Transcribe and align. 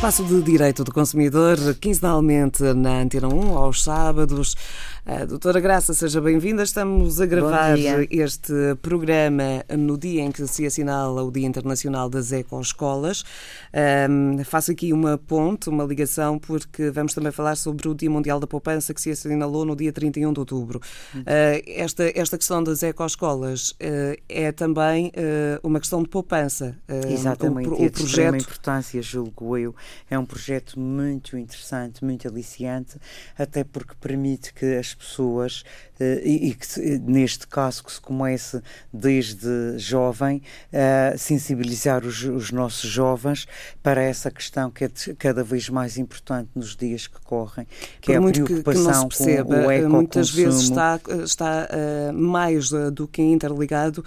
Espaço 0.00 0.24
de 0.24 0.40
Direito 0.40 0.82
do 0.82 0.94
Consumidor, 0.94 1.58
quinzenalmente 1.78 2.62
na 2.62 3.02
Antena 3.02 3.28
1, 3.28 3.58
aos 3.58 3.84
sábados. 3.84 4.56
A 5.04 5.24
doutora 5.24 5.60
Graça, 5.60 5.92
seja 5.92 6.20
bem-vinda. 6.20 6.62
Estamos 6.62 7.20
a 7.20 7.26
gravar 7.26 7.78
este 8.10 8.52
programa 8.80 9.64
no 9.76 9.98
dia 9.98 10.22
em 10.22 10.30
que 10.30 10.46
se 10.46 10.64
assinala 10.64 11.22
o 11.22 11.30
Dia 11.30 11.46
Internacional 11.46 12.08
das 12.08 12.32
Ecoescolas. 12.32 13.24
Um, 14.08 14.44
faço 14.44 14.70
aqui 14.70 14.92
uma 14.92 15.18
ponte, 15.18 15.68
uma 15.68 15.84
ligação, 15.84 16.38
porque 16.38 16.90
vamos 16.90 17.12
também 17.14 17.32
falar 17.32 17.56
sobre 17.56 17.88
o 17.88 17.94
Dia 17.94 18.10
Mundial 18.10 18.38
da 18.38 18.46
Poupança 18.46 18.94
que 18.94 19.00
se 19.00 19.10
assinalou 19.10 19.64
no 19.64 19.74
dia 19.74 19.92
31 19.92 20.32
de 20.32 20.40
outubro. 20.40 20.80
Uh, 21.14 21.24
esta, 21.66 22.12
esta 22.14 22.38
questão 22.38 22.62
das 22.62 22.82
ecoescolas 22.82 23.70
uh, 23.70 24.16
é 24.28 24.52
também 24.52 25.08
uh, 25.08 25.66
uma 25.66 25.80
questão 25.80 26.02
de 26.02 26.08
poupança. 26.08 26.76
Exatamente, 27.08 27.68
o, 27.68 27.84
o, 27.84 27.90
projeto... 27.90 28.36
de 28.36 28.42
importância, 28.42 29.02
julgo 29.02 29.56
eu. 29.56 29.74
É 30.10 30.18
um 30.18 30.24
projeto 30.24 30.78
muito 30.78 31.36
interessante, 31.36 32.04
muito 32.04 32.26
aliciante, 32.28 32.98
até 33.38 33.64
porque 33.64 33.94
permite 34.00 34.52
que 34.52 34.76
as 34.76 34.94
pessoas, 34.94 35.64
uh, 36.00 36.04
e, 36.24 36.54
que 36.54 36.98
neste 36.98 37.46
caso 37.46 37.84
que 37.84 37.92
se 37.92 38.00
comece 38.00 38.62
desde 38.92 39.78
jovem, 39.78 40.42
a 40.72 41.16
sensibilizar 41.16 42.04
os, 42.04 42.22
os, 42.24 42.50
nossos 42.50 42.90
jovens 42.90 43.46
para 43.82 44.02
essa 44.02 44.30
questão 44.30 44.70
que 44.70 44.84
é 44.84 44.90
cada 45.18 45.42
vez 45.44 45.68
mais 45.68 45.96
importante 45.96 46.50
nos 46.54 46.76
dias 46.76 47.06
que 47.06 47.20
correm, 47.20 47.66
que 48.00 48.12
Por 48.12 48.12
é 48.12 48.16
a 48.16 48.32
preocupação 48.32 49.08
que, 49.08 49.16
que 49.16 49.24
perceba, 49.24 49.44
com 49.44 49.66
o 49.66 49.70
ecoconsumo. 49.70 49.96
Muitas 49.96 50.30
vezes 50.30 50.62
está, 50.62 51.00
está 51.24 51.68
uh, 51.70 52.12
mais 52.12 52.70
do 52.70 53.06
que 53.06 53.22
interligado 53.22 54.04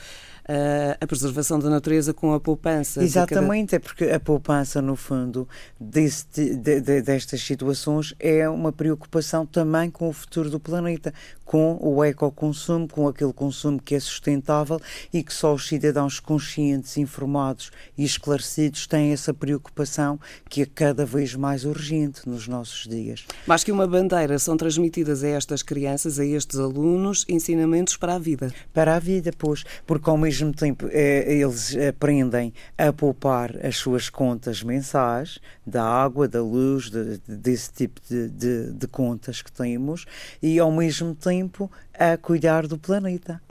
a 0.99 1.07
preservação 1.07 1.57
da 1.59 1.69
natureza 1.69 2.13
com 2.13 2.33
a 2.33 2.39
poupança. 2.39 3.01
Exatamente, 3.01 3.71
cada... 3.71 3.75
é 3.77 3.79
porque 3.79 4.03
a 4.05 4.19
poupança, 4.19 4.81
no 4.81 4.95
fundo, 4.95 5.47
deste, 5.79 6.55
de, 6.55 6.81
de, 6.81 7.01
destas 7.01 7.41
situações 7.41 8.13
é 8.19 8.47
uma 8.49 8.71
preocupação 8.71 9.45
também 9.45 9.89
com 9.89 10.09
o 10.09 10.13
futuro 10.13 10.49
do 10.49 10.59
planeta, 10.59 11.13
com 11.45 11.77
o 11.81 12.03
ecoconsumo, 12.03 12.87
com 12.87 13.07
aquele 13.07 13.31
consumo 13.31 13.81
que 13.81 13.95
é 13.95 13.99
sustentável 13.99 14.79
e 15.13 15.23
que 15.23 15.33
só 15.33 15.53
os 15.53 15.67
cidadãos 15.67 16.19
conscientes, 16.19 16.97
informados 16.97 17.71
e 17.97 18.03
esclarecidos 18.03 18.87
têm 18.87 19.11
essa 19.11 19.33
preocupação 19.33 20.19
que 20.49 20.61
é 20.61 20.65
cada 20.65 21.05
vez 21.05 21.35
mais 21.35 21.63
urgente 21.63 22.27
nos 22.27 22.47
nossos 22.47 22.87
dias. 22.87 23.25
Mais 23.45 23.63
que 23.63 23.71
uma 23.71 23.87
bandeira, 23.87 24.37
são 24.39 24.57
transmitidas 24.57 25.23
a 25.23 25.29
estas 25.29 25.61
crianças, 25.61 26.19
a 26.19 26.25
estes 26.25 26.59
alunos, 26.59 27.25
ensinamentos 27.29 27.95
para 27.97 28.15
a 28.15 28.19
vida. 28.19 28.53
Para 28.73 28.95
a 28.95 28.99
vida, 28.99 29.31
pois, 29.37 29.63
porque 29.85 30.09
ao 30.09 30.17
mesmo 30.17 30.32
tempo 30.51 30.87
é, 30.91 31.31
eles 31.31 31.75
aprendem 31.75 32.53
a 32.77 32.91
poupar 32.91 33.55
as 33.65 33.77
suas 33.77 34.09
contas 34.09 34.63
mensais 34.63 35.39
da 35.65 35.83
água, 35.83 36.27
da 36.27 36.41
luz, 36.41 36.89
de, 36.89 37.19
desse 37.27 37.71
tipo 37.71 38.01
de, 38.09 38.29
de, 38.29 38.73
de 38.73 38.87
contas 38.87 39.41
que 39.41 39.51
temos 39.51 40.05
e 40.41 40.59
ao 40.59 40.71
mesmo 40.71 41.13
tempo 41.13 41.71
a 41.93 42.17
cuidar 42.17 42.67
do 42.67 42.77
planeta. 42.77 43.41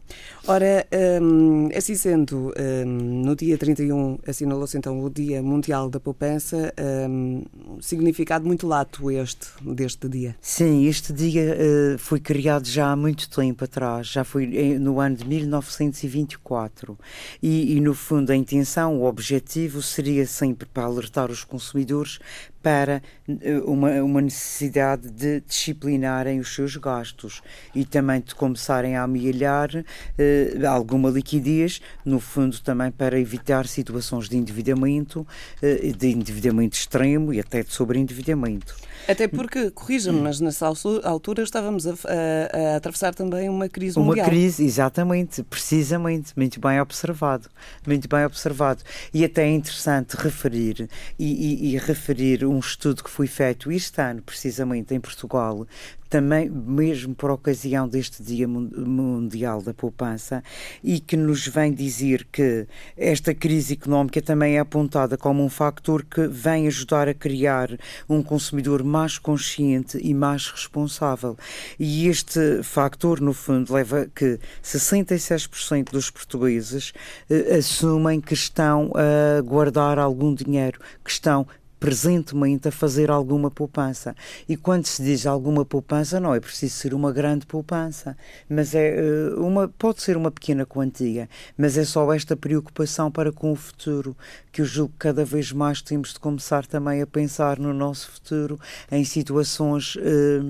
Ora, 0.46 0.84
um, 1.22 1.68
assim 1.76 1.94
sendo, 1.94 2.52
um, 2.58 3.22
no 3.24 3.36
dia 3.36 3.56
31 3.56 4.18
assinalou-se 4.26 4.76
então 4.76 5.00
o 5.00 5.08
Dia 5.08 5.40
Mundial 5.40 5.88
da 5.88 6.00
Poupança, 6.00 6.74
um, 7.08 7.44
significado 7.80 8.44
muito 8.44 8.66
lato 8.66 9.08
este, 9.08 9.46
deste 9.62 10.08
dia. 10.08 10.34
Sim, 10.40 10.84
este 10.86 11.12
dia 11.12 11.56
uh, 11.56 11.98
foi 11.98 12.18
criado 12.18 12.66
já 12.66 12.90
há 12.90 12.96
muito 12.96 13.30
tempo 13.30 13.64
atrás, 13.64 14.08
já 14.08 14.24
foi 14.24 14.46
no 14.80 14.98
ano 14.98 15.14
de 15.14 15.28
1924 15.28 16.98
e, 17.40 17.76
e 17.76 17.80
no 17.80 17.94
fundo 17.94 18.32
a 18.32 18.36
intenção, 18.36 19.00
o 19.00 19.04
objetivo 19.04 19.80
seria 19.80 20.26
sempre 20.26 20.66
para 20.66 20.82
alertar 20.82 21.30
os 21.30 21.44
consumidores 21.44 22.18
para 22.62 23.02
eh, 23.28 23.58
uma, 23.64 23.90
uma 24.02 24.20
necessidade 24.20 25.10
de 25.10 25.40
disciplinarem 25.40 26.38
os 26.40 26.54
seus 26.54 26.76
gastos 26.76 27.42
e 27.74 27.84
também 27.84 28.20
de 28.20 28.34
começarem 28.34 28.96
a 28.96 29.02
amealhar 29.02 29.70
eh, 30.18 30.54
alguma 30.66 31.10
liquidez, 31.10 31.80
no 32.04 32.20
fundo 32.20 32.60
também 32.60 32.90
para 32.90 33.18
evitar 33.18 33.66
situações 33.66 34.28
de 34.28 34.36
endividamento, 34.36 35.26
eh, 35.60 35.92
de 35.96 36.08
endividamento 36.08 36.76
extremo 36.76 37.32
e 37.32 37.40
até 37.40 37.62
de 37.62 37.72
sobreendividamento. 37.72 38.74
Até 39.08 39.26
porque, 39.26 39.70
corrija-me, 39.70 40.20
mas 40.20 40.40
nessa 40.40 40.66
altura 40.66 41.42
estávamos 41.42 41.86
a, 41.86 41.90
a, 41.90 42.74
a, 42.74 42.76
atravessar 42.76 43.14
também 43.14 43.48
uma 43.48 43.68
crise 43.68 43.98
uma 43.98 44.06
mundial. 44.06 44.26
Uma 44.26 44.30
crise, 44.30 44.64
exatamente, 44.64 45.42
precisamente, 45.42 46.32
muito 46.36 46.60
bem 46.60 46.80
observado, 46.80 47.48
muito 47.86 48.08
bem 48.08 48.24
observado. 48.24 48.82
E 49.12 49.24
até 49.24 49.44
é 49.44 49.50
interessante 49.50 50.14
referir 50.16 50.88
e, 51.18 51.70
e, 51.70 51.74
e 51.74 51.78
referir 51.78 52.44
um 52.44 52.58
estudo 52.58 53.02
que 53.02 53.10
foi 53.10 53.26
feito 53.26 53.70
este 53.72 54.00
ano, 54.00 54.22
precisamente 54.22 54.94
em 54.94 55.00
Portugal, 55.00 55.66
também 56.12 56.50
mesmo 56.50 57.14
por 57.14 57.30
ocasião 57.30 57.88
deste 57.88 58.22
Dia 58.22 58.46
Mundial 58.46 59.62
da 59.62 59.72
Poupança 59.72 60.44
e 60.84 61.00
que 61.00 61.16
nos 61.16 61.46
vem 61.46 61.72
dizer 61.72 62.28
que 62.30 62.66
esta 62.98 63.34
crise 63.34 63.72
económica 63.72 64.20
também 64.20 64.56
é 64.56 64.58
apontada 64.58 65.16
como 65.16 65.42
um 65.42 65.48
fator 65.48 66.04
que 66.04 66.26
vem 66.26 66.66
ajudar 66.66 67.08
a 67.08 67.14
criar 67.14 67.70
um 68.06 68.22
consumidor 68.22 68.84
mais 68.84 69.18
consciente 69.18 69.96
e 70.02 70.12
mais 70.12 70.48
responsável. 70.48 71.34
E 71.78 72.06
este 72.06 72.62
fator, 72.62 73.18
no 73.18 73.32
fundo, 73.32 73.72
leva 73.72 74.02
a 74.02 74.06
que 74.06 74.38
66% 74.62 75.92
dos 75.92 76.10
portugueses 76.10 76.92
eh, 77.30 77.56
assumem 77.56 78.20
que 78.20 78.34
estão 78.34 78.92
a 78.94 79.40
guardar 79.40 79.98
algum 79.98 80.34
dinheiro, 80.34 80.78
que 81.02 81.10
estão 81.10 81.46
presentemente 81.82 82.68
a 82.68 82.70
fazer 82.70 83.10
alguma 83.10 83.50
poupança. 83.50 84.14
E 84.48 84.56
quando 84.56 84.86
se 84.86 85.02
diz 85.02 85.26
alguma 85.26 85.64
poupança, 85.64 86.20
não 86.20 86.32
é 86.32 86.38
preciso 86.38 86.76
ser 86.76 86.94
uma 86.94 87.10
grande 87.10 87.44
poupança, 87.44 88.16
mas 88.48 88.72
é 88.72 88.98
eh, 88.98 89.34
uma 89.36 89.66
pode 89.66 90.00
ser 90.00 90.16
uma 90.16 90.30
pequena 90.30 90.64
quantia, 90.64 91.28
mas 91.58 91.76
é 91.76 91.84
só 91.84 92.12
esta 92.12 92.36
preocupação 92.36 93.10
para 93.10 93.32
com 93.32 93.50
o 93.50 93.56
futuro 93.56 94.16
que 94.52 94.60
eu 94.60 94.64
julgo 94.64 94.92
que 94.92 94.98
cada 95.00 95.24
vez 95.24 95.50
mais 95.50 95.82
temos 95.82 96.12
de 96.12 96.20
começar 96.20 96.64
também 96.66 97.02
a 97.02 97.06
pensar 97.06 97.58
no 97.58 97.74
nosso 97.74 98.12
futuro 98.12 98.60
em 98.88 99.04
situações 99.04 99.98
eh, 99.98 100.40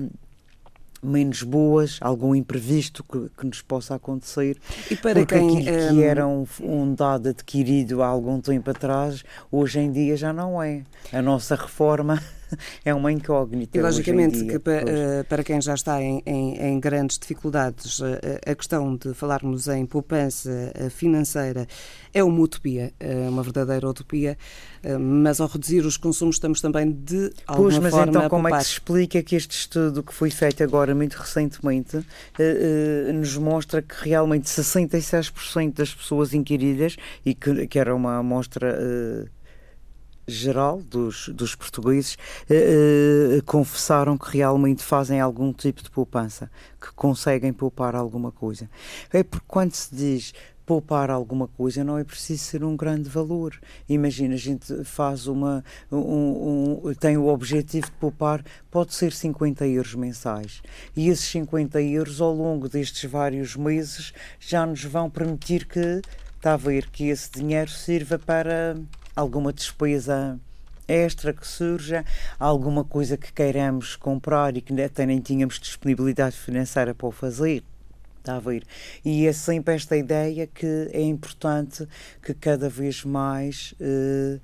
menos 1.03 1.43
boas, 1.43 1.97
algum 2.01 2.33
imprevisto 2.33 3.03
que, 3.03 3.29
que 3.37 3.45
nos 3.45 3.61
possa 3.61 3.95
acontecer. 3.95 4.57
E 4.89 4.95
para 4.95 5.19
porque 5.19 5.35
quem 5.35 5.59
aquilo 5.59 5.77
que 5.89 5.93
hum, 5.93 6.01
era 6.01 6.27
um, 6.27 6.45
um, 6.61 6.93
dado 6.93 7.29
adquirido 7.29 8.01
há 8.01 8.07
algum 8.07 8.39
tempo 8.39 8.69
atrás, 8.69 9.23
hoje 9.51 9.79
em 9.79 9.91
dia 9.91 10.15
já 10.15 10.31
não 10.31 10.61
é. 10.61 10.83
A 11.11 11.21
nossa 11.21 11.55
reforma 11.55 12.21
é 12.83 12.93
uma 12.93 13.11
incógnita. 13.11 13.77
E 13.77 13.81
logicamente 13.81 14.43
que 14.45 14.59
para, 14.59 14.89
eh, 14.89 15.23
para, 15.23 15.43
quem 15.43 15.61
já 15.61 15.73
está 15.73 16.01
em, 16.01 16.21
em, 16.25 16.57
em, 16.57 16.79
grandes 16.79 17.17
dificuldades, 17.17 17.99
eh, 18.01 18.51
a 18.51 18.55
questão 18.55 18.95
de 18.95 19.13
falarmos 19.13 19.67
em 19.67 19.85
poupança 19.85 20.71
eh, 20.73 20.89
financeira 20.89 21.67
é 22.13 22.23
uma 22.23 22.39
utopia, 22.41 22.93
é 22.99 23.27
uma 23.29 23.41
verdadeira 23.41 23.87
utopia, 23.87 24.37
mas 24.99 25.41
ao 25.41 25.47
reduzir 25.47 25.83
os 25.83 25.97
consumos 25.97 26.35
estamos 26.35 26.61
também 26.61 26.91
de 26.91 27.31
alguma 27.47 27.69
pois, 27.69 27.79
mas 27.79 27.91
forma 27.91 28.09
então 28.09 28.29
como 28.29 28.47
é 28.47 28.51
que 28.51 28.63
se 28.65 28.71
explica 28.73 29.23
que 29.23 29.35
este 29.35 29.51
estudo 29.51 30.03
que 30.03 30.13
foi 30.13 30.29
feito 30.29 30.63
agora 30.63 30.93
muito 30.93 31.13
recentemente 31.13 32.05
nos 33.15 33.35
mostra 33.37 33.81
que 33.81 33.95
realmente 34.03 34.47
66% 34.47 35.73
das 35.73 35.95
pessoas 35.95 36.35
inquiridas 36.35 36.97
e 37.25 37.33
que, 37.33 37.65
que 37.65 37.79
era 37.79 37.95
uma 37.95 38.17
amostra 38.17 38.77
geral 40.27 40.81
dos, 40.81 41.29
dos 41.29 41.55
portugueses 41.55 42.17
eh, 42.49 43.37
eh, 43.37 43.41
confessaram 43.45 44.17
que 44.17 44.37
realmente 44.37 44.83
fazem 44.83 45.19
algum 45.19 45.51
tipo 45.51 45.83
de 45.83 45.89
poupança, 45.89 46.49
que 46.79 46.91
conseguem 46.93 47.51
poupar 47.51 47.95
alguma 47.95 48.31
coisa. 48.31 48.69
É 49.11 49.23
porque 49.23 49.45
quando 49.47 49.73
se 49.73 49.93
diz 49.93 50.33
poupar 50.65 51.09
alguma 51.09 51.47
coisa 51.47 51.83
não 51.83 51.97
é 51.97 52.03
preciso 52.03 52.43
ser 52.43 52.63
um 52.63 52.75
grande 52.75 53.09
valor. 53.09 53.59
Imagina, 53.87 54.35
a 54.35 54.37
gente 54.37 54.83
faz 54.83 55.27
uma. 55.27 55.63
Um, 55.91 56.79
um, 56.87 56.93
tem 56.93 57.17
o 57.17 57.27
objetivo 57.27 57.87
de 57.87 57.91
poupar, 57.93 58.43
pode 58.71 58.93
ser 58.93 59.11
50 59.11 59.67
euros 59.67 59.95
mensais. 59.95 60.61
E 60.95 61.09
esses 61.09 61.25
50 61.25 61.81
euros, 61.81 62.21
ao 62.21 62.33
longo 62.33 62.69
destes 62.69 63.09
vários 63.09 63.55
meses, 63.55 64.13
já 64.39 64.65
nos 64.65 64.83
vão 64.83 65.09
permitir 65.09 65.65
que. 65.65 66.01
Está 66.37 66.55
a 66.55 66.57
ver 66.57 66.89
que 66.89 67.07
esse 67.07 67.31
dinheiro 67.31 67.71
sirva 67.71 68.19
para 68.19 68.75
alguma 69.15 69.53
despesa 69.53 70.39
extra 70.87 71.33
que 71.33 71.47
surja, 71.47 72.05
alguma 72.39 72.83
coisa 72.83 73.17
que 73.17 73.31
queiramos 73.31 73.95
comprar 73.95 74.55
e 74.57 74.61
que 74.61 74.79
até 74.81 75.05
nem 75.05 75.19
tínhamos 75.19 75.59
disponibilidade 75.59 76.35
financeira 76.35 76.93
para 76.93 77.07
o 77.07 77.11
fazer. 77.11 77.63
Está 78.19 78.37
a 78.37 78.39
ver? 78.39 78.63
E 79.03 79.27
é 79.27 79.33
sempre 79.33 79.75
esta 79.75 79.97
ideia 79.97 80.47
que 80.47 80.89
é 80.93 81.01
importante 81.01 81.85
que 82.21 82.33
cada 82.33 82.69
vez 82.69 83.03
mais 83.03 83.75
eh, 83.81 84.39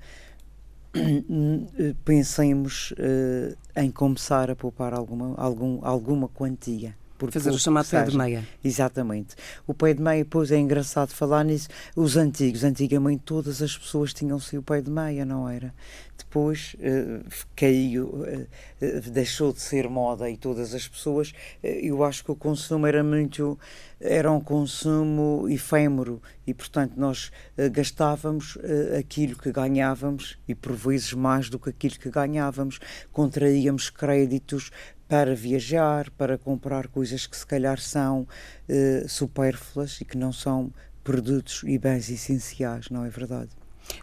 pensemos 2.04 2.92
eh, 2.98 3.54
em 3.76 3.90
começar 3.90 4.50
a 4.50 4.56
poupar 4.56 4.92
alguma, 4.92 5.34
algum, 5.36 5.78
alguma 5.82 6.28
quantia. 6.28 6.94
Por 7.20 7.30
Fazer 7.30 7.50
o 7.50 7.58
chamado 7.58 7.86
pé 7.86 8.02
de 8.02 8.16
meia. 8.16 8.48
Exatamente. 8.64 9.36
O 9.66 9.74
pé 9.74 9.92
de 9.92 10.00
meia, 10.00 10.24
pois 10.24 10.50
é 10.50 10.56
engraçado 10.56 11.10
falar 11.10 11.44
nisso. 11.44 11.68
Os 11.94 12.16
antigos, 12.16 12.64
antigamente 12.64 13.24
todas 13.26 13.60
as 13.60 13.76
pessoas 13.76 14.14
tinham-se 14.14 14.56
o 14.56 14.62
pé 14.62 14.80
de 14.80 14.90
meia, 14.90 15.22
não 15.26 15.46
era? 15.46 15.74
Depois 16.16 16.74
uh, 16.78 17.22
caiu, 17.54 18.06
uh, 18.06 18.46
uh, 18.80 19.10
deixou 19.10 19.52
de 19.52 19.60
ser 19.60 19.86
moda 19.86 20.30
e 20.30 20.36
todas 20.38 20.74
as 20.74 20.88
pessoas, 20.88 21.34
eu 21.62 22.02
acho 22.02 22.24
que 22.24 22.30
o 22.30 22.36
consumo 22.36 22.86
era 22.86 23.04
muito, 23.04 23.58
era 24.00 24.32
um 24.32 24.40
consumo 24.40 25.46
efêmero 25.46 26.22
e, 26.46 26.54
portanto, 26.54 26.94
nós 26.96 27.30
gastávamos 27.70 28.56
aquilo 28.98 29.36
que 29.36 29.52
ganhávamos 29.52 30.38
e 30.48 30.54
por 30.54 30.72
vezes 30.72 31.12
mais 31.12 31.50
do 31.50 31.58
que 31.58 31.68
aquilo 31.68 31.98
que 31.98 32.10
ganhávamos. 32.10 32.78
Contraíamos 33.12 33.90
créditos 33.90 34.70
para 35.10 35.34
viajar, 35.34 36.08
para 36.10 36.38
comprar 36.38 36.86
coisas 36.86 37.26
que 37.26 37.36
se 37.36 37.44
calhar 37.44 37.80
são 37.80 38.20
uh, 38.20 39.08
supérfluas 39.08 40.00
e 40.00 40.04
que 40.04 40.16
não 40.16 40.32
são 40.32 40.72
produtos 41.02 41.62
e 41.66 41.76
bens 41.76 42.08
essenciais, 42.08 42.88
não 42.90 43.04
é 43.04 43.10
verdade? 43.10 43.50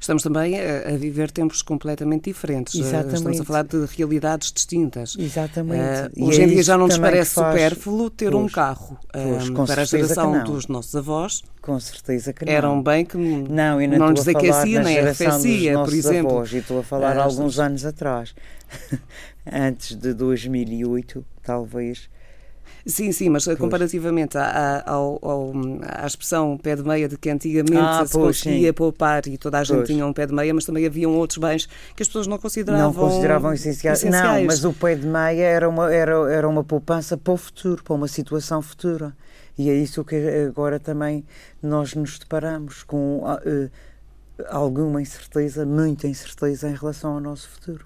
Estamos 0.01 0.21
também 0.21 0.59
a, 0.59 0.89
a, 0.89 0.97
viver 0.97 1.31
tempos 1.31 1.61
completamente 1.61 2.25
diferentes. 2.25 2.75
Eh, 2.75 2.79
Exatamente. 2.79 3.15
Estamos 3.15 3.39
a 3.39 3.45
falar 3.45 3.63
de 3.63 3.85
realidades 3.85 4.51
distintas. 4.51 5.15
Exatamente. 5.17 6.19
Uh, 6.19 6.27
hoje 6.27 6.41
é 6.41 6.43
em 6.43 6.47
dia 6.49 6.63
já 6.63 6.77
não 6.77 6.87
nos 6.87 6.97
parece 6.97 7.35
faz... 7.35 7.53
supérfluo 7.53 8.09
ter 8.09 8.31
pois, 8.31 8.43
um 8.43 8.49
carro. 8.49 8.99
Pois, 9.13 9.49
um, 9.49 9.65
para 9.65 9.83
a 9.83 9.85
geração 9.85 10.43
dos 10.43 10.67
nossos 10.67 10.93
avós. 10.93 11.41
Com 11.61 11.79
certeza 11.79 12.33
que 12.33 12.43
não. 12.43 12.51
Eram 12.51 12.83
bem 12.83 13.05
que 13.05 13.15
não, 13.15 13.79
não, 13.79 13.97
não 13.97 14.09
nos 14.09 14.27
aquecia 14.27 14.83
nem 14.83 14.99
arrefecia, 14.99 15.73
por 15.75 15.93
exemplo. 15.93 16.31
Avós, 16.31 16.51
e 16.51 16.57
estou 16.57 16.79
a 16.79 16.83
falar 16.83 17.15
uh, 17.15 17.21
alguns 17.21 17.57
anos 17.57 17.85
atrás. 17.85 18.35
Antes 19.51 19.95
de 19.95 20.13
2008, 20.13 21.25
talvez 21.43 22.09
Sim, 22.87 23.11
sim, 23.11 23.29
mas 23.29 23.43
pois. 23.43 23.57
comparativamente 23.57 24.37
à, 24.37 24.83
à, 24.85 24.91
ao, 24.91 25.19
à 25.83 26.07
expressão 26.07 26.57
pé 26.57 26.73
de 26.75 26.83
meia 26.83 27.07
de 27.07 27.17
que 27.17 27.29
antigamente 27.29 27.77
ah, 27.77 28.05
se 28.05 28.13
pois, 28.13 28.41
conseguia 28.41 28.69
sim. 28.69 28.73
poupar 28.73 29.27
e 29.27 29.37
toda 29.37 29.59
a 29.59 29.63
gente 29.63 29.75
pois. 29.77 29.89
tinha 29.89 30.05
um 30.05 30.13
pé 30.13 30.25
de 30.25 30.33
meia, 30.33 30.53
mas 30.53 30.63
também 30.63 30.85
haviam 30.85 31.13
outros 31.13 31.37
bens 31.37 31.67
que 31.95 32.01
as 32.01 32.07
pessoas 32.07 32.27
não 32.27 32.37
consideravam, 32.37 32.85
não 32.85 32.93
consideravam 32.93 33.53
essenciais. 33.53 33.99
essenciais. 33.99 34.39
Não, 34.39 34.45
mas 34.45 34.63
o 34.63 34.71
pé 34.71 34.95
de 34.95 35.05
meia 35.05 35.43
era 35.43 35.67
uma, 35.67 35.93
era, 35.93 36.13
era 36.31 36.47
uma 36.47 36.63
poupança 36.63 37.17
para 37.17 37.33
o 37.33 37.37
futuro, 37.37 37.83
para 37.83 37.93
uma 37.93 38.07
situação 38.07 38.61
futura. 38.61 39.13
E 39.57 39.69
é 39.69 39.73
isso 39.73 40.03
que 40.05 40.15
agora 40.47 40.79
também 40.79 41.25
nós 41.61 41.93
nos 41.93 42.19
deparamos 42.19 42.83
com 42.83 43.23
uh, 43.23 43.69
alguma 44.49 45.01
incerteza, 45.01 45.65
muita 45.65 46.07
incerteza 46.07 46.69
em 46.69 46.75
relação 46.75 47.15
ao 47.15 47.19
nosso 47.19 47.49
futuro. 47.49 47.85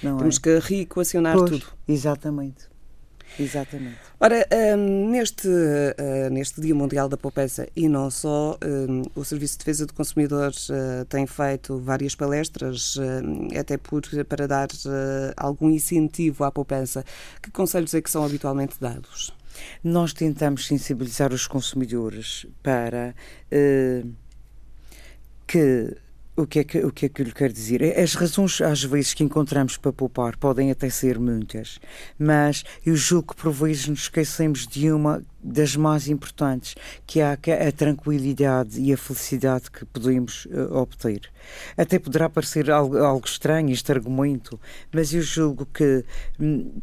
Temos 0.00 0.36
é? 0.36 0.40
que 0.40 0.58
reequacionar 0.58 1.36
tudo. 1.36 1.66
Exatamente. 1.88 2.76
Exatamente. 3.38 3.98
Ora, 4.18 4.46
um, 4.78 5.10
neste, 5.10 5.46
uh, 5.46 6.30
neste 6.30 6.60
Dia 6.60 6.74
Mundial 6.74 7.08
da 7.08 7.16
Poupança 7.16 7.68
e 7.76 7.88
não 7.88 8.10
só, 8.10 8.58
um, 8.64 9.02
o 9.14 9.24
Serviço 9.24 9.54
de 9.54 9.58
Defesa 9.58 9.86
do 9.86 9.92
Consumidor 9.92 10.52
uh, 10.52 11.04
tem 11.04 11.26
feito 11.26 11.78
várias 11.78 12.14
palestras, 12.14 12.96
uh, 12.96 13.00
até 13.58 13.76
por, 13.76 14.02
para 14.26 14.48
dar 14.48 14.68
algum 15.36 15.68
incentivo 15.70 16.44
à 16.44 16.50
poupança. 16.50 17.04
Que 17.42 17.50
conselhos 17.50 17.92
é 17.92 18.00
que 18.00 18.10
são 18.10 18.24
habitualmente 18.24 18.76
dados? 18.80 19.34
Nós 19.84 20.12
tentamos 20.12 20.66
sensibilizar 20.66 21.32
os 21.32 21.46
consumidores 21.46 22.46
para 22.62 23.14
que 25.46 25.96
o 26.36 26.46
que, 26.46 26.58
é 26.58 26.64
que, 26.64 26.78
o 26.78 26.92
que 26.92 27.06
é 27.06 27.08
que 27.08 27.22
eu 27.22 27.26
lhe 27.26 27.32
quero 27.32 27.52
dizer? 27.52 27.80
É, 27.82 28.00
as 28.00 28.14
razões, 28.14 28.60
às 28.60 28.84
vezes, 28.84 29.14
que 29.14 29.24
encontramos 29.24 29.76
para 29.76 29.92
poupar 29.92 30.36
podem 30.36 30.70
até 30.70 30.90
ser 30.90 31.18
muitas, 31.18 31.78
mas 32.18 32.62
eu 32.84 32.94
julgo 32.94 33.34
que 33.34 33.42
por 33.42 33.52
vezes 33.52 33.88
nos 33.88 34.00
esquecemos 34.02 34.66
de 34.66 34.92
uma 34.92 35.22
das 35.42 35.76
mais 35.76 36.08
importantes, 36.08 36.74
que 37.06 37.20
é 37.20 37.24
a, 37.24 37.68
a 37.68 37.72
tranquilidade 37.72 38.80
e 38.80 38.92
a 38.92 38.96
felicidade 38.96 39.70
que 39.70 39.84
podemos 39.86 40.46
uh, 40.46 40.74
obter. 40.74 41.30
Até 41.76 41.98
poderá 41.98 42.28
parecer 42.28 42.70
algo, 42.70 42.98
algo 42.98 43.26
estranho 43.26 43.70
este 43.72 43.90
argumento, 43.92 44.60
mas 44.92 45.14
eu 45.14 45.22
julgo 45.22 45.66
que. 45.66 46.04
Hum, 46.38 46.80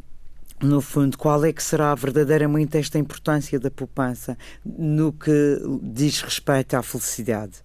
no 0.64 0.80
fundo, 0.82 1.18
qual 1.18 1.44
é 1.44 1.52
que 1.52 1.62
será 1.62 1.94
verdadeiramente 1.94 2.78
esta 2.78 2.98
importância 2.98 3.60
da 3.60 3.70
poupança 3.70 4.38
no 4.66 5.12
que 5.12 5.60
diz 5.82 6.22
respeito 6.22 6.76
à 6.76 6.82
felicidade? 6.82 7.56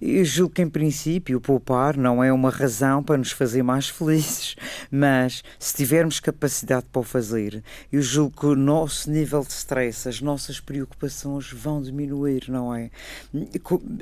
Eu 0.00 0.24
julgo 0.24 0.54
que, 0.54 0.62
em 0.62 0.68
princípio, 0.68 1.40
poupar 1.40 1.96
não 1.96 2.22
é 2.22 2.32
uma 2.32 2.50
razão 2.50 3.02
para 3.02 3.16
nos 3.16 3.30
fazer 3.30 3.62
mais 3.62 3.88
felizes, 3.88 4.56
mas 4.90 5.42
se 5.58 5.74
tivermos 5.74 6.18
capacidade 6.18 6.86
para 6.92 7.00
o 7.00 7.04
fazer, 7.04 7.62
eu 7.92 8.02
julgo 8.02 8.40
que 8.40 8.46
o 8.46 8.56
nosso 8.56 9.10
nível 9.10 9.42
de 9.42 9.52
stress, 9.52 10.08
as 10.08 10.20
nossas 10.20 10.58
preocupações 10.58 11.52
vão 11.52 11.80
diminuir, 11.80 12.46
não 12.48 12.74
é? 12.74 12.90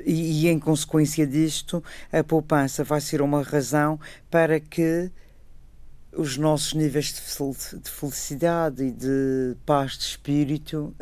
E, 0.03 0.45
e 0.45 0.47
em 0.47 0.57
consequência 0.57 1.27
disto, 1.27 1.83
a 2.11 2.23
poupança 2.23 2.83
vai 2.83 3.01
ser 3.01 3.21
uma 3.21 3.43
razão 3.43 3.99
para 4.31 4.59
que 4.59 5.11
os 6.17 6.37
nossos 6.37 6.73
níveis 6.73 7.13
de 7.13 7.89
felicidade 7.91 8.83
e 8.83 8.91
de 8.91 9.55
paz 9.65 9.97
de 9.97 10.03
espírito 10.03 10.95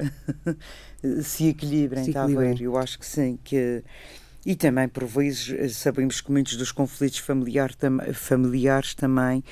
se 1.23 1.47
equilibrem, 1.47 2.03
se 2.03 2.09
está 2.09 2.23
a 2.23 2.27
ver? 2.27 2.61
Eu 2.61 2.77
acho 2.77 2.99
que 2.99 3.05
sim, 3.05 3.39
que 3.43 3.83
e 4.45 4.55
também 4.55 4.87
por 4.87 5.05
vezes 5.05 5.75
sabemos 5.75 6.21
que 6.21 6.31
muitos 6.31 6.55
dos 6.55 6.71
conflitos 6.71 7.17
familiar, 7.17 7.73
tam, 7.73 7.97
familiares 8.13 8.93
também 8.93 9.43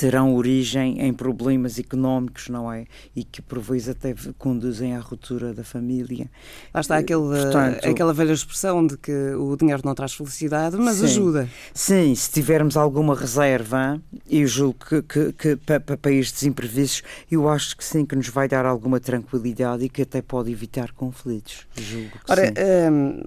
terão 0.00 0.34
origem 0.34 0.98
em 0.98 1.12
problemas 1.12 1.78
económicos, 1.78 2.48
não 2.48 2.72
é? 2.72 2.86
E 3.14 3.22
que 3.22 3.42
por 3.42 3.60
vezes 3.60 3.90
até 3.90 4.14
conduzem 4.38 4.96
à 4.96 4.98
ruptura 4.98 5.52
da 5.52 5.62
família. 5.62 6.30
Lá 6.72 6.80
está 6.80 6.96
aquele, 6.96 7.20
Portanto, 7.20 7.86
aquela 7.86 8.14
velha 8.14 8.32
expressão 8.32 8.86
de 8.86 8.96
que 8.96 9.12
o 9.34 9.54
dinheiro 9.58 9.82
não 9.84 9.94
traz 9.94 10.14
felicidade, 10.14 10.78
mas 10.78 10.96
sim, 10.96 11.04
ajuda. 11.04 11.50
Sim, 11.74 12.14
se 12.14 12.30
tivermos 12.30 12.78
alguma 12.78 13.14
reserva, 13.14 14.00
eu 14.26 14.46
julgo 14.46 14.78
que, 14.86 15.02
que, 15.02 15.32
que 15.34 15.56
para, 15.56 15.98
para 15.98 16.12
estes 16.12 16.44
imprevistos, 16.44 17.02
eu 17.30 17.46
acho 17.46 17.76
que 17.76 17.84
sim, 17.84 18.06
que 18.06 18.16
nos 18.16 18.28
vai 18.28 18.48
dar 18.48 18.64
alguma 18.64 19.00
tranquilidade 19.00 19.84
e 19.84 19.90
que 19.90 20.00
até 20.00 20.22
pode 20.22 20.50
evitar 20.50 20.92
conflitos. 20.92 21.66
Julgo 21.76 22.08
que 22.24 22.32
Ora, 22.32 22.46
sim. 22.46 22.54
Hum, 22.90 23.20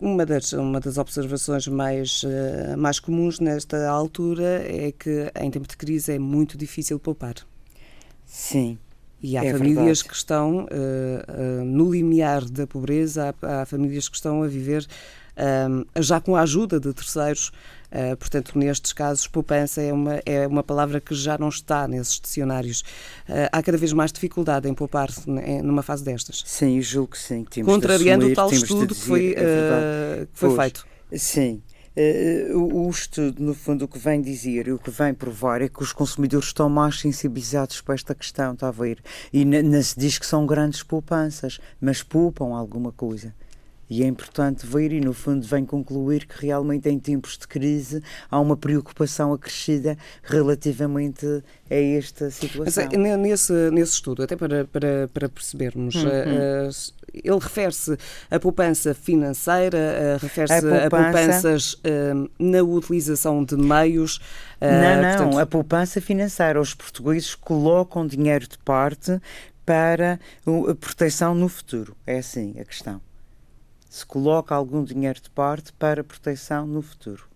uma 0.00 0.24
das, 0.24 0.54
uma 0.54 0.80
das 0.80 0.96
observações 0.96 1.68
mais, 1.68 2.22
eh, 2.24 2.74
mais 2.74 2.98
comuns 2.98 3.38
nesta 3.38 3.86
altura 3.86 4.64
é 4.66 4.94
que 4.98 5.30
em 5.38 5.50
tempo 5.50 5.68
de 5.68 5.76
crise 5.76 6.05
é 6.08 6.18
muito 6.18 6.56
difícil 6.56 6.98
poupar. 6.98 7.34
Sim. 8.24 8.78
E 9.22 9.36
há 9.36 9.44
é 9.44 9.52
famílias 9.52 9.76
verdade. 9.76 10.04
que 10.08 10.14
estão 10.14 10.64
uh, 10.64 10.66
uh, 10.66 11.64
no 11.64 11.90
limiar 11.90 12.44
da 12.44 12.66
pobreza, 12.66 13.34
há, 13.42 13.62
há, 13.62 13.66
famílias 13.66 14.08
que 14.08 14.16
estão 14.16 14.42
a 14.42 14.46
viver 14.46 14.86
uh, 15.36 16.02
já 16.02 16.20
com 16.20 16.36
a 16.36 16.42
ajuda 16.42 16.78
de 16.78 16.92
terceiros. 16.92 17.50
portanto, 18.18 18.58
nestes 18.58 18.92
casos, 18.92 19.26
poupança 19.26 19.80
é 19.80 19.92
uma, 19.92 20.20
é 20.26 20.46
uma 20.46 20.62
palavra 20.62 21.00
que 21.00 21.14
já 21.14 21.38
não 21.38 21.48
está 21.48 21.88
nesses 21.88 22.20
dicionários. 22.20 22.84
há 23.50 23.62
cada 23.62 23.78
vez 23.78 23.92
mais 23.92 24.12
dificuldade 24.12 24.68
em 24.68 24.74
poupar 24.74 25.08
numa 25.62 25.82
fase 25.82 26.04
destas. 26.04 26.42
Sim, 26.44 26.80
julgo 26.82 27.12
que 27.12 27.18
sim. 27.18 27.44
Contrariando 27.64 28.26
o 28.26 28.34
tal 28.34 28.52
estudo 28.52 28.94
que 28.94 29.00
foi, 29.00 29.34
é 29.36 30.26
que 30.30 30.38
foi 30.38 30.54
feito. 30.54 30.86
Sim, 31.16 31.62
o, 32.54 32.86
o, 32.86 32.90
estudo, 32.90 33.42
no 33.42 33.54
fundo, 33.54 33.86
o 33.86 33.88
que 33.88 33.98
vem 33.98 34.20
dizer 34.20 34.68
e 34.68 34.72
o 34.72 34.78
que 34.78 34.90
vem 34.90 35.14
provar 35.14 35.62
é 35.62 35.68
que 35.68 35.82
os 35.82 35.92
consumidores 35.92 36.48
estão 36.48 36.68
mais 36.68 37.00
sensibilizados 37.00 37.80
para 37.80 37.94
esta 37.94 38.14
questão, 38.14 38.52
está 38.52 38.68
a 38.68 38.72
ver? 38.72 39.02
E 39.32 39.44
se 39.82 39.98
diz 39.98 40.18
que 40.18 40.26
são 40.26 40.44
grandes 40.44 40.82
poupanças, 40.82 41.58
mas 41.80 42.02
poupam 42.02 42.54
alguma 42.54 42.92
coisa. 42.92 43.34
E 43.88 44.02
é 44.02 44.06
importante 44.06 44.66
ver, 44.66 44.92
e 44.92 45.00
no 45.00 45.12
fundo 45.12 45.46
vem 45.46 45.64
concluir 45.64 46.26
que 46.26 46.44
realmente 46.44 46.88
em 46.88 46.98
tempos 46.98 47.38
de 47.38 47.46
crise 47.46 48.02
há 48.28 48.40
uma 48.40 48.56
preocupação 48.56 49.32
acrescida 49.32 49.96
relativamente 50.24 51.24
a 51.70 51.74
esta 51.74 52.30
situação. 52.30 52.84
Mas, 52.84 52.94
é, 52.94 53.16
nesse, 53.16 53.70
nesse 53.70 53.92
estudo, 53.92 54.24
até 54.24 54.34
para, 54.34 54.64
para, 54.64 55.08
para 55.12 55.28
percebermos, 55.28 55.94
uhum. 55.94 56.08
uh, 56.08 56.70
ele 57.14 57.38
refere-se 57.38 57.96
à 58.28 58.40
poupança 58.40 58.92
financeira, 58.92 59.78
uh, 59.78 60.22
refere-se 60.22 60.54
a, 60.54 60.60
poupança... 60.62 60.86
a, 60.86 61.12
poupanças 61.12 61.72
uh, 61.74 62.30
na 62.40 62.62
utilização 62.62 63.44
de 63.44 63.56
meios. 63.56 64.20
não, 64.60 65.02
não, 65.02 65.16
portanto... 65.16 65.38
a 65.38 65.46
poupança 65.46 66.00
financeira. 66.00 66.60
Os 66.60 66.74
portugueses 66.74 67.36
colocam 67.36 68.04
dinheiro 68.04 68.48
de 68.48 68.58
parte 68.58 69.20
para 69.64 70.18
a 70.44 70.74
proteção 70.74 71.36
no 71.36 71.48
futuro. 71.48 71.96
É 72.04 72.18
assim 72.18 72.54
a 72.58 72.64
questão 72.64 73.00
se 73.96 74.04
coloca 74.04 74.54
algum 74.54 74.84
dinheiro 74.84 75.18
de 75.22 75.30
parte 75.30 75.72
para 75.72 76.04
proteção 76.04 76.66
no 76.66 76.82
futuro. 76.82 77.26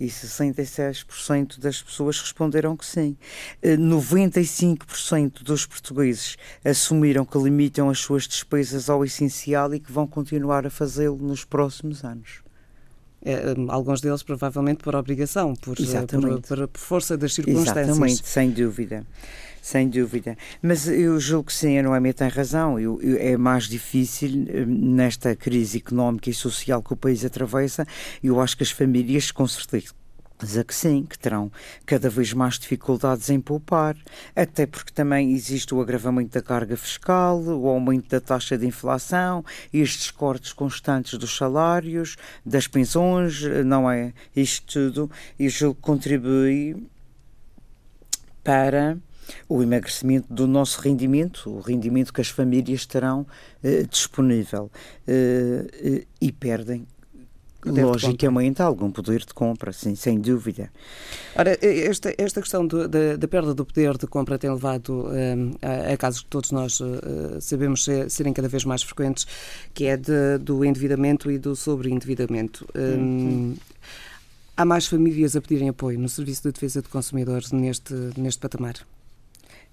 E 0.00 0.06
66% 0.06 1.60
das 1.60 1.80
pessoas 1.80 2.20
responderam 2.20 2.76
que 2.76 2.84
sim. 2.84 3.16
95% 3.62 5.40
eh, 5.40 5.44
dos 5.44 5.64
portugueses 5.64 6.36
assumiram 6.64 7.24
que 7.24 7.38
limitam 7.38 7.88
as 7.88 8.00
suas 8.00 8.26
despesas 8.26 8.90
ao 8.90 9.04
essencial 9.04 9.72
e 9.72 9.78
que 9.78 9.92
vão 9.92 10.04
continuar 10.04 10.66
a 10.66 10.70
fazê-lo 10.70 11.18
nos 11.18 11.44
próximos 11.44 12.02
anos. 12.02 12.42
É, 13.24 13.54
alguns 13.68 14.00
deles 14.00 14.22
provavelmente 14.22 14.82
por 14.82 14.94
obrigação, 14.96 15.54
por, 15.54 15.76
por, 15.76 16.40
por, 16.40 16.68
por, 16.68 16.78
força 16.78 17.16
das 17.16 17.34
circunstâncias. 17.34 17.88
Exatamente, 17.88 18.26
sem 18.26 18.50
dúvida. 18.50 19.06
Sem 19.62 19.88
dúvida. 19.88 20.36
Mas 20.60 20.88
eu 20.88 21.20
julgo 21.20 21.44
que 21.44 21.52
sim, 21.52 21.78
a 21.78 21.84
Noémia 21.84 22.12
tem 22.12 22.26
razão. 22.26 22.80
Eu, 22.80 23.00
eu, 23.00 23.16
é 23.16 23.36
mais 23.36 23.68
difícil 23.68 24.28
nesta 24.66 25.36
crise 25.36 25.78
económica 25.78 26.28
e 26.28 26.34
social 26.34 26.82
que 26.82 26.92
o 26.92 26.96
país 26.96 27.24
atravessa. 27.24 27.86
Eu 28.20 28.40
acho 28.40 28.56
que 28.56 28.64
as 28.64 28.72
famílias, 28.72 29.30
com 29.30 29.46
certeza, 29.46 29.94
a 30.58 30.64
que 30.64 30.74
sim, 30.74 31.04
que 31.04 31.18
terão 31.18 31.50
cada 31.86 32.08
vez 32.08 32.32
mais 32.32 32.58
dificuldades 32.58 33.30
em 33.30 33.40
poupar, 33.40 33.96
até 34.34 34.66
porque 34.66 34.92
também 34.92 35.32
existe 35.32 35.74
o 35.74 35.80
agravamento 35.80 36.34
da 36.34 36.42
carga 36.42 36.76
fiscal, 36.76 37.40
o 37.40 37.68
aumento 37.68 38.08
da 38.08 38.20
taxa 38.20 38.58
de 38.58 38.66
inflação, 38.66 39.44
estes 39.72 40.10
cortes 40.10 40.52
constantes 40.52 41.18
dos 41.18 41.36
salários, 41.36 42.16
das 42.44 42.66
pensões, 42.66 43.42
não 43.64 43.90
é? 43.90 44.12
Isto 44.34 44.90
tudo, 44.90 45.10
e 45.38 45.48
julgo 45.48 45.76
que 45.76 45.82
contribui 45.82 46.88
para 48.42 48.98
o 49.48 49.62
emagrecimento 49.62 50.32
do 50.32 50.46
nosso 50.46 50.80
rendimento, 50.80 51.48
o 51.50 51.60
rendimento 51.60 52.12
que 52.12 52.20
as 52.20 52.28
famílias 52.28 52.84
terão 52.86 53.26
eh, 53.62 53.84
disponível 53.88 54.70
eh, 55.06 55.66
eh 55.72 56.06
e 56.20 56.32
perdem 56.32 56.86
logicamente 57.64 58.60
algum 58.60 58.90
poder 58.90 59.20
de 59.20 59.32
compra, 59.32 59.72
sim, 59.72 59.94
sem 59.94 60.18
dúvida. 60.18 60.70
Ora, 61.36 61.56
esta, 61.62 62.14
esta 62.18 62.40
questão 62.40 62.66
do, 62.66 62.88
da, 62.88 63.16
da, 63.16 63.28
perda 63.28 63.54
do 63.54 63.64
poder 63.64 63.96
de 63.96 64.06
compra 64.06 64.38
tem 64.38 64.50
levado 64.50 65.06
um, 65.08 65.54
a, 65.62 65.92
a, 65.92 65.96
casos 65.96 66.22
que 66.22 66.26
todos 66.28 66.50
nós 66.50 66.80
uh, 66.80 67.40
sabemos 67.40 67.84
ser, 67.84 68.10
serem 68.10 68.32
cada 68.32 68.48
vez 68.48 68.64
mais 68.64 68.82
frequentes, 68.82 69.26
que 69.72 69.84
é 69.84 69.96
de, 69.96 70.38
do 70.40 70.64
endividamento 70.64 71.30
e 71.30 71.38
do 71.38 71.54
sobreendividamento. 71.54 72.66
Um, 72.74 73.54
há 74.56 74.64
mais 74.64 74.86
famílias 74.86 75.36
a 75.36 75.40
pedirem 75.40 75.68
apoio 75.68 75.98
no 75.98 76.08
Serviço 76.08 76.42
de 76.42 76.52
Defesa 76.52 76.82
de 76.82 76.88
Consumidores 76.88 77.52
neste, 77.52 77.94
neste 78.16 78.40
patamar? 78.40 78.74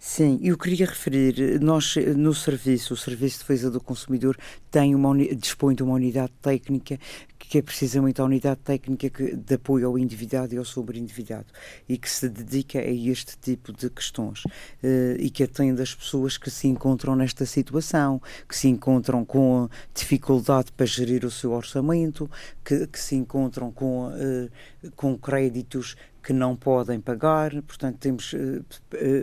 Sim, 0.01 0.39
eu 0.41 0.57
queria 0.57 0.85
referir, 0.85 1.59
nós 1.59 1.93
no 2.15 2.33
serviço, 2.33 2.93
o 2.93 2.97
Serviço 2.97 3.39
de 3.39 3.39
Defesa 3.41 3.69
do 3.69 3.81
Consumidor 3.81 4.37
tem 4.71 4.95
uma, 4.95 5.13
dispõe 5.35 5.75
de 5.75 5.83
uma 5.83 5.95
unidade 5.95 6.31
técnica 6.41 6.97
que 7.37 7.57
é 7.57 7.61
precisamente 7.61 8.21
a 8.21 8.23
unidade 8.23 8.61
técnica 8.63 9.09
que, 9.09 9.35
de 9.35 9.55
apoio 9.55 9.87
ao 9.87 9.97
endividado 9.97 10.53
e 10.53 10.57
ao 10.57 10.63
sobreendividado 10.63 11.47
e 11.87 11.97
que 11.97 12.09
se 12.09 12.29
dedica 12.29 12.79
a 12.79 12.89
este 12.89 13.37
tipo 13.39 13.73
de 13.73 13.89
questões 13.89 14.45
uh, 14.45 15.17
e 15.17 15.29
que 15.29 15.43
atende 15.43 15.81
as 15.81 15.93
pessoas 15.93 16.37
que 16.37 16.49
se 16.49 16.67
encontram 16.67 17.13
nesta 17.13 17.45
situação, 17.45 18.21
que 18.47 18.55
se 18.55 18.69
encontram 18.69 19.25
com 19.25 19.67
dificuldade 19.93 20.71
para 20.71 20.85
gerir 20.85 21.25
o 21.25 21.31
seu 21.31 21.51
orçamento, 21.51 22.29
que, 22.63 22.87
que 22.87 22.99
se 22.99 23.15
encontram 23.15 23.69
com, 23.69 24.07
uh, 24.07 24.91
com 24.95 25.17
créditos 25.17 25.97
que 26.29 26.33
não 26.33 26.55
podem 26.55 26.99
pagar, 27.01 27.49
portanto 27.63 27.97
temos 27.97 28.33
uh, 28.33 28.63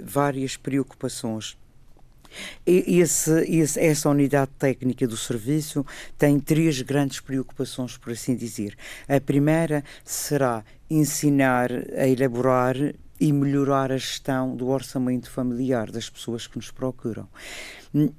várias 0.05 0.57
preocupações 0.57 1.57
esse, 2.67 3.31
esse, 3.49 3.79
essa 3.79 4.11
unidade 4.11 4.51
técnica 4.59 5.07
do 5.07 5.17
serviço 5.17 5.87
tem 6.19 6.41
três 6.41 6.83
grandes 6.83 7.21
preocupações, 7.21 7.97
por 7.97 8.13
assim 8.13 8.35
dizer. 8.35 8.77
A 9.09 9.21
primeira 9.21 9.85
será 10.05 10.65
ensinar 10.91 11.71
a 11.97 12.09
elaborar 12.09 12.75
e 13.21 13.33
melhorar 13.33 13.93
a 13.93 13.97
gestão 13.97 14.57
do 14.57 14.67
orçamento 14.67 15.31
familiar 15.31 15.91
das 15.93 16.11
pessoas 16.11 16.49
que 16.49 16.57
nos 16.57 16.73
procuram. 16.73 17.29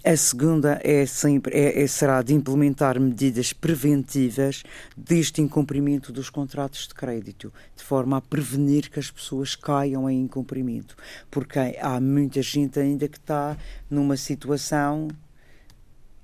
A 0.03 0.17
segunda 0.17 0.79
é 0.83 1.05
sempre, 1.05 1.53
é, 1.55 1.83
é, 1.83 1.87
será 1.87 2.23
de 2.23 2.33
implementar 2.33 2.99
medidas 2.99 3.53
preventivas 3.53 4.63
deste 4.95 5.41
incumprimento 5.41 6.11
dos 6.11 6.29
contratos 6.31 6.87
de 6.87 6.95
crédito, 6.95 7.53
de 7.75 7.83
forma 7.83 8.17
a 8.17 8.21
prevenir 8.21 8.89
que 8.89 8.99
as 8.99 9.11
pessoas 9.11 9.55
caiam 9.55 10.09
em 10.09 10.21
incumprimento, 10.21 10.95
porque 11.29 11.59
há 11.79 11.99
muita 11.99 12.41
gente 12.41 12.79
ainda 12.79 13.07
que 13.07 13.17
está 13.17 13.55
numa 13.89 14.17
situação 14.17 15.09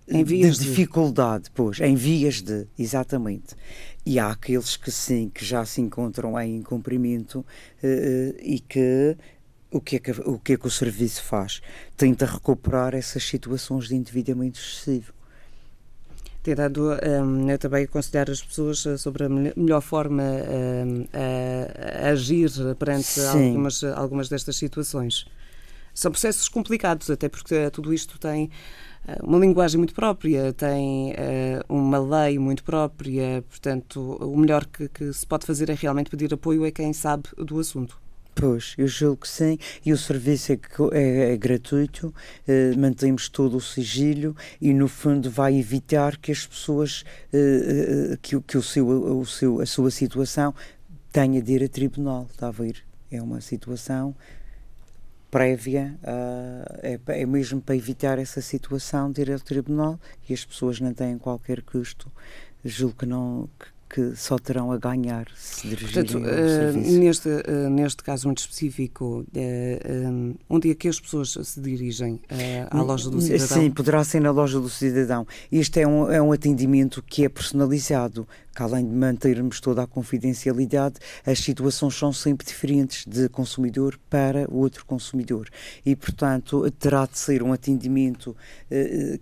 em 0.08 0.24
vias 0.24 0.58
de, 0.58 0.64
de 0.64 0.70
dificuldade, 0.70 1.50
pois, 1.54 1.80
em 1.80 1.96
vias 1.96 2.42
de, 2.42 2.68
exatamente. 2.78 3.56
E 4.06 4.20
há 4.20 4.32
aqueles 4.32 4.76
que 4.76 4.92
sim, 4.92 5.30
que 5.34 5.46
já 5.46 5.64
se 5.66 5.80
encontram 5.80 6.40
em 6.40 6.58
incumprimento 6.58 7.40
uh, 7.40 7.46
e 8.42 8.60
que 8.60 9.16
o 9.74 9.82
que, 9.82 9.96
é 9.96 10.00
que 10.00 10.12
o 10.12 10.39
que 10.39 10.53
é 10.53 10.58
que 10.58 10.68
o 10.68 10.72
serviço 10.72 11.24
faz? 11.24 11.62
Tenta 11.98 12.25
recuperar 12.25 12.94
essas 12.94 13.24
situações 13.24 13.88
de 13.88 13.96
endividamento 13.96 14.60
excessivo. 14.60 15.12
Tem 16.44 16.53
dado 16.53 16.92
um, 16.92 17.58
também 17.58 17.84
a 17.84 17.86
aconselhar 17.86 18.30
as 18.30 18.42
pessoas 18.42 18.86
eh, 18.86 18.98
sobre 18.98 19.24
a 19.24 19.30
melhor 19.30 19.82
forma 19.82 20.24
um, 20.24 21.06
a, 21.13 22.08
a, 22.08 22.10
agir 22.10 22.51
perante 22.77 23.20
algumas, 23.22 23.84
algumas 23.84 24.30
destas 24.30 24.58
situações. 24.58 25.25
São 25.94 26.12
processos 26.12 26.50
complicados, 26.50 27.10
até 27.10 27.30
porque 27.30 27.70
tudo 27.72 27.94
isto 27.94 28.20
tem 28.20 28.51
eh, 29.08 29.20
uma 29.24 29.39
linguagem 29.39 29.77
muito 29.77 29.94
própria, 29.94 30.51
tem 30.51 31.13
uh, 31.13 31.74
uma 31.74 31.98
lei 32.00 32.38
muito 32.38 32.63
própria, 32.63 33.42
portanto, 33.48 34.01
o 34.20 34.38
melhor 34.38 34.65
que, 34.65 34.89
que, 34.89 35.13
se 35.13 35.25
pode 35.25 35.46
fazer 35.46 35.70
é 35.70 35.74
realmente 35.74 36.10
pedir 36.10 36.34
apoio 36.34 36.65
a 36.65 36.72
quem 36.72 36.92
sabe 36.92 37.24
do 37.38 37.58
assunto. 37.58 38.03
Pois, 38.36 38.74
eu 38.78 38.88
julgo 38.88 39.22
que 39.22 39.28
sim, 39.28 39.58
e 39.86 39.94
o 39.94 39.98
serviço 39.98 40.52
é, 40.52 40.58
é, 40.94 41.34
é 41.34 41.38
gratuito, 41.38 42.08
uh, 42.08 42.80
mantemos 42.80 43.30
todo 43.30 43.58
o 43.58 43.62
sigilo 43.62 44.36
e, 44.60 44.74
no 44.74 44.88
fundo, 44.88 45.30
vai 45.30 45.56
evitar 45.56 46.18
que 46.18 46.32
as 46.32 46.46
pessoas, 46.46 47.04
uh, 47.32 48.18
que, 48.22 48.40
que 48.42 48.58
o 48.58 48.63
seu, 48.63 48.88
o 48.88 49.25
seu, 49.25 49.62
a 49.62 49.66
sua 49.66 49.92
situação 49.92 50.54
tenha 51.12 51.42
de 51.42 51.54
ir 51.54 51.63
a 51.63 51.68
tribunal, 51.70 52.28
está 52.32 52.48
a 52.48 52.52
ver? 52.52 52.84
É 53.12 53.22
uma 53.22 53.40
situação 53.40 54.16
prévia, 55.30 55.98
uh, 56.04 56.80
é, 56.84 57.00
é, 57.22 57.25
mesmo 57.25 57.60
para 57.60 57.75
evitar 57.75 58.20
essa 58.20 58.40
situação 58.40 59.12
de 59.12 59.22
ir 59.22 59.32
ao 59.32 59.40
tribunal 59.40 60.00
e 60.28 60.34
as 60.34 60.46
pessoas 60.46 60.80
não 60.80 60.94
têm 60.94 61.18
qualquer 61.18 61.62
custo. 61.62 62.12
Julgo 62.63 62.98
que 63.00 63.06
não, 63.06 63.50
que, 63.60 63.66
que 63.94 64.16
só 64.16 64.40
terão 64.40 64.72
a 64.72 64.78
ganhar 64.80 65.28
se 65.36 65.68
dirigirem 65.68 66.04
Portanto, 66.04 66.18
ao. 66.18 66.74
Uh, 66.74 67.00
neste, 67.00 67.30
uh, 67.30 67.70
neste 67.70 68.02
caso 68.02 68.28
muito 68.28 68.40
específico, 68.40 69.20
uh, 69.22 70.36
onde 70.50 70.72
é 70.72 70.74
que 70.74 70.88
as 70.88 71.00
pessoas 71.00 71.38
se 71.44 71.62
dirigem? 71.62 72.20
à 72.72 72.82
loja 72.82 73.12
do 73.12 73.22
cidadão? 73.22 73.48
Sim, 73.48 73.70
poderá 73.70 74.04
ser 74.04 74.20
na 74.20 74.32
loja 74.32 74.60
do 74.60 74.68
cidadão. 74.68 75.28
Este 75.52 75.82
é 75.82 75.88
um, 75.88 76.12
é 76.12 76.20
um 76.20 76.32
atendimento 76.32 77.04
que 77.04 77.24
é 77.24 77.30
personalizado, 77.30 78.28
que 78.56 78.64
além 78.64 78.84
de 78.84 78.96
mantermos 78.96 79.60
toda 79.60 79.84
a 79.84 79.88
confidencialidade, 79.88 80.96
as 81.24 81.38
situações 81.38 81.94
são 81.94 82.12
sempre 82.12 82.48
diferentes 82.48 83.06
de 83.06 83.30
consumidor 83.30 84.00
para 84.10 84.48
outro 84.50 84.86
consumidor. 84.88 85.50
E, 85.86 85.96
portanto, 85.96 86.70
terá 86.72 87.06
de 87.06 87.20
ser 87.20 87.44
um 87.44 87.54
atendimento 87.54 88.36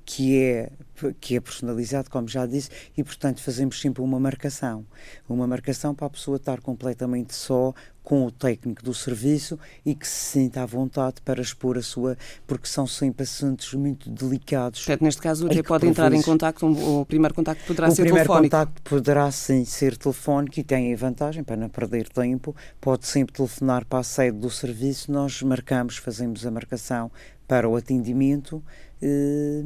que 0.05 0.37
é 0.37 0.71
que 1.19 1.35
é 1.35 1.39
personalizado, 1.39 2.09
como 2.09 2.27
já 2.27 2.45
disse, 2.45 2.69
e 2.97 3.03
portanto 3.03 3.41
fazemos 3.41 3.79
sempre 3.79 4.01
uma 4.01 4.19
marcação. 4.19 4.85
Uma 5.27 5.47
marcação 5.47 5.93
para 5.93 6.07
a 6.07 6.09
pessoa 6.09 6.37
estar 6.37 6.61
completamente 6.61 7.33
só 7.33 7.73
com 8.03 8.25
o 8.25 8.31
técnico 8.31 8.83
do 8.83 8.93
serviço 8.93 9.59
e 9.85 9.93
que 9.93 10.07
se 10.07 10.31
sinta 10.31 10.63
à 10.63 10.65
vontade 10.65 11.21
para 11.23 11.41
expor 11.41 11.77
a 11.77 11.81
sua, 11.81 12.17
porque 12.47 12.67
são 12.67 12.87
sempre 12.87 13.23
assuntos 13.23 13.73
muito 13.73 14.09
delicados. 14.09 14.79
Portanto, 14.83 15.03
neste 15.03 15.21
caso 15.21 15.45
até 15.45 15.61
pode 15.61 15.87
entrar 15.87 16.11
em 16.11 16.21
contato, 16.21 16.65
o 16.65 17.05
primeiro 17.05 17.33
contacto 17.33 17.63
poderá 17.65 17.87
o 17.87 17.91
ser 17.91 18.03
telefónico. 18.03 18.31
O 18.31 18.35
primeiro 18.35 18.43
contacto 18.43 18.81
poderá 18.81 19.31
sim 19.31 19.65
ser 19.65 19.95
telefónico 19.95 20.59
e 20.59 20.63
tem 20.63 20.93
a 20.93 20.97
vantagem, 20.97 21.43
para 21.43 21.55
não 21.55 21.69
perder 21.69 22.09
tempo, 22.09 22.55
pode 22.79 23.05
sempre 23.05 23.33
telefonar 23.33 23.85
para 23.85 23.99
a 23.99 24.03
sede 24.03 24.37
do 24.37 24.49
serviço, 24.49 25.11
nós 25.11 25.41
marcamos, 25.43 25.97
fazemos 25.97 26.45
a 26.45 26.51
marcação 26.51 27.11
para 27.47 27.67
o 27.69 27.75
atendimento 27.75 28.63
eh, 29.01 29.61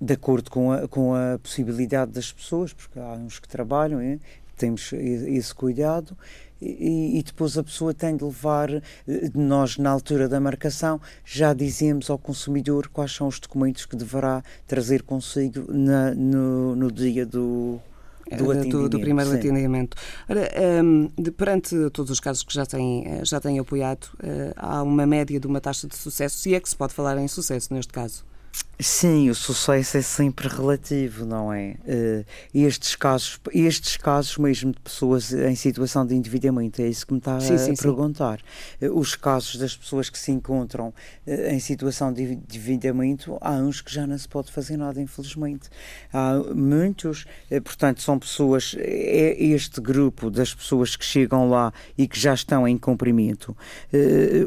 de 0.00 0.14
acordo 0.14 0.50
com 0.50 0.72
a, 0.72 0.86
com 0.88 1.14
a 1.14 1.38
possibilidade 1.42 2.12
das 2.12 2.32
pessoas, 2.32 2.72
porque 2.72 2.98
há 2.98 3.12
uns 3.12 3.38
que 3.38 3.48
trabalham, 3.48 4.00
é? 4.00 4.18
temos 4.56 4.92
esse 4.92 5.54
cuidado. 5.54 6.16
E, 6.60 7.18
e, 7.18 7.22
depois 7.22 7.56
a 7.56 7.62
pessoa 7.62 7.94
tem 7.94 8.16
de 8.16 8.24
levar, 8.24 8.68
eh, 8.68 8.82
nós 9.32 9.78
na 9.78 9.90
altura 9.90 10.28
da 10.28 10.40
marcação 10.40 11.00
já 11.24 11.54
dizemos 11.54 12.10
ao 12.10 12.18
consumidor 12.18 12.88
quais 12.88 13.14
são 13.14 13.28
os 13.28 13.38
documentos 13.38 13.86
que 13.86 13.94
deverá 13.94 14.42
trazer 14.66 15.02
consigo 15.02 15.72
na, 15.72 16.12
no, 16.16 16.74
no 16.74 16.90
dia 16.90 17.24
do, 17.24 17.78
do, 18.36 18.52
eh, 18.52 18.64
do, 18.64 18.88
do, 18.88 18.98
primeiro 18.98 19.30
sim. 19.30 19.36
atendimento. 19.36 19.96
Ora, 20.28 20.50
um, 20.82 21.04
ehm, 21.04 21.10
de, 21.16 21.30
perante 21.30 21.76
todos 21.90 22.10
os 22.10 22.18
casos 22.18 22.42
que 22.42 22.52
já 22.52 22.66
têm, 22.66 23.06
eh, 23.06 23.24
já 23.24 23.40
têm 23.40 23.60
apoiado, 23.60 24.06
uh, 24.14 24.52
há 24.56 24.82
uma 24.82 25.06
média 25.06 25.38
de 25.38 25.46
uma 25.46 25.60
taxa 25.60 25.86
de 25.86 25.96
sucesso, 25.96 26.38
se 26.38 26.56
é 26.56 26.60
que 26.60 26.68
se 26.68 26.74
pode 26.74 26.92
falar 26.92 27.16
em 27.18 27.28
sucesso 27.28 27.72
neste 27.72 27.92
caso? 27.92 28.24
Sim, 28.80 29.28
o 29.28 29.34
sucesso 29.34 29.96
é 29.96 30.02
sempre 30.02 30.46
relativo, 30.46 31.26
não 31.26 31.52
é? 31.52 31.74
Uh, 31.84 32.24
estes 32.54 32.94
casos, 32.94 33.40
estes 33.52 33.96
casos 33.96 34.38
mesmo 34.38 34.70
de 34.70 34.78
pessoas 34.78 35.32
em 35.32 35.56
situação 35.56 36.06
de 36.06 36.14
endividamento, 36.14 36.80
é 36.80 36.86
isso 36.86 37.04
que 37.04 37.12
me 37.12 37.18
está 37.18 37.40
sim, 37.40 37.54
a 37.54 37.58
sim, 37.58 37.74
perguntar. 37.74 38.38
Sim. 38.78 38.86
Uh, 38.86 38.96
os 38.96 39.16
casos 39.16 39.56
das 39.56 39.76
pessoas 39.76 40.08
que 40.08 40.16
se 40.16 40.30
encontram 40.30 40.94
uh, 41.26 41.30
em 41.50 41.58
situação 41.58 42.12
de 42.12 42.22
endividamento, 42.22 43.36
há 43.40 43.54
uns 43.54 43.80
que 43.80 43.92
já 43.92 44.06
não 44.06 44.16
se 44.16 44.28
pode 44.28 44.52
fazer 44.52 44.76
nada, 44.76 45.02
infelizmente. 45.02 45.68
Há 46.12 46.34
muitos, 46.54 47.26
portanto, 47.64 48.00
são 48.00 48.16
pessoas, 48.16 48.76
é 48.78 49.42
este 49.42 49.80
grupo 49.80 50.30
das 50.30 50.54
pessoas 50.54 50.94
que 50.94 51.04
chegam 51.04 51.50
lá 51.50 51.72
e 51.96 52.06
que 52.06 52.18
já 52.18 52.32
estão 52.32 52.66
em 52.66 52.78
cumprimento. 52.78 53.56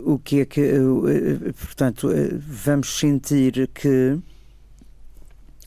o 0.03 0.17
que 0.17 0.39
é 0.39 0.45
que, 0.45 0.63
portanto, 1.59 2.09
vamos 2.39 2.97
sentir 2.97 3.69
que 3.73 4.00
Görüşelim. 4.01 4.30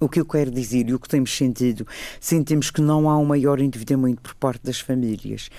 O 0.00 0.08
que 0.08 0.20
eu 0.20 0.26
quero 0.26 0.50
dizer 0.50 0.88
e 0.88 0.94
o 0.94 0.98
que 0.98 1.08
temos 1.08 1.34
sentido, 1.36 1.86
sentimos 2.20 2.70
que 2.70 2.80
não 2.80 3.08
há 3.08 3.16
um 3.16 3.24
maior 3.24 3.60
endividamento 3.60 4.22
por 4.22 4.34
parte 4.34 4.64
das 4.64 4.80
famílias 4.80 5.50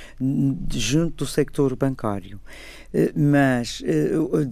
junto 0.71 1.23
do 1.23 1.27
sector 1.27 1.75
bancário. 1.75 2.39
Eh, 2.93 3.11
mas 3.15 3.81
eh, 3.85 4.11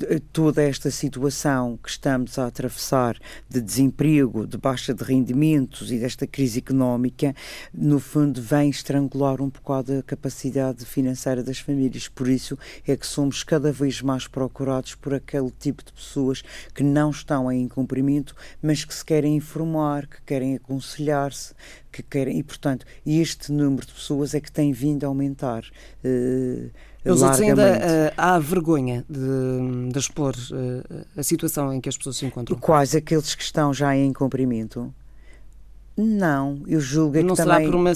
eh, 0.09 0.21
toda 0.33 0.61
esta 0.61 0.91
situação 0.91 1.79
que 1.81 1.89
estamos 1.89 2.37
a 2.37 2.47
atravessar 2.47 3.17
de 3.49 3.61
desemprego, 3.61 4.45
de 4.45 4.57
baixa 4.57 4.93
de 4.93 5.01
rendimentos 5.01 5.91
e 5.91 5.97
desta 5.97 6.27
crise 6.27 6.59
económica, 6.59 7.33
no 7.73 7.99
fundo, 8.01 8.41
vem 8.41 8.69
estrangular 8.69 9.41
um 9.41 9.49
bocado 9.49 9.97
a 9.99 10.03
capacidade 10.03 10.85
financeira 10.85 11.41
das 11.41 11.59
famílias. 11.59 12.09
Por 12.09 12.27
isso 12.27 12.57
é 12.85 12.97
que 12.97 13.07
somos 13.07 13.43
cada 13.43 13.71
vez 13.71 14.01
mais 14.01 14.27
procurados 14.27 14.93
por 14.95 15.13
aquele 15.13 15.51
tipo 15.51 15.81
de 15.83 15.93
pessoas 15.93 16.43
que 16.73 16.83
não 16.83 17.11
estão 17.11 17.49
em 17.49 17.61
incumprimento, 17.61 18.35
mas 18.61 18.83
que 18.83 18.93
se 18.93 19.05
querem 19.05 19.37
informar, 19.37 19.72
que 20.07 20.21
querem 20.25 20.55
aconselhar-se, 20.55 21.53
que 21.91 22.01
querem. 22.03 22.37
E, 22.39 22.43
portanto, 22.43 22.85
este 23.05 23.51
número 23.51 23.85
de 23.85 23.93
pessoas 23.93 24.33
é 24.33 24.39
que 24.39 24.51
tem 24.51 24.71
vindo 24.71 25.03
a 25.03 25.07
aumentar. 25.07 25.63
Uh, 26.03 26.71
outros 27.05 27.41
ainda 27.41 27.73
uh, 27.73 28.13
há 28.17 28.39
vergonha 28.39 29.05
de, 29.09 29.91
de 29.91 29.99
expor 29.99 30.33
uh, 30.35 31.05
a 31.17 31.23
situação 31.23 31.73
em 31.73 31.81
que 31.81 31.89
as 31.89 31.97
pessoas 31.97 32.17
se 32.17 32.25
encontram. 32.25 32.57
Quais 32.57 32.95
aqueles 32.95 33.35
que 33.35 33.43
estão 33.43 33.73
já 33.73 33.95
em 33.95 34.11
cumprimento? 34.13 34.93
Não, 35.95 36.59
eu 36.65 36.79
julgo 36.79 37.17
é 37.17 37.21
não 37.21 37.35
que 37.35 37.41
será 37.43 37.55
também... 37.55 37.69
por 37.69 37.75
uma, 37.75 37.91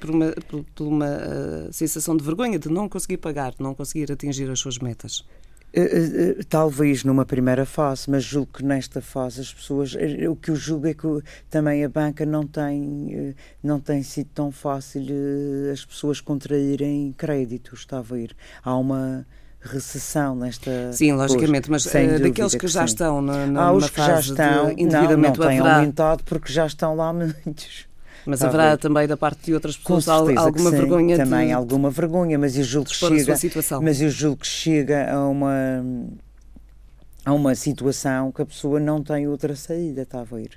por 0.00 0.10
uma, 0.10 0.34
por 0.74 0.86
uma 0.86 1.06
uh, 1.06 1.72
sensação 1.72 2.16
de 2.16 2.24
vergonha 2.24 2.58
de 2.58 2.68
não 2.68 2.88
conseguir 2.88 3.18
pagar, 3.18 3.52
de 3.52 3.62
não 3.62 3.74
conseguir 3.74 4.10
atingir 4.10 4.50
as 4.50 4.58
suas 4.58 4.78
metas? 4.78 5.24
Eh, 5.72 6.36
eh, 6.38 6.44
talvez 6.48 7.04
numa 7.04 7.26
primeira 7.26 7.66
fase, 7.66 8.10
mas 8.10 8.24
julgo 8.24 8.50
que 8.54 8.64
nesta 8.64 9.02
fase 9.02 9.42
as 9.42 9.52
pessoas. 9.52 9.94
Eh, 9.94 10.28
o 10.28 10.34
que 10.34 10.50
eu 10.50 10.56
julgo 10.56 10.86
é 10.86 10.94
que 10.94 11.06
também 11.50 11.84
a 11.84 11.88
banca 11.88 12.24
não 12.24 12.46
tem, 12.46 13.34
não 13.62 13.78
tem 13.78 14.02
sido 14.02 14.30
tão 14.34 14.50
fácil 14.50 15.02
as 15.72 15.84
pessoas 15.84 16.20
contraírem 16.20 17.14
créditos, 17.16 17.80
está 17.80 17.98
a 17.98 18.02
ver? 18.02 18.34
Há 18.62 18.76
uma 18.76 19.26
recessão 19.60 20.34
nesta. 20.36 20.92
Sim, 20.92 21.12
logicamente, 21.12 21.70
mas 21.70 21.84
daqueles 21.84 22.52
que, 22.52 22.60
que 22.60 22.68
já 22.68 22.86
sim. 22.86 22.94
estão 22.94 23.20
na, 23.20 23.46
na, 23.46 23.62
Há 23.64 23.72
os 23.72 23.90
que 23.90 23.98
já 23.98 24.20
estão, 24.20 24.74
não, 24.74 25.16
não 25.18 25.32
têm 25.32 25.58
aumentado 25.58 26.24
porque 26.24 26.52
já 26.52 26.66
estão 26.66 26.96
lá 26.96 27.12
muitos. 27.14 27.86
Mas 28.26 28.40
tá 28.40 28.48
haverá 28.48 28.76
também 28.76 29.06
da 29.06 29.16
parte 29.16 29.46
de 29.46 29.54
outras 29.54 29.76
pessoas 29.76 30.08
alguma 30.08 30.70
vergonha 30.70 31.16
também 31.16 31.46
de... 31.48 31.52
alguma 31.52 31.90
vergonha, 31.90 32.38
mas 32.38 32.56
eu 32.56 32.64
julgo 32.64 32.90
que 32.90 32.96
chega, 32.96 33.36
mas 33.80 34.00
eu 34.00 34.10
julgo 34.10 34.38
que 34.38 34.46
chega 34.46 35.12
a 35.12 35.28
uma 35.28 35.84
a 37.24 37.32
uma 37.32 37.54
situação 37.54 38.30
que 38.30 38.42
a 38.42 38.46
pessoa 38.46 38.78
não 38.78 39.02
tem 39.02 39.26
outra 39.26 39.56
saída, 39.56 40.02
está 40.02 40.20
a 40.20 40.24
ver? 40.24 40.50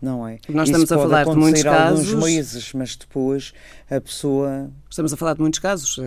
Não 0.00 0.26
é? 0.26 0.38
Nós 0.48 0.68
Isso 0.68 0.80
estamos 0.80 0.92
a 0.92 0.96
falar 0.96 1.24
de 1.24 1.36
muitos 1.36 1.62
casos. 1.62 2.14
meses, 2.14 2.72
mas 2.72 2.96
depois 2.96 3.52
a 3.90 4.00
pessoa. 4.00 4.70
Estamos 4.88 5.12
a 5.12 5.16
falar 5.16 5.34
de 5.34 5.40
muitos 5.40 5.60
casos 5.60 5.98
uh, 5.98 6.02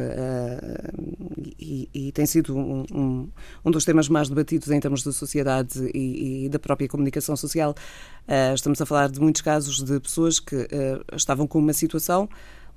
e, 1.60 1.90
e, 1.94 2.12
tem 2.12 2.26
sido 2.26 2.58
um, 2.58 2.86
um, 2.92 3.30
um, 3.64 3.72
dos 3.72 3.86
temas 3.86 4.10
mais 4.10 4.28
debatidos 4.28 4.70
em 4.70 4.80
termos 4.80 5.04
de 5.04 5.14
sociedade 5.14 5.90
e, 5.94 6.46
e 6.46 6.50
da 6.50 6.60
própria 6.60 6.88
comunicação 6.88 7.36
social. 7.38 7.76
Uh, 8.28 8.54
estamos 8.54 8.82
a 8.82 8.86
falar 8.86 9.10
de 9.10 9.22
muitos 9.22 9.42
casos 9.42 9.82
de 9.84 10.00
pessoas 10.00 10.40
que 10.40 10.56
uh, 10.56 11.16
estavam 11.16 11.48
com 11.48 11.60
uma 11.60 11.74
situação 11.74 12.28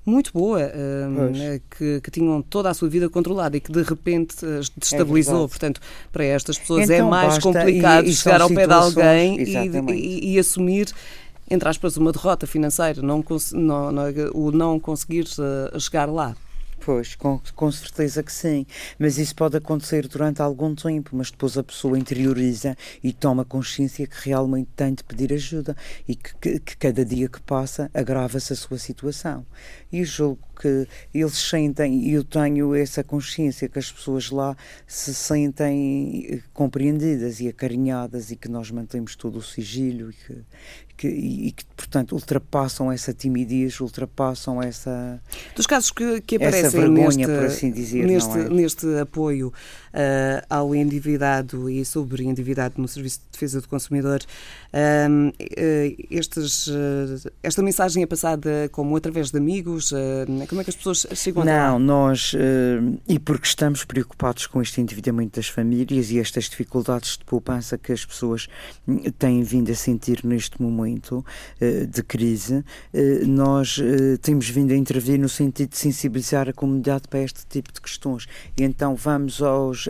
muito 0.07 0.31
boa, 0.33 0.61
uh, 0.61 1.61
que, 1.77 2.01
que, 2.01 2.11
tinham 2.13 2.41
toda 2.41 2.71
a 2.71 2.75
sua 2.75 2.89
vida 2.89 3.09
controlada 3.11 3.57
e 3.57 3.61
que 3.61 3.73
de 3.73 3.83
repente 3.83 4.37
destabilizou. 4.79 5.45
É 5.45 5.49
Portanto, 5.49 5.81
para 6.13 6.25
estas 6.25 6.57
pessoas 6.57 6.89
é 6.89 6.95
então, 6.95 7.09
é 7.09 7.11
mais 7.11 7.39
complicado 7.39 8.07
e, 8.07 8.11
e 8.11 8.15
chegar 8.15 8.41
ao 8.41 8.49
pé 8.49 8.67
de 8.67 8.73
alguém 8.73 9.43
e, 9.43 9.93
e, 9.93 10.35
e, 10.35 10.39
assumir. 10.39 10.93
Entre 11.49 11.69
aspas, 11.69 11.97
uma 11.97 12.11
derrota 12.11 12.45
financeira, 12.45 13.01
não, 13.03 13.25
não, 13.53 13.93
não, 13.93 14.05
o 14.35 14.51
não 14.51 14.81
conseguir 14.81 15.27
uh, 15.39 15.79
chegar 15.79 16.07
lá. 16.07 16.35
Pois, 16.87 17.17
com, 17.17 17.41
com 17.57 17.73
certeza 17.73 18.23
que 18.23 18.33
sim. 18.33 18.65
Mas 18.97 19.19
isso 19.19 19.35
pode 19.35 19.57
acontecer 19.57 20.07
durante 20.07 20.41
algum 20.41 20.73
tempo, 20.73 21.17
mas 21.17 21.33
depois 21.33 21.59
a 21.59 21.65
pessoa 21.65 21.99
interioriza 21.99 22.77
e 23.03 23.13
toma 23.13 23.45
consciência 23.45 24.07
que 24.07 24.29
realmente 24.29 24.71
tem 24.77 24.95
de 24.95 25.03
pedir 25.03 25.33
ajuda 25.33 25.77
e 26.07 26.15
que, 26.15 26.37
que, 26.37 26.61
que 26.61 26.77
cada 26.77 27.05
dia 27.05 27.29
que 27.29 27.41
passa 27.43 27.91
agrava-se 27.93 28.53
a 28.53 28.57
sua 28.57 28.79
situação. 28.79 29.45
E 29.91 30.05
julgo 30.05 30.47
que 30.61 30.87
eles 31.13 31.37
sentem, 31.37 32.09
e 32.09 32.13
eu 32.13 32.23
tenho 32.23 32.73
essa 32.73 33.03
consciência 33.03 33.69
que 33.69 33.81
as 33.81 33.91
pessoas 33.91 34.31
lá 34.31 34.57
se 34.87 35.13
sentem 35.13 36.41
compreendidas 36.55 37.41
e 37.41 37.49
acarinhadas 37.49 38.31
e 38.31 38.37
que 38.37 38.49
nós 38.49 38.71
mantemos 38.71 39.17
todo 39.17 39.39
o 39.39 39.43
sigilo 39.43 40.11
e 40.11 40.15
que, 40.15 40.45
que, 40.97 41.09
e 41.09 41.53
que, 41.53 41.65
portanto, 41.77 42.13
ultrapassam 42.13 42.91
essa 42.91 43.13
timidez, 43.13 43.79
ultrapassam 43.81 44.63
essa. 44.63 45.21
Dos 45.55 45.67
casos 45.67 45.91
que, 45.91 46.21
que 46.23 46.37
aparecem 46.37 46.71
vergonha, 46.71 47.27
neste, 47.27 47.45
assim 47.45 47.71
dizer, 47.71 48.07
neste, 48.07 48.39
é? 48.39 48.49
neste 48.49 48.99
apoio 48.99 49.49
uh, 49.49 50.47
ao 50.49 50.75
endividado 50.75 51.69
e 51.69 51.85
sobre 51.85 52.25
endividado 52.25 52.81
no 52.81 52.89
Serviço 52.89 53.21
de 53.21 53.27
Defesa 53.33 53.61
do 53.61 53.69
Consumidor, 53.69 54.21
uh, 54.73 55.35
estes, 56.11 56.67
uh, 56.69 57.31
esta 57.43 57.63
mensagem 57.63 58.03
é 58.03 58.07
passada 58.07 58.69
como 58.73 58.97
através 58.97 59.31
de 59.31 59.39
amigos? 59.39 59.93
como 60.49 60.61
é 60.61 60.65
que 60.65 60.71
as 60.71 60.77
pessoas 60.77 61.07
chegam 61.15 61.43
a 61.43 61.45
Não, 61.45 61.79
nós, 61.79 62.33
e 63.09 63.19
porque 63.19 63.47
estamos 63.47 63.85
preocupados 63.85 64.47
com 64.47 64.63
este 64.63 64.81
endividamento 64.81 65.37
das 65.37 65.49
famílias 65.49 66.11
e 66.11 66.19
estas 66.19 66.45
dificuldades 66.45 67.19
de 67.19 67.25
poupança 67.25 67.77
que 67.77 67.93
as 67.93 68.05
pessoas 68.05 68.49
hum, 68.87 68.99
têm 69.19 69.43
vindo 69.43 69.71
a 69.71 69.75
sentir 69.75 70.25
neste 70.25 70.61
momento 70.61 70.86
de 71.91 72.03
crise, 72.03 72.65
nós 73.27 73.81
temos 74.23 74.49
vindo 74.49 74.73
a 74.73 74.77
intervir 74.77 75.19
no 75.19 75.29
sentido 75.29 75.71
de 75.71 75.79
sensibilizar 75.79 76.49
a 76.49 76.53
comunidade 76.53 77.09
para 77.09 77.21
este 77.21 77.47
tipo 77.47 77.73
de 77.73 77.81
questões. 77.81 78.27
E 78.57 78.63
então 78.63 78.95
vamos 78.95 79.43
aos 79.43 79.89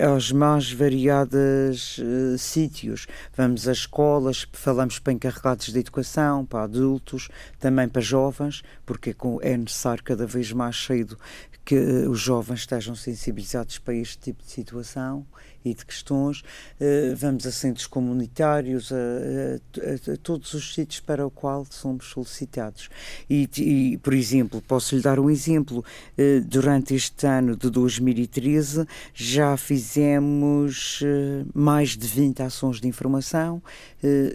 aos 0.00 0.32
mais 0.32 0.72
variados 0.72 2.00
sítios. 2.38 3.06
Vamos 3.36 3.68
às 3.68 3.78
escolas, 3.78 4.46
falamos 4.52 4.98
para 4.98 5.12
encarregados 5.12 5.72
de 5.72 5.78
educação, 5.78 6.44
para 6.44 6.64
adultos, 6.64 7.28
também 7.58 7.88
para 7.88 8.00
jovens, 8.00 8.62
porque 8.86 9.14
é 9.42 9.56
necessário 9.56 10.02
cada 10.02 10.26
vez 10.26 10.52
mais 10.52 10.76
cedo 10.76 11.18
que 11.64 11.76
os 11.76 12.18
jovens 12.18 12.60
estejam 12.60 12.94
sensibilizados 12.94 13.78
para 13.78 13.94
este 13.94 14.18
tipo 14.18 14.42
de 14.42 14.50
situação 14.50 15.26
de 15.74 15.84
questões. 15.84 16.40
Uh, 16.80 17.14
vamos 17.16 17.46
a 17.46 17.52
centros 17.52 17.86
comunitários, 17.86 18.92
a, 18.92 18.96
a, 18.96 20.12
a, 20.12 20.16
todos 20.16 20.54
os 20.54 20.74
sítios 20.74 21.00
para 21.00 21.26
o 21.26 21.30
qual 21.30 21.66
somos 21.70 22.06
solicitados. 22.06 22.88
E, 23.28 23.48
e 23.58 23.98
por 23.98 24.14
exemplo, 24.14 24.62
posso 24.62 24.94
lhe 24.94 25.02
dar 25.02 25.18
um 25.18 25.30
exemplo. 25.30 25.84
Uh, 26.18 26.40
durante 26.44 26.94
este 26.94 27.26
ano 27.26 27.56
de 27.56 27.70
2013 27.70 28.86
já 29.14 29.56
fizemos 29.56 31.00
uh, 31.02 31.46
mais 31.54 31.96
de 31.96 32.06
20 32.06 32.42
ações 32.42 32.80
de 32.80 32.88
informação 32.88 33.62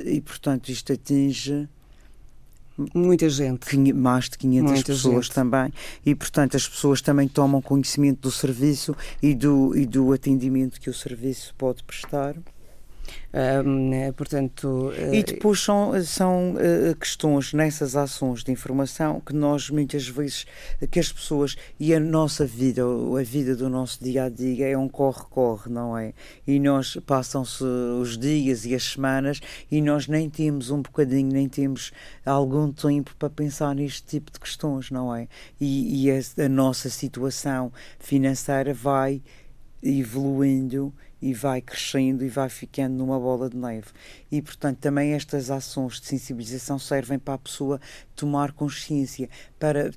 e, 0.05 0.19
portanto, 0.21 0.69
isto 0.69 0.91
atinge 0.93 1.67
Muita 2.93 3.29
gente. 3.29 3.77
Mais 3.93 4.29
de 4.29 4.37
500 4.37 4.71
Muita 4.71 4.85
pessoas 4.85 5.25
gente. 5.25 5.35
também. 5.35 5.73
E, 6.05 6.15
portanto, 6.15 6.57
as 6.57 6.67
pessoas 6.67 7.01
também 7.01 7.27
tomam 7.27 7.61
conhecimento 7.61 8.21
do 8.21 8.31
serviço 8.31 8.95
e 9.21 9.35
do, 9.35 9.77
e 9.77 9.85
do 9.85 10.11
atendimento 10.11 10.79
que 10.79 10.89
o 10.89 10.93
serviço 10.93 11.53
pode 11.57 11.83
prestar. 11.83 12.35
Um, 13.65 14.13
portanto, 14.13 14.93
e 15.11 15.17
eh, 15.17 15.23
depois 15.23 15.59
são, 15.59 15.91
são 16.03 16.53
uh, 16.53 16.95
questões 16.95 17.51
nessas 17.51 17.95
ações 17.95 18.43
de 18.43 18.51
informação 18.51 19.19
que 19.19 19.33
nós 19.33 19.71
muitas 19.71 20.07
vezes, 20.07 20.45
que 20.91 20.99
as 20.99 21.11
pessoas 21.11 21.55
e 21.79 21.95
a 21.95 21.99
nossa 21.99 22.45
vida, 22.45 22.83
a 22.83 23.23
vida 23.23 23.55
do 23.55 23.67
nosso 23.69 24.03
dia 24.03 24.25
a 24.25 24.29
dia 24.29 24.69
é 24.69 24.77
um 24.77 24.87
corre-corre, 24.87 25.71
não 25.71 25.97
é? 25.97 26.13
E 26.45 26.59
nós 26.59 26.95
passam-se 27.07 27.63
os 27.63 28.19
dias 28.19 28.65
e 28.65 28.75
as 28.75 28.83
semanas 28.83 29.41
e 29.71 29.81
nós 29.81 30.07
nem 30.07 30.29
temos 30.29 30.69
um 30.69 30.83
bocadinho, 30.83 31.31
nem 31.31 31.49
temos 31.49 31.91
algum 32.23 32.71
tempo 32.71 33.15
para 33.17 33.31
pensar 33.31 33.73
neste 33.73 34.03
tipo 34.03 34.31
de 34.31 34.39
questões, 34.39 34.91
não 34.91 35.13
é? 35.13 35.27
E, 35.59 36.05
e 36.05 36.11
a, 36.11 36.45
a 36.45 36.49
nossa 36.49 36.87
situação 36.87 37.71
financeira 37.99 38.75
vai 38.75 39.23
evoluindo 39.81 40.93
e 41.23 41.33
vai 41.33 41.61
crescendo 41.61 42.25
e 42.25 42.27
vai 42.27 42.49
ficando 42.49 42.95
numa 42.95 43.17
bola 43.17 43.49
de 43.49 43.55
neve. 43.55 43.87
E, 44.29 44.41
portanto, 44.41 44.79
também 44.79 45.13
estas 45.13 45.49
ações 45.49 46.01
de 46.01 46.07
sensibilização 46.07 46.77
servem 46.77 47.17
para 47.17 47.35
a 47.35 47.37
pessoa 47.37 47.79
tomar 48.13 48.51
consciência, 48.51 49.29
para 49.57 49.91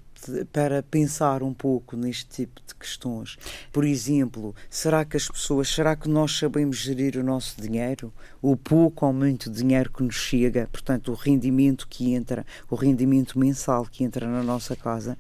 para 0.53 0.83
pensar 0.83 1.43
um 1.43 1.53
pouco 1.53 1.97
neste 1.97 2.27
tipo 2.27 2.61
de 2.67 2.75
questões. 2.75 3.37
Por 3.71 3.85
exemplo, 3.85 4.55
será 4.69 5.05
que 5.05 5.17
as 5.17 5.29
pessoas, 5.29 5.69
será 5.69 5.95
que 5.95 6.09
nós 6.09 6.37
sabemos 6.37 6.79
gerir 6.79 7.17
o 7.19 7.23
nosso 7.23 7.61
dinheiro? 7.61 8.13
O 8.41 8.57
pouco 8.57 9.07
ou 9.07 9.13
muito 9.13 9.51
dinheiro 9.51 9.93
que 9.93 10.03
nos 10.03 10.15
chega, 10.15 10.69
portanto, 10.73 11.13
o 11.13 11.15
rendimento 11.15 11.87
que 11.87 12.15
entra, 12.15 12.47
o 12.71 12.75
rendimento 12.75 13.39
mensal 13.39 13.85
que 13.85 14.05
entra 14.05 14.27
na 14.27 14.43
nossa 14.43 14.75
casa. 14.75 15.19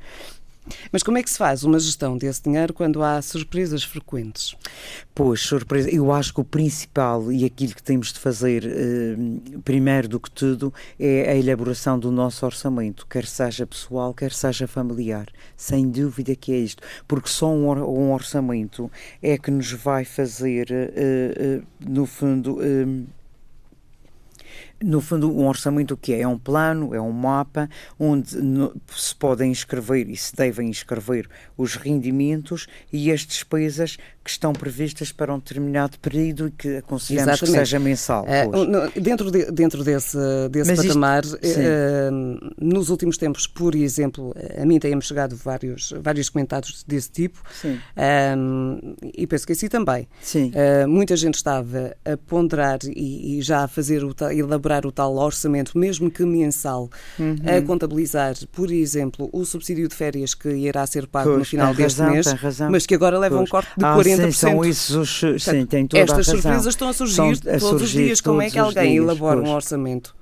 Mas 0.92 1.02
como 1.02 1.18
é 1.18 1.22
que 1.22 1.30
se 1.30 1.38
faz 1.38 1.64
uma 1.64 1.78
gestão 1.78 2.16
desse 2.16 2.42
dinheiro 2.42 2.72
quando 2.72 3.02
há 3.02 3.20
surpresas 3.22 3.82
frequentes? 3.82 4.54
Pois, 5.14 5.40
surpresa. 5.40 5.90
Eu 5.90 6.12
acho 6.12 6.34
que 6.34 6.40
o 6.40 6.44
principal 6.44 7.32
e 7.32 7.44
aquilo 7.44 7.74
que 7.74 7.82
temos 7.82 8.12
de 8.12 8.18
fazer, 8.18 8.64
eh, 8.66 9.16
primeiro 9.64 10.08
do 10.08 10.20
que 10.20 10.30
tudo, 10.30 10.72
é 10.98 11.30
a 11.30 11.36
elaboração 11.36 11.98
do 11.98 12.10
nosso 12.10 12.44
orçamento, 12.44 13.06
quer 13.06 13.26
seja 13.26 13.66
pessoal, 13.66 14.12
quer 14.12 14.32
seja 14.32 14.66
familiar. 14.66 15.26
Sem 15.56 15.88
dúvida 15.90 16.34
que 16.34 16.52
é 16.52 16.58
isto. 16.58 16.82
Porque 17.06 17.28
só 17.28 17.48
um, 17.48 17.66
or 17.66 17.78
um 17.78 18.12
orçamento 18.12 18.90
é 19.22 19.38
que 19.38 19.50
nos 19.50 19.72
vai 19.72 20.04
fazer, 20.04 20.70
eh, 20.70 20.90
eh, 20.96 21.60
no 21.80 22.06
fundo 22.06 22.58
no 24.82 25.00
fundo, 25.00 25.30
um 25.30 25.46
orçamento 25.46 25.94
o 25.94 25.96
que 25.96 26.12
é? 26.12 26.20
É 26.20 26.28
um 26.28 26.38
plano, 26.38 26.94
é 26.94 27.00
um 27.00 27.12
mapa 27.12 27.68
onde 27.98 28.30
se 28.94 29.14
podem 29.14 29.50
inscrever 29.50 30.08
e 30.08 30.16
se 30.16 30.34
devem 30.34 30.68
inscrever 30.68 31.28
os 31.56 31.76
rendimentos 31.76 32.66
e 32.92 33.10
as 33.10 33.20
despesas 33.20 33.96
que 34.22 34.30
estão 34.30 34.52
previstas 34.52 35.12
para 35.12 35.32
um 35.32 35.38
determinado 35.38 35.98
período 36.00 36.48
e 36.48 36.50
que 36.50 36.76
aconselhamos 36.78 37.34
Exatamente. 37.34 37.52
que 37.52 37.58
seja 37.58 37.78
mensal. 37.78 38.24
Uh, 38.24 39.00
dentro, 39.00 39.30
de, 39.30 39.52
dentro 39.52 39.84
desse, 39.84 40.18
desse 40.50 40.74
patamar, 40.74 41.24
isto, 41.24 41.38
uh, 41.38 42.54
nos 42.60 42.90
últimos 42.90 43.16
tempos, 43.16 43.46
por 43.46 43.74
exemplo, 43.76 44.34
a 44.60 44.66
mim 44.66 44.80
têm 44.80 45.00
chegado 45.00 45.36
vários, 45.36 45.94
vários 46.02 46.28
comentários 46.28 46.82
desse 46.82 47.10
tipo 47.10 47.38
uh, 47.38 48.96
e 49.14 49.26
penso 49.28 49.46
que 49.46 49.52
assim 49.52 49.68
também. 49.68 50.08
Sim. 50.20 50.52
muita 50.88 51.16
gente 51.16 51.34
estava 51.34 51.96
a 52.04 52.16
ponderar 52.16 52.80
e, 52.84 53.38
e 53.38 53.42
já 53.42 53.62
a 53.64 53.68
fazer 53.68 54.02
o, 54.02 54.14
elaborar 54.32 54.65
elaborar 54.66 54.86
o 54.86 54.92
tal 54.92 55.16
orçamento, 55.16 55.78
mesmo 55.78 56.10
que 56.10 56.24
mensal, 56.24 56.90
uhum. 57.18 57.36
a 57.46 57.62
contabilizar, 57.62 58.34
por 58.52 58.70
exemplo, 58.70 59.30
o 59.32 59.44
subsídio 59.44 59.88
de 59.88 59.94
férias 59.94 60.34
que 60.34 60.48
irá 60.48 60.86
ser 60.86 61.06
pago 61.06 61.30
pois, 61.30 61.38
no 61.38 61.44
final 61.44 61.74
deste 61.74 62.00
razão, 62.00 62.12
mês, 62.12 62.70
mas 62.70 62.86
que 62.86 62.94
agora 62.94 63.18
leva 63.18 63.36
pois. 63.36 63.48
um 63.48 63.50
corte 63.50 63.70
de 63.76 63.84
ah, 63.84 63.96
40%. 63.96 64.16
Sim, 64.16 64.32
são 64.32 64.64
isso 64.64 65.00
os, 65.00 65.20
sim, 65.42 65.66
tem 65.66 65.86
toda 65.86 66.02
Estas 66.02 66.26
surpresas 66.26 66.66
estão 66.66 66.88
a 66.88 66.92
surgir 66.92 67.20
a 67.20 67.58
todos 67.58 67.60
surgir 67.60 67.84
os 67.84 67.90
dias. 67.90 68.20
Como 68.20 68.42
é 68.42 68.50
que 68.50 68.58
alguém 68.58 68.92
dias, 68.92 69.04
elabora 69.04 69.38
pois. 69.38 69.48
um 69.48 69.54
orçamento? 69.54 70.14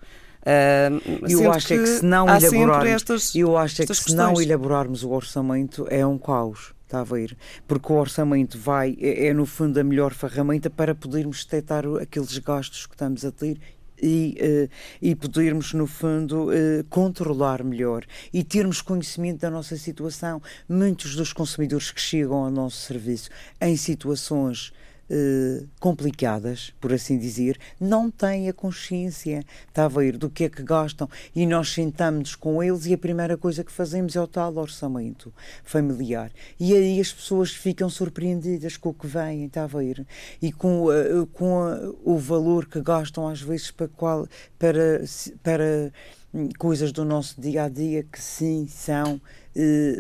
Uh, 0.45 1.31
eu 1.31 1.51
acho 1.51 1.69
que, 1.69 1.73
é 1.73 1.79
que 1.79 1.87
se 1.87 2.05
não 2.05 2.29
elaborarmos, 2.29 2.87
estas, 2.87 3.35
eu 3.35 3.57
acho 3.57 3.81
é 3.81 3.87
que 3.87 3.95
se 3.95 4.15
não 4.15 4.39
elaborarmos 4.41 5.03
o 5.03 5.11
orçamento 5.11 5.87
é 5.89 6.07
um 6.07 6.19
caos. 6.19 6.75
Está 6.85 7.01
a 7.01 7.05
ver? 7.05 7.37
Porque 7.67 7.91
o 7.91 7.97
orçamento 7.97 8.59
vai, 8.59 8.97
é, 9.01 9.29
é, 9.29 9.35
no 9.35 9.47
fundo 9.47 9.81
a 9.81 9.83
melhor 9.83 10.13
ferramenta 10.13 10.69
para 10.69 10.95
podermos 10.95 11.43
detectar 11.45 11.85
aqueles 12.01 12.37
gastos 12.39 12.87
que 12.87 12.95
estamos 12.95 13.25
a 13.25 13.33
ter 13.33 13.59
e, 14.05 14.37
uh, 14.39 14.71
e 15.01 15.15
podermos, 15.15 15.73
no 15.73 15.87
fundo, 15.87 16.51
uh, 16.51 16.85
controlar 16.91 17.65
melhor 17.65 18.05
e 18.33 18.45
termos 18.45 18.83
conhecimento 18.83 19.41
da 19.41 19.51
nossa 19.51 19.77
situação. 19.77 20.43
Muitos 20.69 21.17
dos 21.17 21.33
consumidores 21.33 21.91
que 21.91 22.01
chegam 22.01 22.45
ao 22.45 22.51
nosso 22.51 22.77
serviço 22.83 23.31
em 23.61 23.77
situações 23.77 24.73
eh, 25.11 25.65
complicadas, 25.79 26.73
por 26.81 26.91
assim 26.91 27.19
dizer, 27.19 27.59
não 27.79 28.11
têm 28.11 28.49
a 28.49 28.55
consciência, 28.55 29.45
está 29.69 29.85
a 29.85 29.89
ver, 29.89 30.17
do 30.17 30.31
que 30.31 30.45
é 30.45 30.49
que 30.49 30.63
gastam. 30.63 31.09
E 31.37 31.45
nós 31.45 31.71
sentamos 31.75 32.35
com 32.35 32.63
eles 32.63 32.87
e 32.87 32.95
a 32.95 32.99
primeira 32.99 33.37
coisa 33.37 33.63
que 33.63 33.71
fazemos 33.71 34.17
é 34.17 34.21
o 34.21 34.27
tal 34.27 34.57
orçamento 34.57 35.31
familiar. 35.63 36.31
E 36.59 36.73
aí 36.75 36.99
as 36.99 37.13
pessoas 37.13 37.51
ficam 37.51 37.91
surpreendidas 37.91 38.79
com 38.79 38.89
o 38.89 38.95
que 38.95 39.07
vêm, 39.07 39.45
está 39.45 39.65
a 39.65 39.67
ver? 39.67 40.07
E 40.41 40.51
com, 40.51 40.87
uh, 40.87 41.27
com 41.27 41.95
o 42.03 42.17
valor 42.17 42.67
que 42.67 42.81
gastam 42.81 43.29
às 43.29 43.43
vezes 43.43 43.71
para, 43.71 43.89
qual, 43.89 44.27
para, 44.59 45.05
para 45.43 45.93
hum, 46.33 46.49
coisas 46.59 46.93
do 46.93 47.05
nosso 47.05 47.39
dia 47.39 47.65
a 47.65 47.69
dia 47.69 48.05
que 48.05 48.21
sim 48.23 48.67
são, 48.69 49.21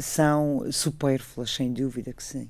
são 0.00 0.66
supérfluas, 0.72 1.50
sem 1.50 1.72
dúvida 1.74 2.10
que 2.12 2.22
sim 2.22 2.48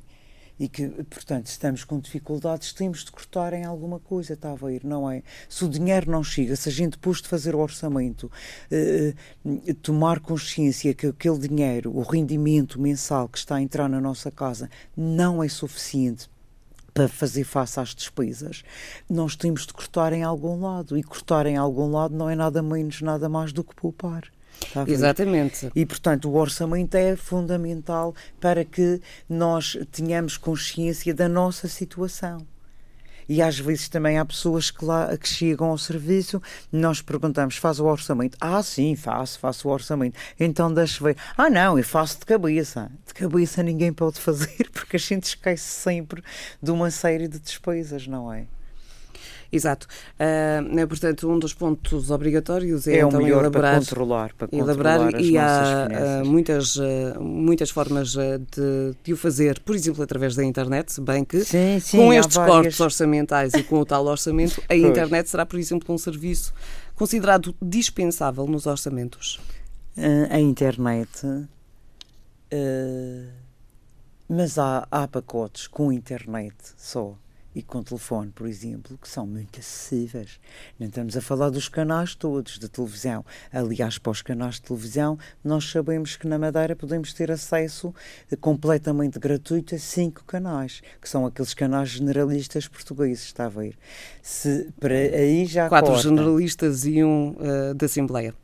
e 0.58 0.68
que, 0.68 0.88
portanto, 1.04 1.46
estamos 1.46 1.84
com 1.84 1.98
dificuldades, 1.98 2.72
temos 2.72 3.04
de 3.04 3.10
cortar 3.10 3.52
em 3.52 3.64
alguma 3.64 3.98
coisa, 3.98 4.34
está 4.34 4.52
a 4.52 4.54
ver, 4.54 4.84
não 4.84 5.10
é? 5.10 5.22
Se 5.48 5.64
o 5.64 5.68
dinheiro 5.68 6.10
não 6.10 6.22
chega, 6.22 6.54
se 6.54 6.68
a 6.68 6.72
gente 6.72 6.96
pôs 6.98 7.20
de 7.20 7.28
fazer 7.28 7.54
o 7.54 7.58
orçamento, 7.58 8.30
eh, 8.70 9.14
eh, 9.66 9.74
tomar 9.82 10.20
consciência 10.20 10.94
que 10.94 11.06
aquele 11.06 11.38
dinheiro, 11.38 11.96
o 11.96 12.02
rendimento 12.02 12.80
mensal 12.80 13.28
que 13.28 13.38
está 13.38 13.56
a 13.56 13.62
entrar 13.62 13.88
na 13.88 14.00
nossa 14.00 14.30
casa, 14.30 14.70
não 14.96 15.42
é 15.42 15.48
suficiente 15.48 16.28
para 16.94 17.08
fazer 17.08 17.42
face 17.42 17.80
às 17.80 17.88
despesas, 17.92 18.62
nós 19.10 19.34
temos 19.34 19.66
de 19.66 19.72
cortar 19.72 20.12
em 20.12 20.22
algum 20.22 20.60
lado. 20.60 20.96
E 20.96 21.02
cortar 21.02 21.44
em 21.44 21.56
algum 21.56 21.90
lado 21.90 22.14
não 22.14 22.30
é 22.30 22.36
nada 22.36 22.62
menos, 22.62 23.02
nada 23.02 23.28
mais 23.28 23.52
do 23.52 23.64
que 23.64 23.74
poupar. 23.74 24.22
Exatamente. 24.86 25.70
E, 25.74 25.86
portanto, 25.86 26.30
o 26.30 26.36
orçamento 26.36 26.94
é 26.96 27.16
fundamental 27.16 28.14
para 28.40 28.64
que 28.64 29.00
nós 29.28 29.76
tenhamos 29.90 30.36
consciência 30.36 31.14
da 31.14 31.28
nossa 31.28 31.68
situação. 31.68 32.46
E 33.28 33.40
às 33.40 33.58
vezes 33.58 33.88
também 33.88 34.18
há 34.18 34.24
pessoas 34.24 34.70
que 34.70 34.84
lá 34.84 35.16
que 35.16 35.28
chegam 35.28 35.68
ao 35.68 35.78
serviço, 35.78 36.42
nós 36.70 37.00
perguntamos: 37.00 37.56
faz 37.56 37.80
o 37.80 37.86
orçamento? 37.86 38.36
Ah, 38.40 38.62
sim, 38.62 38.94
faço, 38.96 39.38
faço 39.38 39.68
o 39.68 39.70
orçamento. 39.70 40.18
Então 40.38 40.72
deixa 40.72 41.02
ver. 41.02 41.16
Ah, 41.36 41.48
não, 41.48 41.78
eu 41.78 41.84
faço 41.84 42.18
de 42.18 42.26
cabeça. 42.26 42.90
De 43.06 43.14
cabeça 43.14 43.62
ninguém 43.62 43.92
pode 43.92 44.20
fazer, 44.20 44.68
porque 44.72 44.96
a 44.96 45.00
gente 45.00 45.24
esquece 45.24 45.64
sempre 45.64 46.22
de 46.62 46.70
uma 46.70 46.90
série 46.90 47.28
de 47.28 47.38
despesas, 47.38 48.06
não 48.06 48.32
é? 48.32 48.46
Exato. 49.54 49.86
Uh, 50.18 50.86
portanto, 50.88 51.30
um 51.30 51.38
dos 51.38 51.54
pontos 51.54 52.10
obrigatórios 52.10 52.88
é, 52.88 52.96
é 52.96 53.00
então 53.02 53.20
melhor 53.20 53.42
elaborar, 53.42 53.74
para 53.74 53.80
controlar, 53.80 54.34
para 54.34 54.48
elaborar 54.50 54.98
controlar 54.98 55.22
e 55.22 55.38
há 55.38 55.88
uh, 56.22 56.26
muitas, 56.26 56.74
uh, 56.74 57.20
muitas 57.20 57.70
formas 57.70 58.14
de, 58.14 58.94
de, 59.04 59.12
o 59.12 59.16
fazer, 59.16 59.60
por 59.60 59.76
exemplo, 59.76 60.02
através 60.02 60.34
da 60.34 60.44
internet, 60.44 60.92
se 60.92 61.00
bem 61.00 61.24
que 61.24 61.44
sim, 61.44 61.78
sim, 61.78 61.98
com 61.98 62.12
estes 62.12 62.34
várias... 62.34 62.56
cortes 62.56 62.80
orçamentais 62.80 63.54
e 63.54 63.62
com 63.62 63.78
o 63.78 63.84
tal 63.84 64.04
orçamento, 64.06 64.60
a 64.68 64.74
internet 64.74 65.30
será, 65.30 65.46
por 65.46 65.58
exemplo, 65.58 65.94
um 65.94 65.98
serviço 65.98 66.52
considerado 66.96 67.54
dispensável 67.62 68.46
nos 68.48 68.66
orçamentos. 68.66 69.40
a 70.30 70.40
internet. 70.40 71.08
mas 74.28 74.58
há, 74.58 74.86
há 74.90 75.06
pacotes 75.06 75.68
com 75.68 75.92
internet 75.92 76.56
só 76.76 77.16
e 77.54 77.62
com 77.62 77.82
telefone, 77.82 78.30
por 78.32 78.46
exemplo, 78.46 78.98
que 78.98 79.08
são 79.08 79.26
muito 79.26 79.60
acessíveis. 79.60 80.40
Não 80.78 80.88
estamos 80.88 81.16
a 81.16 81.20
falar 81.20 81.50
dos 81.50 81.68
canais 81.68 82.14
todos 82.14 82.58
de 82.58 82.68
televisão. 82.68 83.24
Aliás, 83.52 83.98
para 83.98 84.10
os 84.10 84.22
canais 84.22 84.56
de 84.56 84.62
televisão, 84.62 85.18
nós 85.42 85.70
sabemos 85.70 86.16
que 86.16 86.26
na 86.26 86.38
Madeira 86.38 86.74
podemos 86.74 87.12
ter 87.12 87.30
acesso 87.30 87.94
completamente 88.40 89.18
gratuito 89.18 89.74
a 89.74 89.78
cinco 89.78 90.24
canais, 90.24 90.82
que 91.00 91.08
são 91.08 91.24
aqueles 91.26 91.54
canais 91.54 91.90
generalistas 91.90 92.66
portugueses, 92.66 93.24
está 93.26 93.46
a 93.46 93.48
ver? 93.48 93.76
Se, 94.22 94.72
para 94.80 94.94
aí 94.94 95.46
já 95.46 95.68
Quatro 95.68 95.92
corta. 95.92 96.08
generalistas 96.08 96.84
e 96.84 97.04
um 97.04 97.36
uh, 97.38 97.74
da 97.74 97.86
Assembleia. 97.86 98.34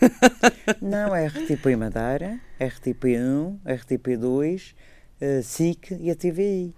Não, 0.80 1.14
é 1.14 1.26
RTP 1.26 1.76
Madeira, 1.76 2.40
RTP1, 2.60 3.58
RTP2, 3.64 4.74
uh, 5.20 5.42
SIC 5.42 5.92
e 6.00 6.10
a 6.10 6.14
TVI. 6.16 6.74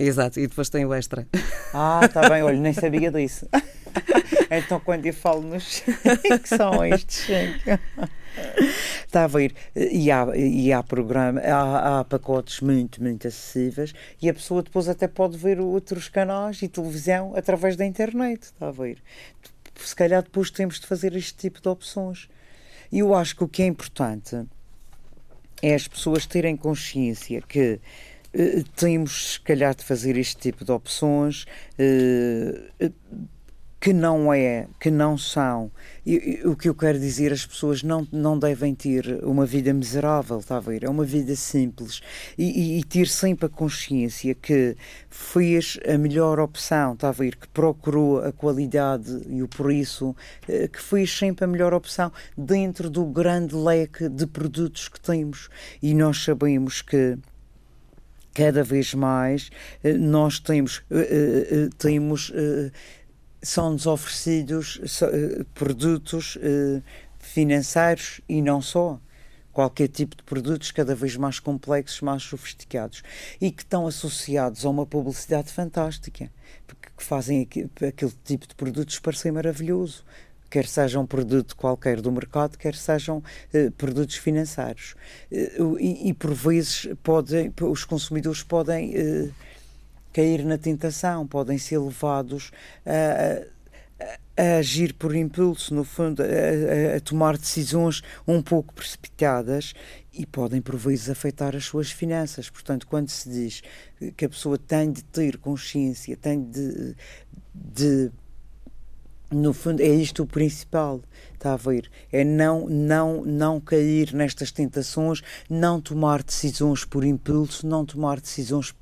Exato, 0.00 0.40
e 0.40 0.46
depois 0.46 0.70
tem 0.70 0.86
o 0.86 0.94
extra. 0.94 1.28
Ah, 1.74 2.00
está 2.02 2.26
bem, 2.26 2.42
olha, 2.42 2.58
nem 2.58 2.72
sabia 2.72 3.10
disso. 3.12 3.46
então, 4.50 4.80
quando 4.80 5.04
eu 5.04 5.12
falo 5.12 5.42
nos 5.42 5.80
que 5.80 6.48
são 6.48 6.82
estes 6.82 7.28
Está 9.06 9.24
a 9.24 9.26
ver, 9.26 9.54
e 9.76 10.10
há, 10.10 10.26
e 10.34 10.72
há, 10.72 10.82
programa, 10.82 11.38
há, 11.40 12.00
há, 12.00 12.04
pacotes 12.04 12.60
muito, 12.60 13.02
muito 13.02 13.28
acessíveis 13.28 13.92
e 14.22 14.30
a 14.30 14.32
pessoa 14.32 14.62
depois 14.62 14.88
até 14.88 15.06
pode 15.06 15.36
ver 15.36 15.60
outros 15.60 16.08
canais 16.08 16.62
e 16.62 16.68
televisão 16.68 17.34
através 17.36 17.76
da 17.76 17.84
internet, 17.84 18.44
está 18.44 18.68
a 18.68 18.72
ver. 18.72 19.02
Se 19.76 19.94
calhar 19.94 20.22
depois 20.22 20.50
temos 20.50 20.80
de 20.80 20.86
fazer 20.86 21.14
este 21.14 21.34
tipo 21.34 21.60
de 21.60 21.68
opções. 21.68 22.26
E 22.90 23.00
eu 23.00 23.14
acho 23.14 23.36
que 23.36 23.44
o 23.44 23.48
que 23.48 23.62
é 23.62 23.66
importante 23.66 24.46
é 25.62 25.74
as 25.74 25.86
pessoas 25.86 26.24
terem 26.24 26.56
consciência 26.56 27.42
que 27.42 27.78
eh, 28.32 28.62
temos, 28.76 29.34
se 29.34 29.40
calhar, 29.40 29.74
de 29.74 29.84
fazer 29.84 30.16
este 30.16 30.36
tipo 30.36 30.64
de 30.64 30.72
opções. 30.72 31.44
Uh, 31.78 32.92
que 33.80 33.94
não 33.94 34.32
é, 34.32 34.68
que 34.78 34.90
não 34.90 35.16
são. 35.16 35.72
O 36.44 36.54
que 36.54 36.68
eu 36.68 36.74
quero 36.74 36.98
dizer, 36.98 37.32
as 37.32 37.46
pessoas 37.46 37.82
não, 37.82 38.06
não 38.12 38.38
devem 38.38 38.74
ter 38.74 39.24
uma 39.24 39.46
vida 39.46 39.72
miserável, 39.72 40.38
está 40.38 40.58
a 40.58 40.60
ver? 40.60 40.84
É 40.84 40.88
uma 40.88 41.04
vida 41.04 41.34
simples 41.34 42.02
e, 42.36 42.44
e, 42.44 42.80
e 42.80 42.84
ter 42.84 43.08
sempre 43.08 43.46
a 43.46 43.48
consciência 43.48 44.34
que 44.34 44.76
fez 45.08 45.78
a 45.88 45.96
melhor 45.96 46.38
opção, 46.38 46.92
está 46.92 47.08
a 47.08 47.12
ver? 47.12 47.36
Que 47.36 47.48
procurou 47.48 48.20
a 48.20 48.30
qualidade 48.32 49.22
e 49.26 49.42
o 49.42 49.48
preço, 49.48 50.14
eh, 50.46 50.68
que 50.68 50.80
fez 50.80 51.16
sempre 51.16 51.46
a 51.46 51.48
melhor 51.48 51.72
opção 51.72 52.12
dentro 52.36 52.90
do 52.90 53.06
grande 53.06 53.54
leque 53.54 54.10
de 54.10 54.26
produtos 54.26 54.88
que 54.88 55.00
temos. 55.00 55.48
E 55.82 55.94
nós 55.94 56.22
sabemos 56.22 56.82
que 56.82 57.16
cada 58.34 58.62
vez 58.62 58.94
mais 58.94 59.50
eh, 59.82 59.92
nós 59.92 60.38
temos, 60.38 60.82
eh, 60.90 61.68
temos 61.78 62.32
são-nos 63.42 63.86
oferecidos 63.86 64.80
produtos 65.54 66.36
financeiros 67.18 68.20
e 68.28 68.42
não 68.42 68.60
só. 68.60 69.00
Qualquer 69.52 69.88
tipo 69.88 70.16
de 70.16 70.22
produtos 70.22 70.70
cada 70.70 70.94
vez 70.94 71.16
mais 71.16 71.40
complexos, 71.40 72.00
mais 72.02 72.22
sofisticados 72.22 73.02
e 73.40 73.50
que 73.50 73.62
estão 73.62 73.84
associados 73.84 74.64
a 74.64 74.70
uma 74.70 74.86
publicidade 74.86 75.52
fantástica, 75.52 76.30
porque 76.68 76.88
fazem 76.98 77.42
aquele 77.42 78.12
tipo 78.24 78.46
de 78.46 78.54
produtos 78.54 79.00
parecer 79.00 79.32
maravilhoso 79.32 80.04
quer 80.50 80.66
seja 80.66 80.98
um 80.98 81.06
produto 81.06 81.56
qualquer 81.56 82.00
do 82.00 82.10
mercado, 82.10 82.58
quer 82.58 82.74
sejam 82.74 83.22
eh, 83.54 83.70
produtos 83.70 84.16
financeiros. 84.16 84.96
Eh, 85.30 85.56
e, 85.78 86.08
e, 86.08 86.12
por 86.12 86.34
vezes 86.34 86.88
podem, 87.02 87.52
os 87.62 87.84
consumidores 87.84 88.42
podem 88.42 88.92
eh, 88.94 89.28
cair 90.12 90.44
na 90.44 90.58
tentação, 90.58 91.26
podem 91.26 91.56
ser 91.56 91.78
levados 91.78 92.50
a, 92.84 93.44
a, 94.04 94.42
a 94.42 94.58
agir 94.58 94.92
por 94.94 95.14
impulso, 95.14 95.72
no 95.72 95.84
fundo, 95.84 96.20
a, 96.22 96.96
a, 96.96 97.00
tomar 97.00 97.38
decisões 97.38 98.02
um 98.26 98.42
pouco 98.42 98.74
precipitadas 98.74 99.72
e 100.12 100.26
podem, 100.26 100.60
por 100.60 100.76
vezes, 100.76 101.08
afetar 101.08 101.54
as 101.54 101.64
suas 101.64 101.92
finanças. 101.92 102.50
Portanto, 102.50 102.88
quando 102.88 103.08
se 103.08 103.28
diz 103.30 103.62
que 104.16 104.24
a 104.24 104.28
pessoa 104.28 104.58
tem 104.58 104.90
de 104.90 105.04
ter 105.04 105.38
consciência, 105.38 106.16
tem 106.16 106.42
de, 106.42 106.96
de 107.54 108.10
no 109.30 109.52
fundo, 109.52 109.80
é 109.80 109.88
isto 109.88 110.22
o 110.22 110.26
principal, 110.26 111.00
está 111.34 111.52
a 111.52 111.56
ver? 111.56 111.90
É 112.10 112.24
não, 112.24 112.66
não, 112.68 113.24
não 113.24 113.60
cair 113.60 114.12
nestas 114.12 114.50
tentações, 114.50 115.22
não 115.48 115.80
tomar 115.80 116.22
decisões 116.22 116.84
por 116.84 117.04
impulso, 117.04 117.66
não 117.66 117.84
tomar 117.84 118.20
decisões 118.20 118.74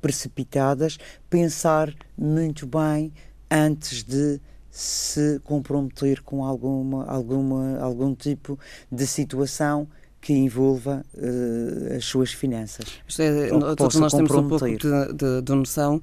precipitadas, 0.00 0.98
pensar 1.28 1.92
muito 2.16 2.66
bem 2.66 3.12
antes 3.50 4.02
de 4.02 4.40
se 4.70 5.40
comprometer 5.42 6.22
com 6.22 6.44
alguma, 6.44 7.04
alguma, 7.06 7.78
algum 7.80 8.14
tipo 8.14 8.58
de 8.92 9.06
situação 9.06 9.88
que 10.20 10.32
envolva 10.32 11.04
uh, 11.14 11.96
as 11.96 12.04
suas 12.04 12.32
finanças. 12.32 12.84
É, 13.18 13.48
todos 13.76 13.96
nós 13.96 14.12
temos 14.12 14.30
um 14.32 14.48
pouco 14.48 14.66
de, 14.66 14.76
de, 14.76 15.42
de 15.42 15.52
noção 15.54 16.02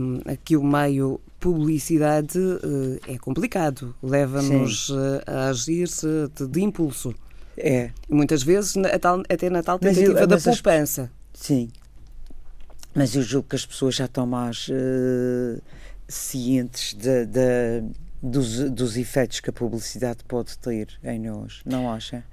um, 0.00 0.20
que 0.44 0.56
o 0.56 0.62
meio 0.62 1.20
publicidade 1.38 2.38
uh, 2.38 3.00
é 3.06 3.16
complicado, 3.18 3.94
leva-nos 4.02 4.90
uh, 4.90 5.22
a 5.26 5.48
agir 5.48 5.88
de, 5.88 6.46
de, 6.46 6.60
impulso. 6.60 7.14
É. 7.56 7.90
Muitas 8.08 8.42
vezes 8.42 8.74
tal, 9.00 9.20
até 9.28 9.50
na 9.50 9.62
tal 9.62 9.78
tentativa 9.78 10.20
eu, 10.20 10.26
da 10.26 10.38
poupança. 10.38 11.10
As, 11.34 11.40
sim. 11.40 11.70
Mas 12.94 13.14
eu 13.14 13.22
julgo 13.22 13.48
que 13.48 13.56
as 13.56 13.66
pessoas 13.66 13.94
já 13.94 14.06
estão 14.06 14.26
mais 14.26 14.68
cientes 16.08 16.94
de, 16.94 17.26
de 17.26 17.84
dos, 18.22 18.70
dos 18.70 18.96
efeitos 18.96 19.40
que 19.40 19.50
a 19.50 19.52
publicidade 19.52 20.24
pode 20.26 20.58
ter 20.58 20.88
em 21.04 21.20
nós, 21.20 21.60
não 21.64 21.90
acha? 21.90 22.24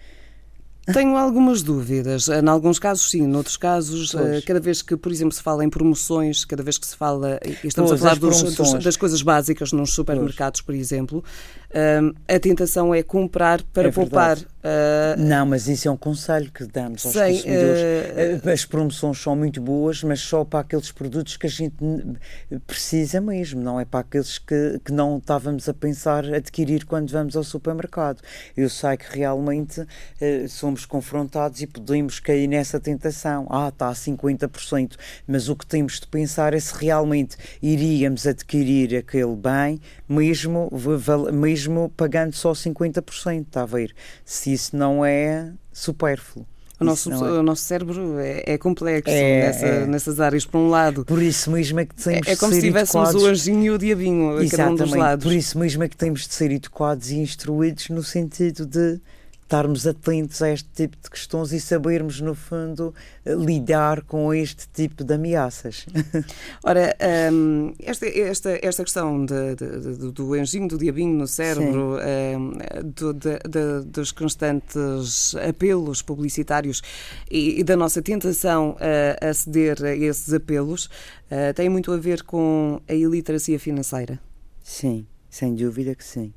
Tenho 0.94 1.16
algumas 1.18 1.62
dúvidas. 1.62 2.28
Em 2.28 2.48
alguns 2.48 2.78
casos, 2.78 3.10
sim. 3.10 3.26
Noutros 3.26 3.58
casos, 3.58 4.12
pois. 4.12 4.26
Eh, 4.26 4.42
cada 4.42 4.60
vez 4.60 4.82
que, 4.82 4.96
por 4.96 5.12
exemplo, 5.12 5.34
se 5.34 5.42
fala 5.42 5.64
em 5.66 5.70
promoções, 5.70 6.46
cada 6.46 6.62
vez 6.62 6.78
que 6.78 6.86
se 6.86 6.96
fala. 6.96 7.40
Estamos 7.64 7.92
pois, 7.92 8.02
a 8.02 8.04
falar 8.04 8.20
dos, 8.20 8.44
dos, 8.56 8.84
das 8.84 8.96
coisas 8.96 9.22
básicas 9.22 9.72
nos 9.72 9.94
supermercados, 9.94 10.62
pois. 10.62 10.78
por 10.78 10.80
exemplo. 10.80 11.24
Um, 11.76 12.14
a 12.34 12.40
tentação 12.40 12.96
é 12.96 13.04
comprar 13.04 13.62
para 13.62 13.90
é 13.90 13.92
poupar. 13.92 14.38
Uh, 14.38 15.20
não, 15.20 15.46
mas 15.46 15.68
isso 15.68 15.90
é 15.90 15.92
um 15.92 15.98
conselho 15.98 16.50
que 16.50 16.64
damos 16.66 17.06
aos 17.06 17.14
sei, 17.14 17.34
consumidores. 17.34 18.44
Uh, 18.44 18.50
As 18.50 18.66
promoções 18.66 19.22
são 19.22 19.36
muito 19.36 19.60
boas, 19.60 20.02
mas 20.02 20.22
só 20.22 20.46
para 20.46 20.62
aqueles 20.62 20.90
produtos 20.92 21.36
que 21.36 21.46
a 21.46 21.50
gente 21.50 21.76
precisa 22.66 23.20
mesmo, 23.20 23.62
não 23.62 23.78
é 23.78 23.84
para 23.84 24.00
aqueles 24.00 24.38
que, 24.38 24.80
que 24.86 24.94
não 24.94 25.18
estávamos 25.18 25.68
a 25.68 25.74
pensar 25.74 26.24
adquirir 26.34 26.86
quando 26.86 27.12
vamos 27.12 27.36
ao 27.36 27.44
supermercado. 27.44 28.22
Eu 28.56 28.70
sei 28.70 28.96
que 28.96 29.18
realmente 29.18 29.82
uh, 29.82 30.48
somos 30.76 30.86
confrontados 30.86 31.62
e 31.62 31.68
podemos 31.68 32.20
cair 32.20 32.48
nessa 32.48 32.80
tentação. 32.80 33.48
Ah, 33.50 33.70
está 33.70 33.88
a 33.88 33.94
50%, 33.94 34.96
mas 35.26 35.48
o 35.48 35.56
que 35.56 35.66
temos 35.66 36.00
de 36.00 36.08
pensar 36.08 36.54
é 36.54 36.60
se 36.60 36.74
realmente 36.76 37.38
iríamos 37.62 38.28
adquirir 38.28 38.98
aquele 38.98 39.36
bem, 39.36 39.80
mesmo, 40.08 40.70
mesmo 41.34 41.92
pagando 41.96 42.34
só 42.34 42.52
50%, 42.52 43.42
está 43.42 43.64
a 43.64 43.66
ver? 43.66 43.96
Se 44.26 44.52
isso 44.52 44.76
não 44.76 45.06
é 45.06 45.52
supérfluo. 45.72 46.46
O 46.78 46.84
nosso, 46.84 47.10
é... 47.10 47.16
o 47.16 47.42
nosso 47.42 47.62
cérebro 47.64 48.20
é, 48.20 48.44
é 48.46 48.58
complexo 48.58 49.10
é, 49.10 49.44
nessa, 49.44 49.66
é. 49.66 49.86
nessas 49.86 50.20
áreas, 50.20 50.46
por 50.46 50.58
um 50.58 50.70
lado. 50.70 51.06
Por 51.06 51.22
isso 51.22 51.50
mesmo 51.50 51.80
é 51.80 51.86
que 51.86 51.96
temos 51.96 52.28
é, 52.28 52.32
é 52.32 52.36
como 52.36 52.54
se 52.54 52.60
tivéssemos 52.60 53.10
educados... 53.12 53.24
o 53.24 53.32
anjinho 53.32 53.64
e 53.64 53.70
o 53.70 53.78
diabinho 53.78 54.38
a 54.38 54.50
cada 54.50 54.72
um 54.72 54.76
dos 54.76 54.94
lados. 54.94 55.24
Por 55.24 55.32
isso 55.32 55.58
mesmo 55.58 55.84
é 55.84 55.88
que 55.88 55.96
temos 55.96 56.28
de 56.28 56.34
ser 56.34 56.52
educados 56.52 57.12
e 57.12 57.16
instruídos 57.16 57.88
no 57.88 58.04
sentido 58.04 58.66
de 58.66 59.00
estarmos 59.46 59.86
atentos 59.86 60.42
a 60.42 60.50
este 60.50 60.68
tipo 60.70 60.98
de 60.98 61.08
questões 61.08 61.52
e 61.52 61.60
sabermos, 61.62 62.20
no 62.20 62.34
fundo, 62.34 62.94
lidar 63.24 64.02
com 64.02 64.34
este 64.34 64.68
tipo 64.70 65.04
de 65.04 65.14
ameaças. 65.14 65.86
Ora, 66.66 66.96
um, 67.32 67.74
esta, 67.80 68.08
esta, 68.08 68.60
esta 68.62 68.84
questão 68.84 69.24
de, 69.24 69.56
de, 69.56 69.98
de, 69.98 70.12
do 70.12 70.34
anjinho, 70.34 70.68
do 70.68 70.80
diabinho 70.80 71.16
no 71.16 71.28
cérebro, 71.28 72.00
um, 72.00 72.54
do, 72.84 73.14
de, 73.14 73.40
dos 73.86 74.12
constantes 74.12 75.36
apelos 75.36 76.02
publicitários 76.02 76.82
e, 77.30 77.60
e 77.60 77.64
da 77.64 77.78
nossa 77.78 78.02
tentação 78.02 78.76
a, 78.80 79.30
a 79.30 79.34
ceder 79.34 79.78
a 79.84 79.96
esses 79.96 80.34
apelos, 80.34 80.86
uh, 80.86 81.54
tem 81.56 81.70
muito 81.70 81.92
a 81.92 81.98
ver 81.98 82.24
com 82.24 82.82
a 82.88 82.94
iliteracia 82.96 83.60
financeira? 83.60 84.20
Sim, 84.64 85.06
sem 85.30 85.54
dúvida 85.54 85.94
que 85.94 86.04
sim. 86.04 86.34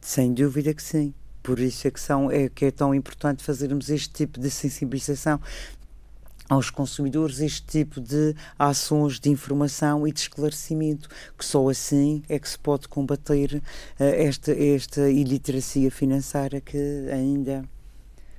Sem 0.00 0.34
dúvida 0.34 0.74
que 0.74 0.82
sim. 0.82 1.14
Por 1.50 1.58
isso 1.58 1.88
é 1.88 1.90
que, 1.90 1.98
são, 1.98 2.30
é 2.30 2.48
que 2.48 2.66
é 2.66 2.70
tão 2.70 2.94
importante 2.94 3.42
fazermos 3.42 3.90
este 3.90 4.08
tipo 4.10 4.38
de 4.38 4.48
sensibilização 4.48 5.40
aos 6.48 6.70
consumidores 6.70 7.40
este 7.40 7.66
tipo 7.66 8.00
de 8.00 8.36
ações 8.56 9.18
de 9.18 9.30
informação 9.30 10.06
e 10.06 10.12
de 10.12 10.20
esclarecimento, 10.20 11.08
que 11.36 11.44
só 11.44 11.68
assim 11.68 12.22
é 12.28 12.38
que 12.38 12.48
se 12.48 12.56
pode 12.56 12.86
combater 12.86 13.56
uh, 13.56 13.62
esta, 13.98 14.52
esta 14.52 15.10
iliteracia 15.10 15.90
financeira 15.90 16.60
que 16.60 17.08
ainda 17.12 17.64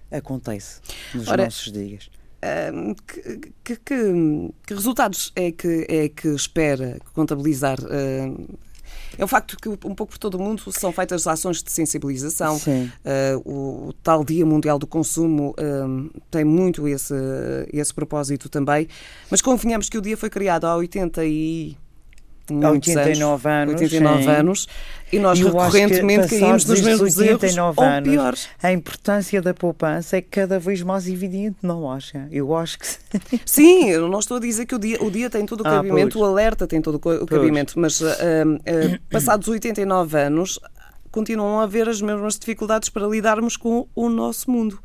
acontece 0.10 0.80
nos 1.14 1.28
Ora, 1.28 1.44
nossos 1.44 1.70
dias. 1.70 2.10
Uh, 2.42 2.96
que, 2.96 3.22
que, 3.62 3.76
que, 3.76 4.54
que, 4.68 4.74
resultados 4.74 5.34
é 5.36 5.52
que, 5.52 5.86
é 5.90 6.08
que 6.08 6.30
espera 6.30 6.98
contabilizar 7.14 7.78
uh, 7.82 8.58
é 9.18 9.24
um 9.24 9.28
facto 9.28 9.58
que 9.58 9.70
um 9.70 9.96
pouco 9.96 10.14
por 10.14 10.18
todo 10.18 10.36
o 10.36 10.40
mundo 10.40 10.64
são 10.72 10.92
feitas 10.92 11.28
ações 11.28 11.62
de 11.62 11.72
sensibilização. 11.72 12.58
Uh, 12.58 13.42
o, 13.46 13.88
o, 13.90 13.94
tal 14.02 14.24
Dia 14.24 14.46
Mundial 14.46 14.80
do 14.80 14.88
Consumo 14.88 15.52
uh, 15.52 16.22
tem 16.30 16.44
muito 16.44 16.88
esse, 16.88 17.14
esse 17.72 17.94
propósito 17.94 18.50
também. 18.50 18.88
Mas 19.30 19.42
convenhamos 19.42 19.90
que 19.90 19.98
o 19.98 20.02
dia 20.02 20.18
foi 20.18 20.30
criado 20.30 20.66
há 20.66 20.76
80 20.76 21.26
e 21.26 21.78
há 22.64 22.72
89 22.72 23.50
anos, 23.50 23.74
89 23.82 24.30
anos 24.30 24.68
e 25.12 25.20
nós 25.20 25.38
e 25.38 25.44
recorrentemente 25.44 26.28
caímos 26.28 26.66
nos 26.66 26.82
mesmos 26.82 27.18
89 27.18 27.30
erros 27.30 27.58
anos, 27.58 28.08
ou 28.08 28.14
piores. 28.14 28.50
A 28.62 28.72
importância 28.72 29.42
da 29.42 29.54
poupança 29.54 30.18
é 30.18 30.22
cada 30.22 30.60
vez 30.60 30.82
mais 30.82 31.08
evidente, 31.08 31.58
não 31.62 31.92
acha? 31.92 32.28
Eu 32.32 32.56
acho 32.56 32.80
que 32.80 32.88
sim. 33.46 33.90
eu 33.90 34.08
não 34.08 34.20
estou 34.20 34.38
a 34.38 34.40
dizer 34.40 34.66
que 34.66 34.76
o 34.76 34.80
dia, 34.80 35.04
o 35.04 35.12
dia 35.12 35.30
tem 35.30 35.46
todo 35.46 35.62
o 35.62 35.68
ah, 35.68 35.72
cabimento, 35.72 36.18
ah, 36.18 36.22
o 36.22 36.26
alerta 36.26 36.66
tem 36.66 36.82
todo 36.82 36.96
o 36.96 37.26
cabimento, 37.26 37.74
pois. 37.74 38.00
mas 38.00 38.02
uh, 38.02 38.06
uh, 38.06 39.00
passados 39.12 39.48
89 39.48 40.18
anos 40.18 40.60
continuam 41.12 41.60
a 41.60 41.64
haver 41.64 41.90
as 41.90 42.02
mesmas 42.02 42.40
dificuldades 42.40 42.88
para 42.88 43.06
lidarmos 43.06 43.58
com 43.58 43.88
o 43.94 44.10
nosso 44.10 44.50
mundo. 44.50 44.80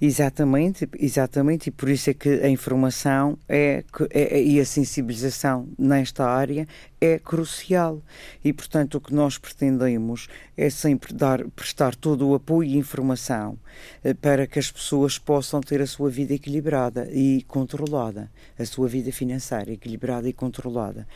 Exatamente, 0.00 0.88
exatamente, 0.98 1.68
e 1.68 1.70
por 1.70 1.88
isso 1.88 2.10
é 2.10 2.14
que 2.14 2.28
a 2.28 2.48
informação 2.48 3.38
é, 3.48 3.82
é, 4.10 4.42
e 4.42 4.60
a 4.60 4.64
sensibilização 4.64 5.68
nesta 5.78 6.26
área 6.26 6.66
é 7.00 7.18
crucial. 7.18 8.02
E, 8.44 8.52
portanto, 8.52 8.96
o 8.96 9.00
que 9.00 9.14
nós 9.14 9.38
pretendemos 9.38 10.28
é 10.56 10.70
sempre 10.70 11.14
dar, 11.14 11.46
prestar 11.50 11.94
todo 11.94 12.28
o 12.28 12.34
apoio 12.34 12.70
e 12.70 12.76
informação 12.76 13.58
eh, 14.02 14.14
para 14.14 14.46
que 14.46 14.58
as 14.58 14.70
pessoas 14.70 15.18
possam 15.18 15.60
ter 15.60 15.80
a 15.80 15.86
sua 15.86 16.10
vida 16.10 16.34
equilibrada 16.34 17.08
e 17.10 17.42
controlada, 17.42 18.30
a 18.58 18.64
sua 18.64 18.88
vida 18.88 19.12
financeira 19.12 19.72
equilibrada 19.72 20.28
e 20.28 20.32
controlada. 20.32 21.06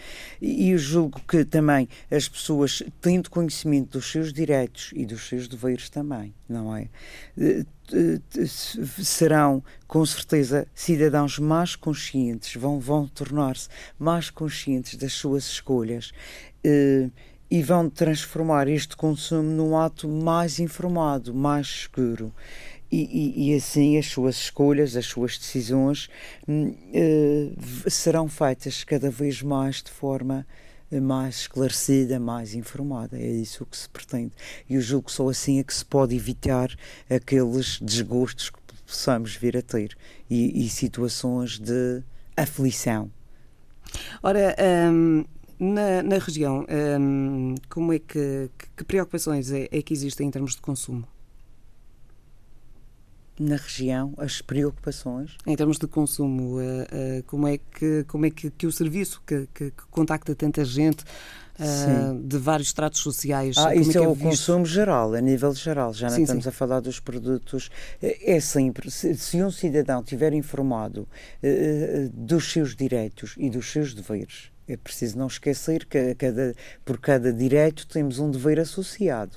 E, 0.41 0.71
eu 0.71 0.79
julgo 0.79 1.21
que 1.27 1.45
também 1.45 1.89
as 2.11 2.29
pessoas, 2.29 2.83
tendo 3.01 3.31
conhecimento 3.31 3.99
dos 3.99 4.11
seus 4.11 4.33
direitos 4.33 4.91
e 4.95 5.07
dos 5.07 5.29
seus 5.29 5.49
deveres 5.49 5.89
também, 5.89 6.35
não 6.49 6.75
é? 6.77 6.89
Eh, 7.93 8.21
serão 9.03 9.63
com 9.87 10.05
certeza 10.07 10.67
cidadãos 10.75 11.39
mais 11.39 11.75
conscientes, 11.75 12.55
vão, 12.55 12.79
vão 12.79 13.07
tornar-se 13.07 13.69
mais 13.99 14.31
conscientes 14.31 14.95
das 14.97 15.13
suas 15.13 15.45
escolhas 15.45 16.13
eh, 16.63 17.09
e 17.51 17.63
vão 17.63 17.91
transformar 17.91 18.69
este 18.69 18.97
consumo 18.97 19.43
num 19.43 19.77
ato 19.77 20.09
mais 20.09 20.61
informado, 20.61 21.35
mais 21.35 21.83
seguro. 21.83 22.33
E, 22.93 22.99
e, 22.99 23.53
e, 23.53 23.55
assim 23.55 23.97
as 23.99 24.07
suas 24.07 24.37
escolhas, 24.37 24.97
as 24.97 25.07
suas 25.07 25.39
decisões 25.39 26.09
hum, 26.49 26.75
eh, 26.93 27.51
serão 27.89 28.29
feitas 28.29 28.83
cada 28.85 29.11
vez 29.11 29.43
mais 29.43 29.83
de 29.83 29.91
forma 29.91 30.47
mais 30.99 31.41
esclarecida, 31.41 32.19
mais 32.19 32.55
informada. 32.55 33.19
É 33.19 33.31
isso 33.31 33.67
que 33.67 33.77
se 33.77 33.89
pretende. 33.89 34.33
E 34.69 34.75
eu 34.75 34.81
julgo 34.81 35.07
que 35.07 35.13
só 35.13 35.29
assim 35.29 35.61
é 35.61 35.65
que 35.65 35.75
se 35.75 35.85
pode 35.85 36.17
evitar 36.17 36.75
aqueles 37.09 37.79
desgostos 37.81 38.51
que 38.51 38.59
possamos 38.87 39.37
vir 39.37 39.57
a 39.57 39.63
ter 39.63 39.97
e, 40.29 40.65
e 40.65 40.69
situações 40.69 41.59
de 41.59 42.03
aflição. 42.37 43.11
Ora, 44.23 44.57
hum, 44.93 45.25
na, 45.59 46.03
na, 46.03 46.19
região, 46.19 46.67
hum, 47.01 47.55
como 47.69 47.93
é 47.93 47.99
que, 47.99 48.51
que 48.77 48.85
preocupações 48.85 49.53
é, 49.53 49.69
é 49.71 49.83
que 49.83 49.93
existem 49.93 50.27
em 50.27 50.31
termos 50.31 50.55
de 50.55 50.61
consumo? 50.61 51.07
Na 53.41 53.57
região 53.57 54.13
as 54.19 54.43
preocupações? 54.43 55.37
Em 55.47 55.57
termos 55.57 55.79
de 55.79 55.87
consumo, 55.87 56.59
uh, 56.59 56.61
uh, 56.61 57.23
como 57.27 57.49
é 57.49 57.59
que, 57.59 58.05
como 58.07 58.27
é 58.27 58.31
que, 58.31 58.51
que 58.51 58.67
o 58.67 58.73
serviço 58.73 59.23
que, 59.27 59.49
que, 59.55 59.71
que 59.71 59.83
contacta 59.91 60.35
tanta 60.35 60.63
gente 60.63 61.03
uh, 61.59 62.23
de 62.23 62.37
vários 62.37 62.69
estratos 62.69 63.01
sociais? 63.01 63.57
Ah, 63.57 63.75
isso 63.75 63.97
é, 63.99 64.05
é, 64.05 64.07
o 64.07 64.13
visto? 64.13 64.29
consumo 64.29 64.67
geral, 64.67 65.15
a 65.15 65.21
nível 65.23 65.55
geral, 65.55 65.95
já 65.95 66.09
não 66.09 66.17
sim, 66.17 66.23
estamos 66.23 66.45
sim. 66.45 66.51
a 66.51 66.53
falar 66.53 66.81
dos 66.81 67.01
produtos. 67.01 67.71
É 68.03 68.39
sempre, 68.41 68.91
se, 68.91 69.43
um 69.43 69.51
cidadão 69.51 70.01
estiver 70.01 70.35
informado 70.35 71.09
dos 72.13 72.53
seus 72.53 72.77
direitos 72.77 73.35
e 73.39 73.49
dos 73.49 73.73
seus 73.73 73.95
deveres, 73.95 74.51
é 74.69 74.77
preciso 74.77 75.19
não 75.19 75.27
esquecer 75.27 75.87
que 75.87 76.15
cada, 76.15 76.55
por 76.85 76.99
cada 76.99 77.33
direito 77.33 77.87
temos 77.87 78.19
um 78.19 78.31
dever 78.31 78.61
associado 78.61 79.37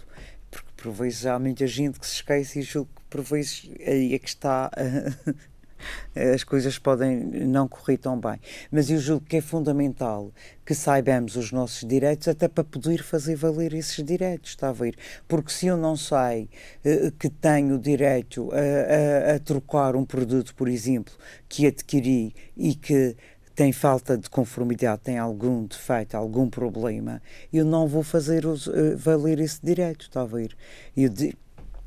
por 0.84 0.91
vezes 0.91 1.26
há 1.26 1.39
muita 1.39 1.65
gente 1.65 1.98
que 1.98 2.06
se 2.06 2.15
esquece 2.15 2.60
e 2.60 2.62
julgo 2.62 2.89
que 2.93 3.02
por 3.10 3.22
vezes 3.22 3.69
aí 3.88 4.13
é 4.13 4.19
que 4.19 4.28
está. 4.28 4.69
as 6.34 6.43
coisas 6.43 6.78
podem 6.78 7.17
não 7.19 7.67
correr 7.67 7.98
tão 7.98 8.19
bem. 8.19 8.39
Mas 8.72 8.89
eu 8.89 9.00
julgo 9.00 9.26
que 9.26 9.38
é 9.38 9.41
fundamental 9.41 10.32
que 10.65 10.74
saibamos 10.74 11.36
os 11.36 11.52
nossos 11.52 11.88
direitos 11.88 12.28
até 12.28 12.48
para 12.48 12.63
poder 12.63 13.04
fazer 13.04 13.36
valer 13.36 13.74
esses 13.74 14.04
direitos, 14.04 14.52
está 14.52 14.69
a 14.69 14.74
ver? 14.74 14.96
Porque 15.28 15.52
se 15.52 15.67
eu 15.67 15.76
não 15.76 15.96
sei 15.98 16.50
uh, 16.86 17.12
que 17.13 17.30
tenho 17.30 17.78
direito 17.78 18.50
a, 18.52 19.32
a, 19.32 19.36
a, 19.36 19.39
trocar 19.39 19.96
um 19.96 20.06
produto, 20.06 20.56
por 20.56 20.69
exemplo, 20.69 21.13
que 21.50 21.67
adquiri 21.67 22.34
e 22.56 22.76
que 22.76 23.15
tem 23.56 23.72
falta 23.72 24.18
de 24.18 24.30
conformidade, 24.30 25.02
tem 25.04 25.18
algum 25.18 25.66
defeito, 25.66 26.16
algum 26.16 26.50
problema, 26.50 27.22
eu 27.52 27.66
não 27.66 27.88
vou 27.88 28.04
fazer 28.04 28.46
uh, 28.46 28.56
valer 28.98 29.39
esse 29.39 29.60
direito, 29.63 30.02
está 30.04 30.22
a 30.22 30.26
ver? 30.26 30.56
Eu, 30.96 31.10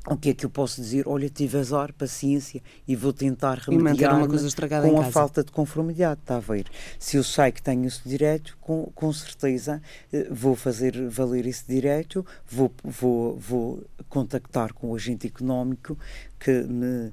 o 0.09 0.15
que 0.15 0.29
é 0.29 0.33
que 0.33 0.45
eu 0.45 0.49
posso 0.49 0.81
dizer? 0.81 1.05
Olha, 1.05 1.29
tive 1.29 1.57
azar, 1.57 1.91
paciência 1.93 2.61
e 2.87 2.95
vou 2.95 3.11
tentar 3.11 3.57
remediar 3.57 4.17
uma 4.17 4.27
coisa 4.27 4.47
estragada 4.47 4.89
com 4.89 5.01
a 5.01 5.11
falta 5.11 5.43
de 5.43 5.51
conformidade, 5.51 6.21
está 6.21 6.37
a 6.37 6.39
ver? 6.39 6.65
Se 6.97 7.17
eu 7.17 7.23
sei 7.23 7.51
que 7.51 7.61
tenho 7.61 7.85
esse 7.85 8.07
direito, 8.07 8.57
com, 8.61 8.89
com 8.95 9.11
certeza 9.11 9.81
eh, 10.13 10.27
vou 10.31 10.55
fazer 10.55 11.09
valer 11.09 11.45
esse 11.45 11.67
direito, 11.67 12.25
vou, 12.49 12.71
vou, 12.85 13.37
vou 13.37 13.83
contactar 14.07 14.71
com 14.71 14.91
o 14.91 14.95
agente 14.95 15.27
económico 15.27 15.97
que 16.39 16.63
me 16.63 17.11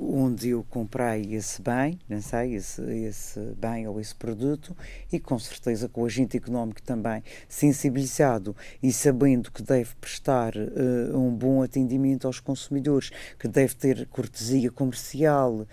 onde 0.00 0.50
eu 0.50 0.64
comprei 0.70 1.34
esse 1.34 1.60
bem, 1.60 1.98
não 2.08 2.22
sei, 2.22 2.54
esse, 2.54 2.80
esse 2.82 3.40
bem 3.56 3.86
ou 3.88 4.00
esse 4.00 4.14
produto, 4.14 4.76
e 5.12 5.18
com 5.18 5.38
certeza 5.38 5.88
com 5.88 6.02
o 6.02 6.06
agente 6.06 6.36
económico 6.36 6.80
também 6.82 7.22
sensibilizado 7.48 8.54
e 8.82 8.92
sabendo 8.92 9.50
que 9.50 9.62
deve 9.62 9.94
prestar 10.00 10.54
uh, 10.56 11.18
um 11.18 11.30
bom 11.30 11.62
atendimento 11.62 12.26
aos 12.26 12.40
consumidores, 12.40 13.10
que 13.38 13.48
deve 13.48 13.74
ter 13.74 14.06
cortesia 14.06 14.70
comercial, 14.70 15.52
uh, 15.52 15.66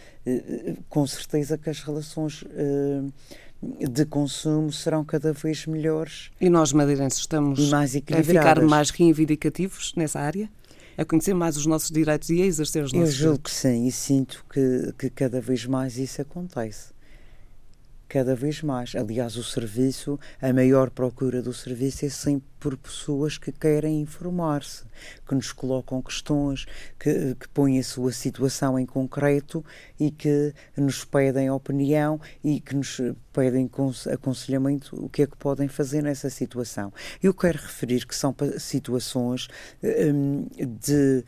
com 0.90 1.06
certeza 1.06 1.58
que 1.58 1.70
as 1.70 1.82
relações. 1.82 2.42
Uh, 2.44 3.12
de 3.62 4.06
consumo 4.06 4.72
serão 4.72 5.04
cada 5.04 5.34
vez 5.34 5.66
melhores. 5.66 6.30
E 6.40 6.50
nós, 6.50 6.72
madeirenses, 6.72 7.20
estamos 7.20 7.74
a 7.74 7.88
ficar 8.24 8.62
mais 8.62 8.92
reivindicativos 8.92 9.94
nessa 9.96 10.20
área? 10.20 10.50
A 10.98 11.06
conhecer 11.06 11.34
mais 11.34 11.58
os 11.58 11.66
nossos 11.66 11.92
direitos 11.92 12.30
e 12.30 12.42
a 12.42 12.46
exercer 12.46 12.84
os 12.84 12.94
nossos 12.94 13.16
Eu 13.16 13.16
julgo 13.16 13.44
que 13.44 13.52
sim 13.52 13.86
e 13.86 13.92
sinto 13.92 14.46
que, 14.50 14.94
que 14.98 15.10
cada 15.10 15.42
vez 15.42 15.66
mais 15.66 15.98
isso 15.98 16.22
acontece 16.22 16.95
cada 18.08 18.36
vez 18.36 18.62
mais. 18.62 18.96
Aliás, 18.96 19.36
o 19.36 19.44
serviço, 19.44 20.20
a 20.42 20.52
maior 20.54 20.90
procura 20.90 21.42
do 21.42 21.54
serviço 21.54 22.06
é 22.06 22.10
sempre 22.10 22.48
por 22.60 22.78
pessoas 22.78 23.38
que 23.38 23.52
querem 23.52 24.02
informar-se, 24.02 24.84
que 25.28 25.36
nos 25.36 25.52
colocam 25.52 26.02
questões, 26.02 26.66
que, 27.00 27.36
que 27.36 27.48
põem 27.50 27.80
a 27.80 27.84
sua 27.84 28.12
situação 28.12 28.80
em 28.80 28.86
concreto 28.86 29.64
e 30.00 30.10
que 30.10 30.54
nos 30.76 31.06
pedem 31.06 31.50
opinião 31.50 32.20
e 32.44 32.60
que 32.60 32.76
nos 32.76 33.00
pedem 33.32 33.70
aconselhamento 34.12 34.96
o 35.04 35.10
que 35.10 35.24
é 35.24 35.28
que 35.28 35.38
podem 35.38 35.68
fazer 35.68 36.02
nessa 36.02 36.30
situação. 36.30 36.92
Eu 37.22 37.34
quero 37.34 37.60
referir 37.60 38.06
que 38.06 38.16
são 38.16 38.36
situações 38.58 39.48
hum, 39.84 40.48
de, 40.56 41.24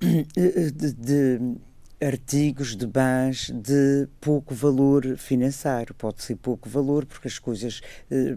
de, 0.00 0.92
de 0.92 1.60
artigos 2.02 2.76
de 2.76 2.86
bens 2.86 3.50
de 3.50 4.08
pouco 4.20 4.54
valor 4.54 5.16
financeiro. 5.16 5.94
Pode 5.94 6.22
ser 6.22 6.36
pouco 6.36 6.68
valor 6.68 7.04
porque 7.04 7.28
as 7.28 7.38
coisas 7.38 7.80
eh, 8.10 8.36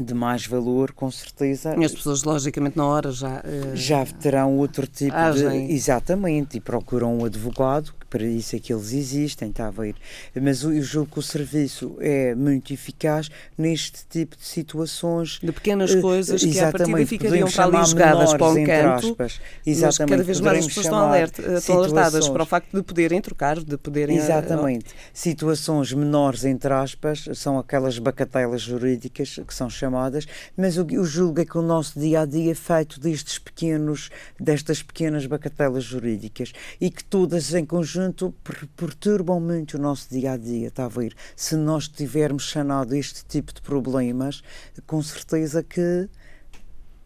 de 0.00 0.14
mais 0.14 0.46
valor, 0.46 0.92
com 0.92 1.10
certeza. 1.10 1.76
E 1.78 1.84
as 1.84 1.92
pessoas, 1.92 2.24
logicamente, 2.24 2.76
na 2.76 2.84
hora 2.84 3.12
já. 3.12 3.40
Uh, 3.40 3.76
já 3.76 4.04
terão 4.04 4.56
outro 4.58 4.86
tipo 4.86 5.14
agem. 5.14 5.68
de. 5.68 5.72
Exatamente, 5.72 6.56
e 6.56 6.60
procuram 6.60 7.18
um 7.18 7.24
advogado 7.24 7.94
para 8.14 8.24
isso 8.24 8.54
é 8.54 8.60
que 8.60 8.72
eles 8.72 8.92
existem, 8.92 9.48
está 9.48 9.66
a 9.66 9.70
ver? 9.72 9.96
Mas 10.40 10.62
eu 10.62 10.80
julgo 10.80 11.14
que 11.14 11.18
o 11.18 11.22
serviço 11.22 11.96
é 11.98 12.32
muito 12.32 12.72
eficaz 12.72 13.28
neste 13.58 14.06
tipo 14.08 14.36
de 14.36 14.44
situações. 14.44 15.40
De 15.42 15.50
pequenas 15.50 15.92
eh, 15.92 16.00
coisas 16.00 16.40
que 16.40 16.60
à 16.60 16.70
partida 16.70 17.04
ficariam 17.06 17.50
para 17.50 17.64
ali 17.64 17.84
jogadas 17.84 18.32
para 18.34 18.46
um 18.46 18.64
canto, 18.64 19.06
aspas, 19.08 19.40
mas 19.66 19.98
cada 19.98 20.22
vez 20.22 20.40
mais 20.40 20.58
as 20.60 20.66
pessoas 20.66 20.86
estão, 20.86 20.98
alert, 21.00 21.38
estão 21.40 21.78
alertadas 21.78 22.28
para 22.28 22.42
o 22.44 22.46
facto 22.46 22.72
de 22.72 22.82
poderem 22.84 23.20
trocar, 23.20 23.58
de 23.58 23.76
poderem... 23.76 24.16
Eh, 24.16 24.20
exatamente. 24.20 24.92
Uh, 24.92 24.96
situações 25.12 25.92
menores, 25.92 26.44
entre 26.44 26.72
aspas, 26.72 27.28
são 27.34 27.58
aquelas 27.58 27.98
bacatelas 27.98 28.62
jurídicas 28.62 29.40
que 29.44 29.52
são 29.52 29.68
chamadas, 29.68 30.24
mas 30.56 30.76
eu, 30.76 30.86
eu 30.88 31.04
julgo 31.04 31.40
é 31.40 31.44
que 31.44 31.58
o 31.58 31.62
nosso 31.62 31.98
dia-a-dia 31.98 32.44
-dia 32.44 32.52
é 32.52 32.54
feito 32.54 33.00
destes 33.00 33.40
pequenos, 33.40 34.08
destas 34.38 34.84
pequenas 34.84 35.26
bacatelas 35.26 35.82
jurídicas 35.82 36.52
e 36.80 36.88
que 36.88 37.02
todas 37.02 37.52
em 37.52 37.64
conjunto 37.64 38.03
portanto, 38.04 38.34
perturbam 38.76 39.40
muito 39.40 39.78
o 39.78 39.80
nosso 39.80 40.10
dia 40.10 40.32
a 40.32 40.36
dia, 40.36 40.68
está 40.68 40.84
a 40.84 40.88
ver? 40.88 41.14
Se 41.34 41.56
nós 41.56 41.88
tivermos 41.88 42.50
sanado 42.50 42.94
este 42.94 43.24
tipo 43.24 43.52
de 43.54 43.62
problemas, 43.62 44.42
com 44.86 45.02
certeza 45.02 45.62
que 45.62 46.08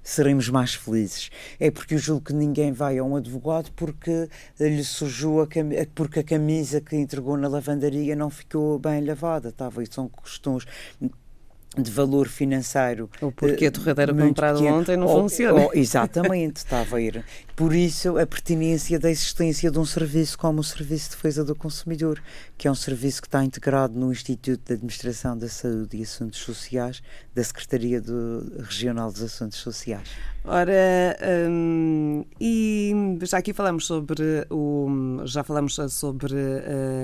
seremos 0.03 0.49
mais 0.49 0.75
felizes. 0.75 1.31
É 1.61 1.71
porque 1.71 1.95
eu 1.95 1.99
julgo 1.99 2.25
que 2.25 2.33
ninguém 2.33 2.73
vai 2.73 2.99
a 2.99 3.05
um 3.05 3.15
advogado 3.15 3.71
porque 3.77 4.29
lhe 4.59 4.83
sujou 4.83 5.43
a 5.43 5.47
porque 5.95 6.21
a 6.21 6.25
camisa 6.25 6.81
que 6.81 6.97
entregou 6.97 7.37
na 7.37 7.47
lavandaria 7.47 8.17
não 8.17 8.31
ficou 8.31 8.79
bem 8.79 9.05
lavada, 9.05 9.53
tá? 9.53 9.71
São 9.91 10.09
questões 10.09 10.65
de 11.77 11.91
valor 11.91 12.29
financeiro. 12.29 13.11
O 13.21 13.31
porquê 13.31 13.67
a 13.67 13.71
torradeira 13.71 14.15
comprada 14.15 14.61
ontem 14.61 14.97
não 14.97 15.07
oh, 15.07 15.23
funciona. 15.23 15.67
Oh, 15.67 15.71
exatamente, 15.75 16.57
está 16.57 16.81
a 16.81 16.85
ver. 16.85 17.25
Por 17.55 17.75
isso, 17.75 18.19
a 18.19 18.27
pertinência 18.27 18.99
da 18.99 19.11
existência 19.11 19.71
de 19.71 19.79
um 19.79 19.85
serviço 19.85 20.39
como 20.39 20.61
o 20.61 20.65
Serviço 20.65 21.11
de 21.11 21.17
Defesa 21.17 21.45
do 21.45 21.55
Consumidor, 21.55 22.23
que 22.57 22.67
é 22.67 22.71
um 22.71 22.75
serviço 22.75 23.21
que 23.21 23.29
está 23.29 23.45
integrado 23.45 23.99
no 23.99 24.11
Instituto 24.13 24.61
de 24.65 24.75
Administração 24.75 25.37
da 25.37 25.49
Saúde 25.49 25.97
e 25.97 26.03
Assuntos 26.03 26.41
Sociais 26.41 27.03
da 27.35 27.45
Secretaria 27.45 28.01
do 28.01 28.51
Regional 28.61 29.13
dos 29.13 29.23
Assuntos 29.23 29.59
Sociais. 29.59 30.09
Ora, 30.51 31.15
hum, 31.51 32.25
e 32.41 33.19
já 33.23 33.37
aqui 33.37 33.53
falamos 33.53 33.87
sobre 33.87 34.47
o 34.49 34.89
já 35.27 35.45
falamos 35.45 35.77
sobre 35.91 36.35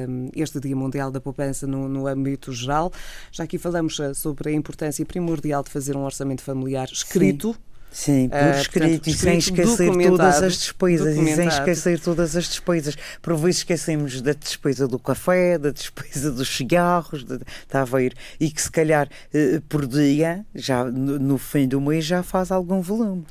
hum, 0.08 0.30
este 0.34 0.58
Dia 0.58 0.74
Mundial 0.74 1.10
da 1.10 1.20
Poupança 1.20 1.66
no, 1.66 1.86
no 1.86 2.06
âmbito 2.06 2.52
geral. 2.52 2.90
Já 3.30 3.44
aqui 3.44 3.58
falamos 3.58 4.00
sobre 4.14 4.48
a 4.48 4.52
importância 4.52 5.04
primordial 5.04 5.62
de 5.62 5.68
fazer 5.68 5.94
um 5.94 6.04
orçamento 6.04 6.42
familiar 6.42 6.88
escrito. 6.90 7.52
Sim 7.52 7.73
Sim, 7.94 8.28
por 8.28 8.36
uh, 8.36 8.60
escrito, 8.60 8.88
portanto, 8.88 9.06
e 9.06 9.12
sem 9.14 9.38
esquecer 9.38 9.92
todas 10.08 10.42
as 10.42 10.52
despesas, 10.54 11.16
e 11.16 11.34
sem 11.36 11.46
esquecer 11.46 12.00
todas 12.00 12.36
as 12.36 12.44
despesas. 12.48 12.96
Por 13.22 13.36
vezes 13.36 13.58
esquecemos 13.58 14.20
da 14.20 14.32
despesa 14.32 14.88
do 14.88 14.98
café, 14.98 15.56
da 15.56 15.70
despesa 15.70 16.32
dos 16.32 16.48
cigarros, 16.48 17.22
de, 17.22 17.38
está 17.62 17.82
a 17.82 17.84
ver, 17.84 18.12
e 18.40 18.50
que 18.50 18.60
se 18.60 18.68
calhar 18.68 19.06
uh, 19.06 19.60
por 19.68 19.86
dia, 19.86 20.44
já 20.52 20.82
no, 20.84 21.20
no, 21.20 21.38
fim 21.38 21.68
do 21.68 21.80
mês, 21.80 22.04
já 22.04 22.24
faz 22.24 22.50
algum 22.50 22.80
volume. 22.80 23.24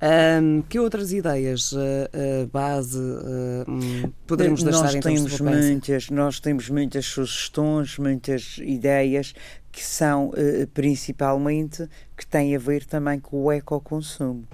Um, 0.00 0.62
que 0.62 0.78
outras 0.78 1.12
ideias, 1.12 1.72
uh, 1.72 2.46
base, 2.52 2.96
um, 2.96 4.12
poderemos 4.28 4.62
deixar 4.62 4.92
nós 4.92 4.94
temos 4.94 5.40
muitas 5.40 6.10
Nós 6.10 6.38
temos 6.38 6.70
muitas 6.70 7.04
sugestões, 7.04 7.98
muitas 7.98 8.58
ideias 8.58 9.34
que 9.74 9.84
são 9.84 10.28
uh, 10.28 10.66
principalmente 10.72 11.88
que 12.16 12.24
têm 12.24 12.54
a 12.54 12.58
ver 12.60 12.84
também 12.84 13.18
com 13.18 13.42
o 13.42 13.50
ecoconsumo. 13.50 14.46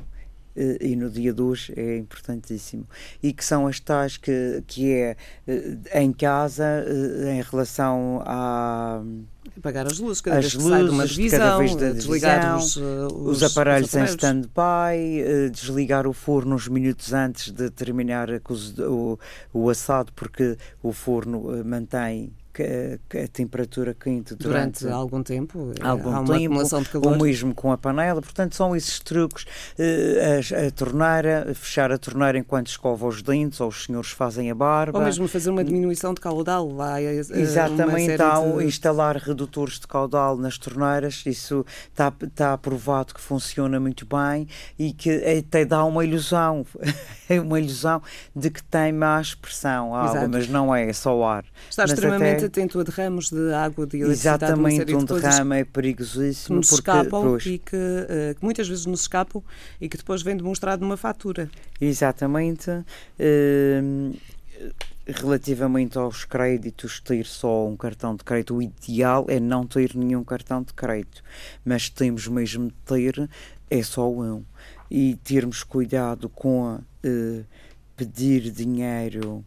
Uh, 0.56 0.82
e 0.82 0.96
no 0.96 1.10
dia 1.10 1.32
de 1.32 1.42
hoje 1.42 1.74
é 1.76 1.98
importantíssimo. 1.98 2.86
E 3.22 3.32
que 3.32 3.44
são 3.44 3.66
as 3.66 3.78
tais 3.78 4.16
que, 4.16 4.64
que 4.66 4.90
é 4.90 5.16
uh, 5.46 5.98
em 5.98 6.10
casa, 6.10 6.86
em 7.36 7.42
relação 7.42 8.22
a 8.24 9.02
apagar 9.58 9.86
as 9.86 9.98
luzes 9.98 10.22
cada 10.22 10.38
as 10.38 10.44
vez 10.44 10.54
que 10.54 10.62
luzes, 10.62 10.70
sai 10.70 10.84
de 10.84 10.90
uma 10.90 11.06
divisão, 11.06 11.38
cada 11.38 11.58
vez 11.58 11.76
da 11.76 11.90
desligar 11.90 12.56
os, 12.56 12.76
os, 12.76 13.12
os, 13.12 13.42
aparelhos 13.42 13.90
os 13.90 13.94
em 13.96 14.04
stand-by, 14.04 15.50
desligar 15.52 16.06
o 16.06 16.14
forno 16.14 16.54
uns 16.54 16.66
minutos 16.66 17.12
antes 17.12 17.52
de 17.52 17.68
terminar 17.68 18.28
o, 18.88 19.18
o 19.52 19.68
assado, 19.68 20.12
porque 20.14 20.56
o 20.82 20.92
forno 20.92 21.62
mantém 21.64 22.32
que, 22.52 23.18
a 23.18 23.28
temperatura 23.28 23.94
quente 23.94 24.34
durante, 24.34 24.80
durante 24.80 24.88
algum 24.88 25.22
tempo, 25.22 25.72
algum 25.80 26.10
há 26.10 26.20
uma 26.20 26.24
tempo, 26.24 26.44
acumulação 26.44 26.82
de 26.82 26.88
calor. 26.88 27.12
Ou 27.12 27.18
mesmo 27.18 27.54
com 27.54 27.72
a 27.72 27.78
panela, 27.78 28.20
portanto 28.20 28.54
são 28.54 28.74
esses 28.74 28.98
truques, 28.98 29.44
eh, 29.78 30.40
a, 30.54 30.66
a 30.66 30.70
torneira, 30.70 31.52
fechar 31.54 31.92
a 31.92 31.98
torneira 31.98 32.38
enquanto 32.38 32.68
escova 32.68 33.06
os 33.06 33.22
dentes, 33.22 33.60
ou 33.60 33.68
os 33.68 33.84
senhores 33.84 34.10
fazem 34.10 34.50
a 34.50 34.54
barba. 34.54 34.98
Ou 34.98 35.04
mesmo 35.04 35.28
fazer 35.28 35.50
uma 35.50 35.64
diminuição 35.64 36.12
de 36.12 36.20
caudal 36.20 36.68
lá. 36.70 37.00
Eh, 37.00 37.18
Exatamente, 37.18 38.16
de... 38.16 38.64
instalar 38.64 39.16
redutores 39.16 39.78
de 39.78 39.86
caudal 39.86 40.36
nas 40.36 40.58
torneiras, 40.58 41.22
isso 41.26 41.64
está, 41.88 42.12
está 42.22 42.52
aprovado 42.52 43.14
que 43.14 43.20
funciona 43.20 43.78
muito 43.78 44.06
bem 44.06 44.48
e 44.78 44.92
que 44.92 45.10
até 45.38 45.64
dá 45.64 45.84
uma 45.84 46.04
ilusão, 46.04 46.66
é 47.28 47.40
uma 47.40 47.60
ilusão 47.60 48.02
de 48.34 48.50
que 48.50 48.62
tem 48.62 48.92
mais 48.92 49.34
pressão 49.34 49.94
a 49.94 50.04
água, 50.04 50.28
mas 50.28 50.48
não 50.48 50.74
é, 50.74 50.88
é 50.88 50.92
só 50.92 51.22
ar. 51.22 51.44
Está 51.68 51.84
mas 51.84 51.92
extremamente 51.92 52.40
até 52.44 52.49
a 52.58 52.82
derramos 52.82 53.30
de 53.30 53.52
água, 53.52 53.86
de 53.86 53.98
eletricidade. 53.98 54.44
Exatamente, 54.44 54.94
um 54.94 55.04
derrame 55.04 55.60
é 55.60 55.64
perigosíssimo. 55.64 56.48
Que 56.48 56.52
nos 56.54 56.68
porque, 56.70 56.90
escapam 56.90 57.22
pois, 57.22 57.46
e 57.46 57.58
que, 57.58 57.76
uh, 57.76 58.34
que, 58.34 58.44
muitas 58.44 58.68
vezes 58.68 58.86
nos 58.86 59.02
escapam 59.02 59.42
e 59.80 59.88
que 59.88 59.96
depois 59.96 60.22
vem 60.22 60.36
demonstrado 60.36 60.82
numa 60.82 60.96
fatura. 60.96 61.50
Exatamente. 61.80 62.70
Uh, 62.70 64.16
relativamente 65.06 65.98
aos 65.98 66.24
créditos, 66.24 67.00
ter 67.00 67.26
só 67.26 67.66
um 67.66 67.76
cartão 67.76 68.14
de 68.14 68.24
crédito, 68.24 68.56
o 68.56 68.62
ideal 68.62 69.26
é 69.28 69.40
não 69.40 69.66
ter 69.66 69.94
nenhum 69.94 70.22
cartão 70.24 70.62
de 70.62 70.72
crédito, 70.72 71.22
mas 71.64 71.88
temos 71.88 72.26
mesmo 72.28 72.68
de 72.68 72.74
ter, 72.84 73.30
é 73.68 73.82
só 73.82 74.10
um. 74.10 74.44
E 74.90 75.16
termos 75.22 75.62
cuidado 75.62 76.28
com 76.28 76.74
uh, 76.74 77.44
pedir 77.96 78.50
dinheiro 78.50 79.44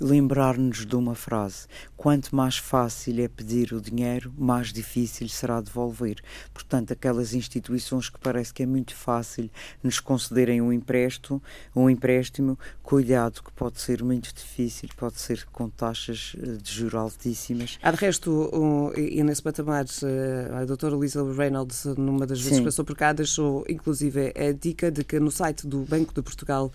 lembrar-nos 0.00 0.84
de 0.84 0.96
uma 0.96 1.14
frase: 1.14 1.66
quanto 1.96 2.34
mais 2.34 2.56
fácil 2.58 3.20
é 3.20 3.28
pedir 3.28 3.72
o 3.72 3.80
dinheiro, 3.80 4.32
mais 4.36 4.72
difícil 4.72 5.28
será 5.28 5.60
devolver. 5.60 6.22
Portanto, 6.52 6.92
aquelas 6.92 7.34
instituições 7.34 8.08
que 8.08 8.18
parece 8.18 8.52
que 8.52 8.62
é 8.62 8.66
muito 8.66 8.94
fácil 8.94 9.50
nos 9.82 10.00
concederem 10.00 10.60
um 10.60 10.72
empréstimo, 10.72 11.42
um 11.74 11.88
empréstimo, 11.88 12.58
cuidado 12.82 13.42
que 13.42 13.52
pode 13.52 13.80
ser 13.80 14.02
muito 14.02 14.32
difícil, 14.34 14.88
pode 14.96 15.20
ser 15.20 15.44
com 15.52 15.68
taxas 15.68 16.36
eh, 16.38 16.56
de 16.62 16.72
juros 16.72 16.94
altíssimas. 16.94 17.78
Há 17.82 17.90
de 17.90 17.96
resto, 17.96 18.50
um, 18.52 18.92
e 18.94 19.22
nesse 19.22 19.42
patamar, 19.42 19.84
eh, 20.02 20.50
a 20.54 20.64
doutora 20.64 20.96
Lisa 20.96 21.24
Reynolds, 21.32 21.84
numa 21.96 22.26
das 22.26 22.40
vezes 22.40 22.58
que 22.58 22.64
passou 22.64 22.84
por 22.84 22.96
cá, 22.96 23.12
deixou 23.12 23.64
inclusive 23.68 24.32
a 24.36 24.52
dica 24.52 24.90
de 24.90 25.04
que 25.04 25.18
no 25.18 25.30
site 25.30 25.66
do 25.66 25.80
Banco 25.80 26.12
de 26.14 26.22
Portugal 26.22 26.72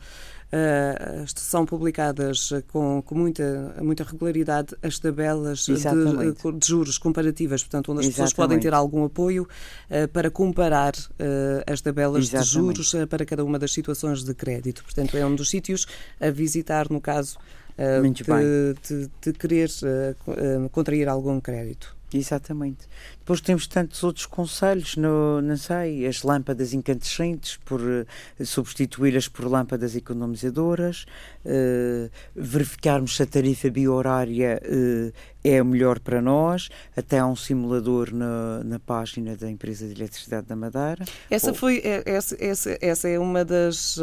Uh, 0.52 1.24
são 1.34 1.66
publicadas 1.66 2.52
com, 2.68 3.02
com, 3.02 3.16
muita, 3.16 3.74
muita 3.82 4.04
regularidade 4.04 4.76
as 4.84 5.00
tabelas 5.00 5.60
de, 5.60 5.76
de, 5.76 6.68
juros 6.68 6.98
comparativas, 6.98 7.64
portanto, 7.64 7.94
onde 7.94 8.02
as 8.02 8.08
Exatamente. 8.08 8.16
pessoas 8.16 8.34
podem 8.34 8.60
ter 8.60 8.74
algum 8.74 9.06
apoio 9.06 9.44
uh, 9.44 10.10
para 10.10 10.30
comparar 10.30 10.92
uh, 10.94 11.72
as 11.72 11.80
tabelas 11.80 12.26
Exatamente. 12.26 12.48
de 12.48 12.54
juros 12.54 12.96
para 13.10 13.26
cada 13.26 13.46
uma 13.46 13.58
das 13.58 13.72
situações 13.72 14.26
de 14.26 14.34
crédito. 14.34 14.84
Portanto, 14.84 15.16
é 15.16 15.26
um 15.26 15.36
dos 15.36 15.50
sítios 15.50 15.88
a 16.20 16.30
visitar 16.30 16.90
no 16.90 17.00
caso 17.00 17.38
de, 17.78 18.76
de, 18.90 19.10
de, 19.22 19.34
querer 19.34 19.70
contrair 20.72 21.08
algum 21.08 21.40
crédito. 21.40 21.96
Exatamente. 22.14 22.88
Depois 23.20 23.40
temos 23.40 23.68
tantos 23.68 24.04
outros 24.04 24.26
conselhos, 24.26 24.98
no, 24.98 25.42
não 25.42 25.56
sei, 25.56 26.06
as 26.06 26.24
lâmpadas 26.24 26.74
incandescentes, 26.74 27.58
por 27.64 27.80
uh, 27.80 28.06
substituí-las 28.44 29.28
por 29.28 29.46
lâmpadas 29.46 29.96
economizadoras, 29.96 31.06
uh, 31.46 32.10
verificarmos 32.36 33.16
se 33.16 33.24
a 33.24 33.26
tarifa 33.26 33.70
biohorária 33.70 34.62
uh, 34.66 35.14
é 35.44 35.62
o 35.62 35.66
melhor 35.66 36.00
para 36.00 36.22
nós, 36.22 36.70
até 36.96 37.20
há 37.20 37.26
um 37.26 37.36
simulador 37.36 38.14
na, 38.14 38.64
na 38.64 38.80
página 38.80 39.36
da 39.36 39.50
empresa 39.50 39.88
de 39.88 39.94
eletricidade 39.94 40.48
da 40.48 40.56
Madeira. 40.56 41.06
Essa 41.30 41.50
Ou... 41.50 41.56
foi, 41.56 41.78
é, 41.84 42.04
essa, 42.06 42.36
essa, 42.40 42.78
essa 42.82 43.08
é 43.08 43.18
uma 43.18 43.44
das, 43.46 43.98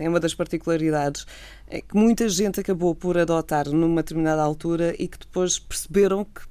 é 0.00 0.08
uma 0.08 0.18
das 0.18 0.34
particularidades 0.34 1.26
é 1.72 1.80
que 1.80 1.96
muita 1.96 2.28
gente 2.28 2.60
acabou 2.60 2.94
por 2.94 3.16
adotar 3.16 3.66
numa 3.70 4.02
determinada 4.02 4.42
altura 4.42 4.94
e 4.98 5.08
que 5.08 5.18
depois 5.18 5.58
perceberam 5.58 6.22
que 6.22 6.42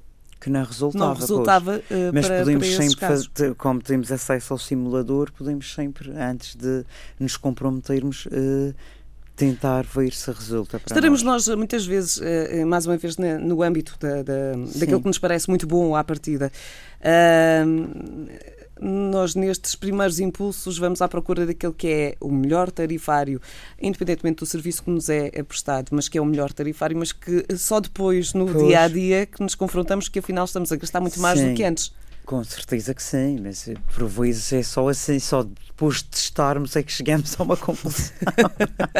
que 0.42 0.50
não 0.50 0.64
resultava. 0.64 1.04
Não 1.06 1.14
resultava 1.14 1.76
uh, 1.76 2.10
Mas 2.12 2.26
para, 2.26 2.40
podemos 2.40 2.68
para 2.68 2.82
sempre, 2.82 3.06
fazer, 3.06 3.54
como 3.54 3.80
temos 3.80 4.10
acesso 4.10 4.52
ao 4.52 4.58
simulador, 4.58 5.30
podemos 5.30 5.72
sempre, 5.72 6.10
antes 6.10 6.56
de 6.56 6.84
nos 7.20 7.36
comprometermos, 7.36 8.26
uh, 8.26 8.74
tentar 9.36 9.84
ver 9.84 10.12
se 10.12 10.32
resulta 10.32 10.80
para 10.80 10.92
Estaremos 10.92 11.22
nós. 11.22 11.46
nós 11.46 11.56
muitas 11.56 11.86
vezes, 11.86 12.16
uh, 12.16 12.66
mais 12.66 12.86
uma 12.86 12.96
vez, 12.96 13.16
no 13.16 13.62
âmbito 13.62 13.96
da, 14.00 14.24
da, 14.24 14.52
daquilo 14.74 15.00
que 15.00 15.06
nos 15.06 15.18
parece 15.18 15.48
muito 15.48 15.64
bom 15.64 15.94
à 15.94 16.02
partida. 16.02 16.50
Uh, 17.00 18.28
nós 18.82 19.34
nestes 19.36 19.76
primeiros 19.76 20.18
impulsos 20.18 20.76
vamos 20.76 21.00
à 21.00 21.08
procura 21.08 21.46
daquele 21.46 21.72
que 21.72 21.88
é 21.88 22.16
o 22.20 22.30
melhor 22.30 22.70
tarifário, 22.70 23.40
independentemente 23.80 24.40
do 24.40 24.46
serviço 24.46 24.82
que 24.82 24.90
nos 24.90 25.08
é, 25.08 25.30
prestado, 25.44 25.90
mas 25.92 26.08
que 26.08 26.18
é 26.18 26.20
o 26.20 26.24
melhor 26.26 26.52
tarifário, 26.52 26.96
mas 26.96 27.12
que 27.12 27.46
só 27.56 27.78
depois, 27.78 28.34
no 28.34 28.46
pois. 28.46 28.66
dia 28.66 28.80
a 28.80 28.88
dia, 28.88 29.26
que 29.26 29.40
nos 29.40 29.54
confrontamos 29.54 30.08
que 30.08 30.18
afinal 30.18 30.44
estamos 30.44 30.72
a 30.72 30.76
gastar 30.76 31.00
muito 31.00 31.20
mais 31.20 31.38
sim, 31.38 31.50
do 31.50 31.54
que 31.54 31.62
antes. 31.62 31.92
Com 32.26 32.42
certeza 32.42 32.94
que 32.94 33.02
sim, 33.02 33.38
mas 33.40 33.68
por 33.94 34.08
vezes 34.08 34.52
é 34.52 34.62
só 34.62 34.88
assim, 34.88 35.18
só 35.18 35.46
depois 35.82 35.96
de 35.96 36.04
testarmos 36.04 36.76
é 36.76 36.82
que 36.84 36.92
chegamos 36.92 37.34
a 37.38 37.42
uma 37.42 37.56
conclusão. 37.56 38.12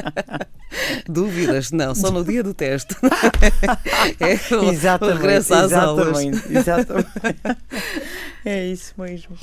Dúvidas? 1.06 1.70
Não, 1.70 1.94
só 1.94 2.10
no 2.10 2.24
dia 2.24 2.42
do 2.42 2.52
teste. 2.52 2.96
é 4.18 4.54
o, 4.56 4.64
exatamente, 4.64 5.16
o 5.16 5.20
regresso 5.20 5.54
às 5.54 5.64
exatamente, 5.66 6.08
aulas. 6.08 6.50
Exatamente. 6.50 7.10
É 8.44 8.66
isso 8.66 8.92
mesmo. 8.98 9.36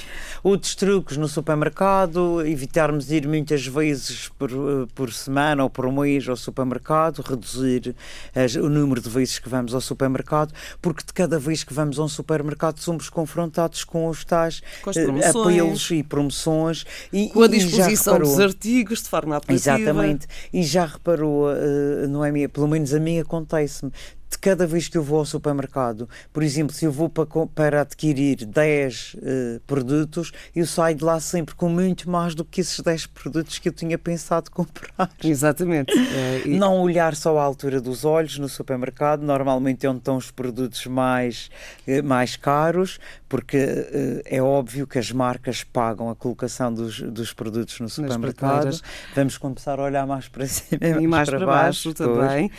Outros 0.43 0.75
truques 0.75 1.15
no 1.15 1.27
supermercado, 1.27 2.45
evitarmos 2.45 3.09
ir 3.09 3.25
muitas 3.25 3.65
vezes 3.65 4.27
por, 4.37 4.49
por 4.93 5.13
semana 5.13 5.63
ou 5.63 5.69
por 5.69 5.89
mês 5.89 6.27
ao 6.27 6.35
supermercado, 6.35 7.21
reduzir 7.21 7.95
as, 8.35 8.55
o 8.55 8.67
número 8.67 8.99
de 8.99 9.09
vezes 9.09 9.39
que 9.39 9.47
vamos 9.47 9.73
ao 9.73 9.79
supermercado, 9.79 10.53
porque 10.81 11.03
de 11.05 11.13
cada 11.13 11.39
vez 11.39 11.63
que 11.63 11.73
vamos 11.73 11.97
a 11.97 12.03
um 12.03 12.09
supermercado 12.09 12.79
somos 12.79 13.09
confrontados 13.09 13.85
com 13.85 14.07
os 14.07 14.25
tais 14.25 14.61
com 14.81 14.89
uh, 14.89 15.45
apelos 15.45 15.89
e 15.91 16.03
promoções. 16.03 16.85
E, 17.13 17.28
com 17.29 17.43
a 17.43 17.47
disposição 17.47 18.19
dos 18.19 18.39
artigos 18.39 19.01
de 19.01 19.09
forma 19.09 19.37
apelativa. 19.37 19.79
Exatamente. 19.79 20.27
E 20.51 20.63
já 20.63 20.85
reparou, 20.85 21.49
uh, 21.49 22.07
não 22.07 22.23
minha, 22.31 22.49
pelo 22.49 22.67
menos 22.67 22.93
a 22.93 22.99
mim 22.99 23.19
acontece-me, 23.19 23.91
de 24.29 24.37
cada 24.37 24.67
vez 24.67 24.87
que 24.87 24.97
eu 24.97 25.03
vou 25.03 25.19
ao 25.19 25.25
supermercado, 25.25 26.07
por 26.31 26.43
exemplo, 26.43 26.73
se 26.73 26.85
eu 26.85 26.91
vou 26.91 27.09
para, 27.09 27.25
para 27.47 27.81
adquirir 27.81 28.45
10 28.45 29.15
uh, 29.15 29.19
eh, 29.21 29.59
produtos, 29.65 30.31
eu 30.55 30.65
saio 30.65 30.95
de 30.95 31.03
lá 31.03 31.19
sempre 31.19 31.55
com 31.55 31.67
muito 31.67 32.09
mais 32.09 32.35
do 32.35 32.45
que 32.45 32.61
esses 32.61 32.79
10 32.79 33.07
produtos 33.07 33.57
que 33.57 33.69
eu 33.69 33.73
tinha 33.73 33.97
pensado 33.97 34.51
comprar. 34.51 35.09
Exatamente. 35.23 35.91
É, 35.97 36.43
e... 36.45 36.57
Não 36.57 36.79
olhar 36.79 37.15
só 37.15 37.37
à 37.39 37.43
altura 37.43 37.81
dos 37.81 38.05
olhos 38.05 38.37
no 38.37 38.47
supermercado, 38.47 39.21
normalmente 39.21 39.85
é 39.85 39.89
onde 39.89 39.99
estão 39.99 40.17
os 40.17 40.29
produtos 40.29 40.85
mais, 40.85 41.49
uh, 41.87 42.03
mais 42.03 42.35
caros, 42.35 42.99
porque 43.27 43.57
uh, 43.57 44.21
é 44.25 44.41
óbvio 44.41 44.85
que 44.85 44.99
as 44.99 45.11
marcas 45.11 45.63
pagam 45.63 46.09
a 46.09 46.15
colocação 46.15 46.71
dos, 46.71 47.01
dos 47.01 47.33
produtos 47.33 47.79
no 47.79 47.89
supermercado. 47.89 48.79
Vamos 49.15 49.37
começar 49.37 49.79
a 49.79 49.83
olhar 49.83 50.05
mais 50.05 50.27
para 50.27 50.45
cima 50.47 50.85
e 50.85 50.91
mais, 50.91 51.07
mais 51.07 51.29
para, 51.29 51.37
para 51.39 51.47
baixo, 51.47 51.89
baixo 51.89 51.93
também. 51.93 52.51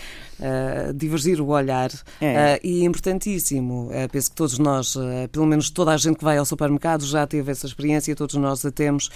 Divergir 0.95 1.41
o 1.41 1.49
olhar. 1.49 1.91
É. 2.21 2.57
Uh, 2.57 2.67
e 2.67 2.85
importantíssimo, 2.85 3.89
uh, 3.89 4.09
penso 4.11 4.31
que 4.31 4.37
todos 4.37 4.59
nós, 4.59 4.97
pelo 5.33 5.47
menos 5.47 5.71
toda 5.71 5.93
a 5.93 5.97
gente 5.97 6.17
que 6.17 6.25
vai 6.25 6.39
ao 6.39 6.45
supermercado 6.45 7.05
já 7.05 7.27
teve 7.27 7.51
essa 7.51 7.67
experiência, 7.67 8.15
todos 8.15 8.35
nós 8.37 8.65
a 8.65 8.71
temos, 8.71 9.11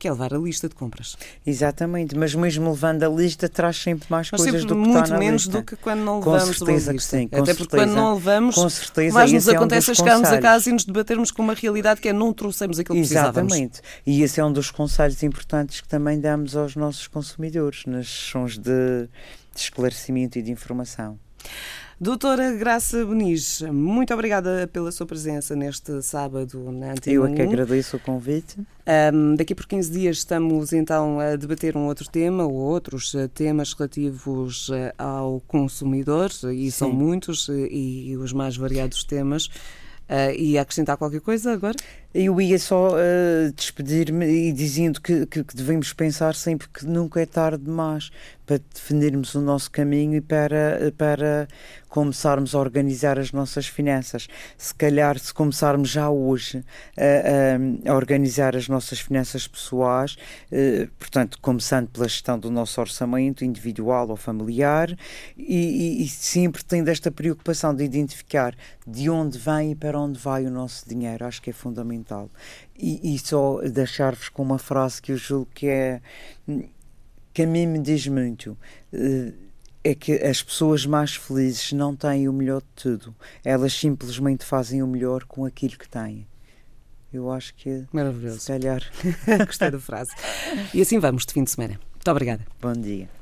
que 0.00 0.08
é 0.08 0.10
levar 0.10 0.32
a 0.32 0.38
lista 0.38 0.66
de 0.66 0.74
compras. 0.74 1.14
Exatamente, 1.46 2.16
mas 2.16 2.34
mesmo 2.34 2.70
levando 2.70 3.02
a 3.02 3.08
lista 3.08 3.50
traz 3.50 3.76
sempre 3.76 4.06
mais 4.08 4.30
mas 4.32 4.40
coisas 4.40 4.62
sempre 4.62 4.74
do 4.74 4.82
que 4.82 4.88
muito 4.88 5.04
está 5.04 5.18
menos 5.18 5.42
lista. 5.42 5.58
do 5.58 5.64
que 5.64 5.76
quando 5.76 6.00
não 6.00 6.18
levamos 6.20 6.58
com 6.58 6.64
certeza 6.64 6.94
que 6.94 7.02
sim, 7.02 7.28
Até 7.30 7.52
porque 7.52 7.76
quando 7.76 7.92
não 7.92 8.14
levamos, 8.14 8.54
com 8.54 8.68
certeza, 8.70 9.14
mais 9.14 9.30
nos 9.30 9.46
acontece 9.46 9.90
é 9.90 9.92
um 9.92 9.94
chegarmos 9.94 10.28
a 10.30 10.38
casa 10.38 10.70
e 10.70 10.72
nos 10.72 10.86
debatermos 10.86 11.30
com 11.30 11.42
uma 11.42 11.52
realidade 11.52 12.00
que 12.00 12.08
é 12.08 12.14
não 12.14 12.32
trouxemos 12.32 12.78
aquilo 12.78 12.96
que 12.96 13.02
Exatamente. 13.02 13.32
precisávamos. 13.32 13.76
Exatamente, 13.76 13.82
e 14.06 14.22
esse 14.22 14.40
é 14.40 14.44
um 14.44 14.52
dos 14.52 14.70
conselhos 14.70 15.22
importantes 15.22 15.82
que 15.82 15.88
também 15.88 16.18
damos 16.18 16.56
aos 16.56 16.74
nossos 16.74 17.06
consumidores 17.06 17.84
nas 17.84 18.08
sessões 18.08 18.56
de, 18.56 19.06
de 19.60 19.64
esclarecimento 19.64 20.38
e 20.38 20.42
de 20.42 20.50
informação. 20.50 21.18
Doutora 22.00 22.52
Graça 22.52 23.04
Beniz, 23.04 23.60
muito 23.60 24.14
obrigada 24.14 24.66
pela 24.72 24.90
sua 24.90 25.04
presença 25.04 25.54
neste 25.54 26.00
sábado 26.00 26.72
na 26.72 26.92
Antena 26.92 27.14
Eu 27.14 27.26
é 27.26 27.34
que 27.34 27.42
agradeço 27.42 27.98
o 27.98 28.00
convite. 28.00 28.58
Um, 29.12 29.34
daqui 29.34 29.54
por 29.54 29.66
15 29.66 29.92
dias 29.92 30.16
estamos 30.16 30.72
então 30.72 31.20
a 31.20 31.36
debater 31.36 31.76
um 31.76 31.84
outro 31.84 32.08
tema 32.08 32.44
ou 32.44 32.54
outros 32.54 33.14
eh, 33.14 33.28
temas 33.28 33.74
relativos 33.74 34.70
eh, 34.72 34.94
ao 34.96 35.40
consumidor, 35.46 36.30
e 36.30 36.64
Sim. 36.64 36.70
são 36.70 36.90
muitos 36.90 37.50
eh, 37.50 37.68
e 37.70 38.16
os 38.16 38.32
mais 38.32 38.56
variados 38.56 39.04
temas. 39.04 39.50
Uh, 40.10 40.34
e 40.36 40.58
acrescentar 40.58 40.96
qualquer 40.96 41.20
coisa 41.20 41.52
agora? 41.52 41.76
Eu 42.12 42.40
ia 42.40 42.58
só 42.58 42.88
uh, 42.88 43.52
despedir-me 43.54 44.26
e 44.26 44.52
dizendo 44.52 45.00
que, 45.00 45.26
que, 45.26 45.44
que, 45.44 45.56
devemos 45.56 45.92
pensar 45.92 46.34
sempre 46.34 46.66
que 46.68 46.84
nunca 46.84 47.20
é 47.20 47.26
tarde 47.26 47.62
demais 47.62 48.10
para 48.44 48.60
definirmos 48.74 49.36
o 49.36 49.40
nosso 49.40 49.70
caminho 49.70 50.16
e 50.16 50.20
para, 50.20 50.92
para 50.98 51.46
começarmos 51.88 52.52
a 52.52 52.58
organizar 52.58 53.16
as 53.16 53.30
nossas 53.30 53.68
finanças. 53.68 54.26
Se 54.58 54.74
calhar, 54.74 55.16
se 55.20 55.32
começarmos 55.32 55.88
já 55.88 56.10
hoje 56.10 56.64
a, 56.98 57.88
a, 57.88 57.92
a 57.92 57.94
organizar 57.94 58.56
as 58.56 58.66
nossas 58.66 58.98
finanças 58.98 59.46
pessoais, 59.46 60.16
uh, 60.50 60.90
portanto, 60.98 61.38
começando 61.40 61.90
pela 61.90 62.08
gestão 62.08 62.40
do 62.40 62.50
nosso 62.50 62.80
orçamento 62.80 63.44
individual 63.44 64.08
ou 64.08 64.16
familiar, 64.16 64.90
e, 65.38 66.00
e, 66.00 66.02
e 66.02 66.08
sempre 66.08 66.64
tendo 66.64 66.88
esta 66.88 67.12
preocupação 67.12 67.72
de 67.72 67.84
identificar 67.84 68.56
de 68.84 69.08
onde 69.08 69.38
vem 69.38 69.70
e 69.70 69.74
para 69.76 69.96
onde 69.96 70.18
vai 70.18 70.44
o 70.44 70.50
nosso 70.50 70.88
dinheiro, 70.88 71.24
acho 71.24 71.40
que 71.40 71.50
é 71.50 71.52
fundamental 71.52 71.99
E, 72.78 73.14
e 73.14 73.18
só 73.18 73.60
deixar-vos 73.62 74.28
com 74.28 74.42
uma 74.42 74.58
frase 74.58 75.00
que 75.00 75.12
eu 75.12 75.16
julgo 75.16 75.48
que 75.54 75.66
é 75.66 76.00
que 77.32 77.42
a 77.42 77.46
mim 77.46 77.66
me 77.66 77.78
diz 77.78 78.06
muito. 78.06 78.56
Eh, 78.92 79.32
é 79.82 79.94
que 79.94 80.12
as 80.12 80.42
pessoas 80.42 80.84
mais 80.84 81.16
felizes 81.16 81.72
não 81.72 81.96
têm 81.96 82.28
o 82.28 82.32
melhor 82.32 82.60
de 82.60 82.82
tudo. 82.82 83.14
Elas 83.44 83.72
simplesmente 83.72 84.44
fazem 84.44 84.82
o 84.82 84.86
melhor 84.86 85.24
com 85.24 85.44
aquilo 85.44 85.76
que 85.78 85.88
têm. 85.88 86.26
Eu 87.12 87.30
acho 87.30 87.54
que. 87.54 87.84
Maravilhoso. 87.92 88.40
Se 88.40 88.48
calhar. 88.48 88.82
Gostei 89.46 89.70
da 89.70 89.80
frase. 89.80 90.12
E 90.74 90.80
assim 90.80 90.98
vamos 90.98 91.24
de 91.24 91.32
fim 91.32 91.44
de 91.44 91.50
semana. 91.50 91.80
Muito 91.94 92.10
obrigada. 92.10 92.46
Bom 92.60 92.72
dia. 92.72 93.19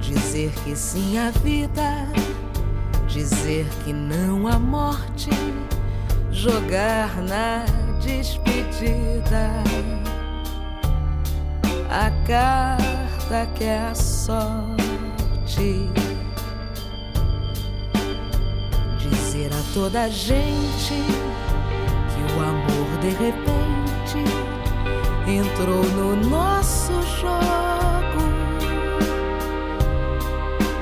Dizer 0.00 0.52
que 0.64 0.76
sim 0.76 1.16
à 1.16 1.30
vida, 1.30 2.06
dizer 3.08 3.66
que 3.82 3.92
não 3.94 4.46
à 4.46 4.58
morte, 4.58 5.30
jogar 6.30 7.22
na 7.22 7.64
despedida 8.02 9.50
a 11.88 12.10
carta 12.26 13.46
que 13.54 13.64
é 13.64 13.88
a 13.90 13.94
sorte. 13.94 15.88
Dizer 18.98 19.50
a 19.54 19.72
toda 19.72 20.10
gente 20.10 21.02
que 22.12 22.34
o 22.36 22.42
amor 22.42 22.98
de 23.00 23.08
repente 23.08 23.51
entrou 25.26 25.84
no 25.84 26.16
nosso 26.28 26.92
jogo. 27.20 28.22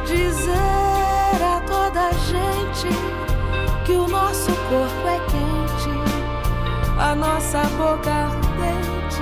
Dizer 0.06 1.42
a 1.42 1.60
toda 1.66 2.10
gente 2.12 2.88
que 3.84 3.92
o 3.92 4.08
nosso 4.08 4.50
corpo 4.68 5.06
é 5.06 5.20
quente, 5.30 5.90
a 6.98 7.14
nossa 7.14 7.62
boca 7.76 8.10
ardente 8.10 9.20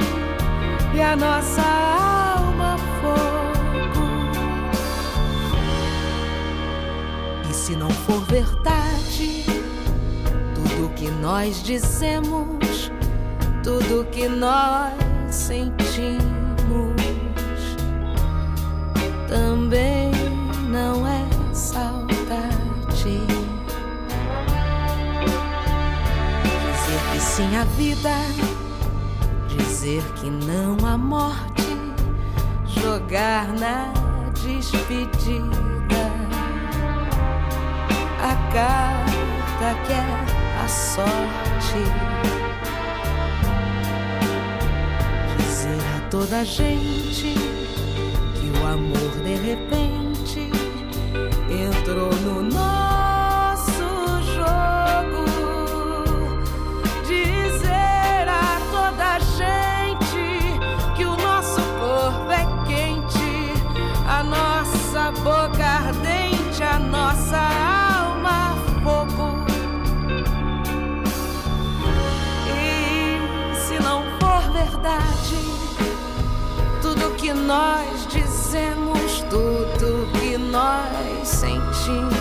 e 0.95 1.01
a 1.01 1.17
nossa 1.17 1.63
alma 1.63 2.77
fogo. 3.01 4.07
E 7.51 7.55
se 7.55 7.75
não 7.75 7.91
for 7.91 8.21
verdade, 8.27 9.45
tudo 10.55 10.95
que 10.95 11.11
nós 11.11 11.63
dizemos, 11.63 12.93
tudo 13.63 14.05
que 14.11 14.29
nós 14.29 15.08
sentimos 15.31 16.29
também 19.29 20.11
não 20.71 21.07
é 21.07 21.25
saudade. 21.53 22.09
Dizer 26.65 27.01
que 27.13 27.21
sim 27.21 27.57
à 27.57 27.65
vida, 27.77 28.15
dizer 29.49 30.03
que 30.15 30.31
não 30.31 30.77
à 30.87 30.97
morte, 30.97 31.63
jogar 32.67 33.49
na 33.49 33.93
despedida 34.35 35.49
a 38.23 38.35
carta 38.53 39.75
que 39.87 39.93
é 39.93 40.65
a 40.65 40.69
sorte. 40.69 42.48
Toda 46.11 46.45
gente 46.45 47.35
que 47.35 48.61
o 48.61 48.67
amor 48.67 49.11
de 49.23 49.35
repente 49.35 50.51
entrou 51.51 52.11
no 52.23 52.43
nosso 52.43 52.78
nós 77.49 78.07
dizemos 78.09 79.23
tudo 79.31 80.07
que 80.21 80.37
nós 80.37 81.27
sentimos. 81.27 82.13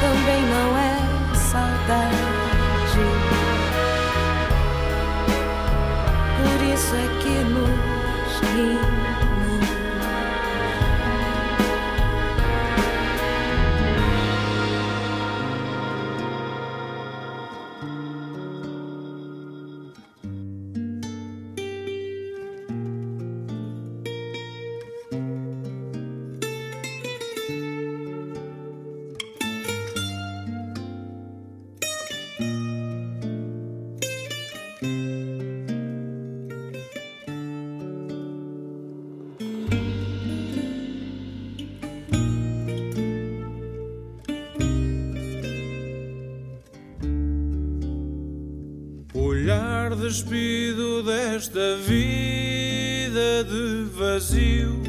Também 0.00 0.42
não 0.42 0.77
é 0.77 0.77
desta 51.48 51.76
vida 51.76 53.44
de 53.44 53.84
vazio 53.96 54.82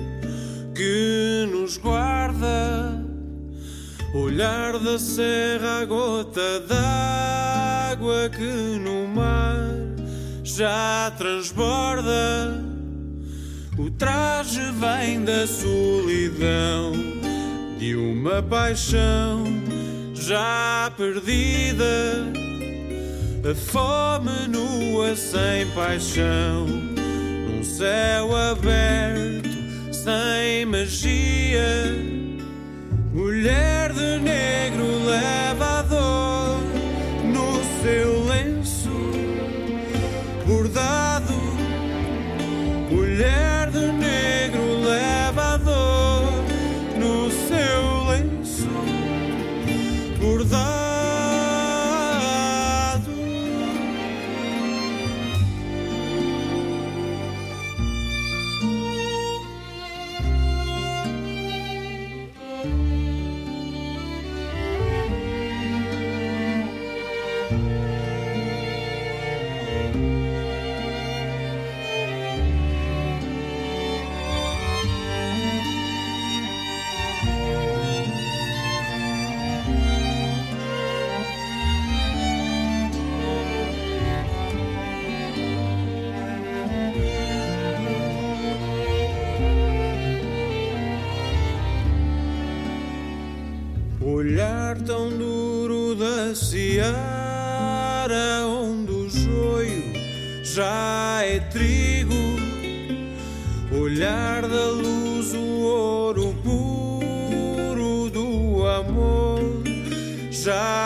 que 0.76 1.48
nos 1.52 1.78
guarda. 1.78 3.00
Olhar 4.14 4.78
da 4.80 4.98
serra 4.98 5.82
a 5.82 5.86
gota 5.86 6.60
d'água 6.68 8.30
que 8.30 8.80
no 8.80 9.08
mar 9.08 9.70
já 10.44 11.12
transborda. 11.18 12.64
O 13.78 13.90
traje 13.92 14.62
vem 14.72 15.24
da 15.24 15.48
solidão 15.48 16.92
de 17.78 17.96
uma 17.96 18.42
paixão 18.42 19.46
já 20.14 20.92
perdida 20.98 22.39
a 23.46 23.56
fome 23.56 24.48
nua 24.50 25.16
sem 25.16 25.66
paixão, 25.72 26.66
num 26.66 27.64
céu 27.64 28.36
aberto 28.36 29.50
sem 29.94 30.66
magia. 30.66 31.96
Mulher 33.14 33.94
de 33.94 34.20
negro 34.20 35.06
leva 35.06 35.80
a 35.80 35.82
dor 35.84 36.60
no 37.24 37.64
seu 37.82 38.19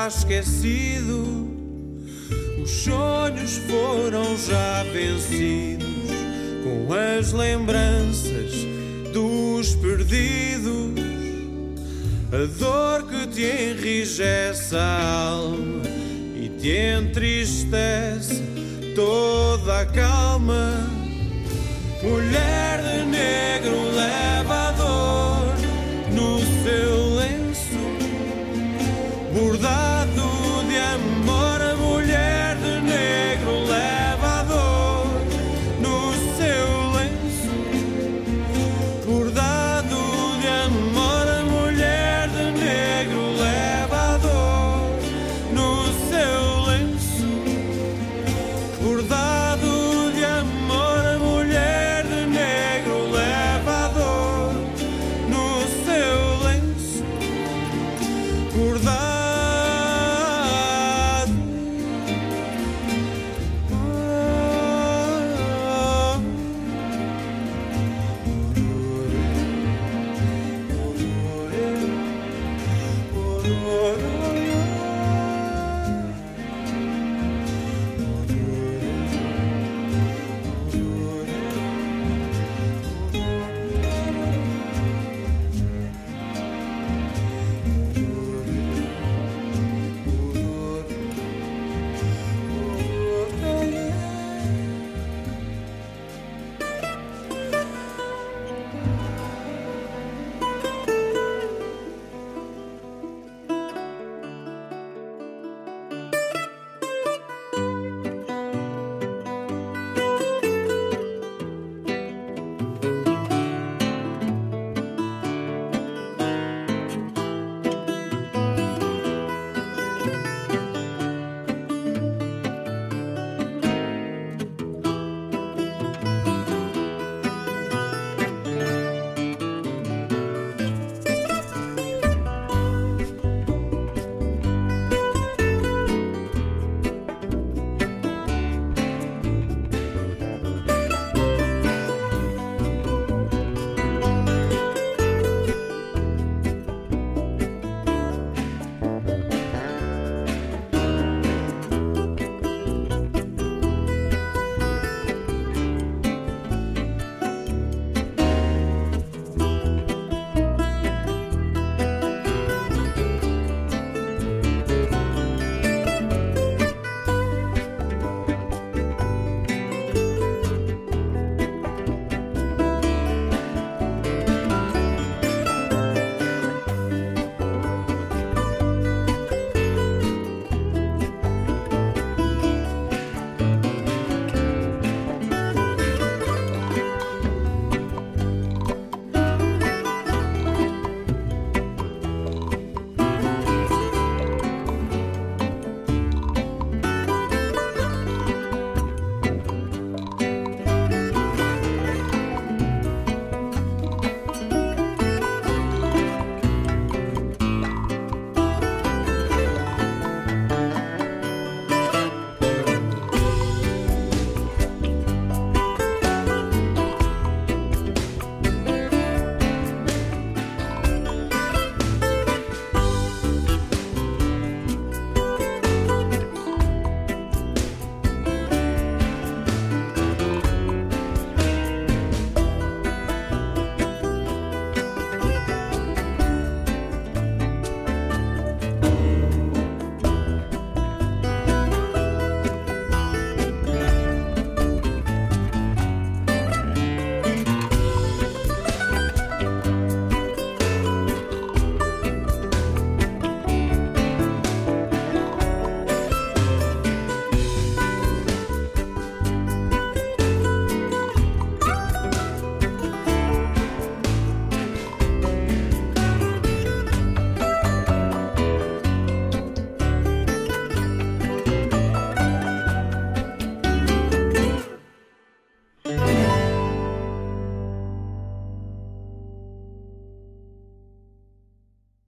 esquecido. 0.08 1.52
Os 2.62 2.70
sonhos 2.70 3.58
foram 3.70 4.38
já 4.38 4.84
vencidos 4.84 5.88
com 6.64 6.94
as 6.94 7.32
lembranças 7.34 8.52
dos 9.14 9.76
perdidos 9.76 10.94
a 12.34 12.46
dor 12.58 13.08
que 13.10 13.28
te 13.28 13.44
enrijece 13.44 14.76
a 14.76 15.30
alma 15.30 15.84
e 16.36 16.50
te 16.60 16.72
entristece 16.72 18.42
toda 18.96 19.82
a 19.82 19.86
calma. 19.86 20.90
Mulher 22.02 22.53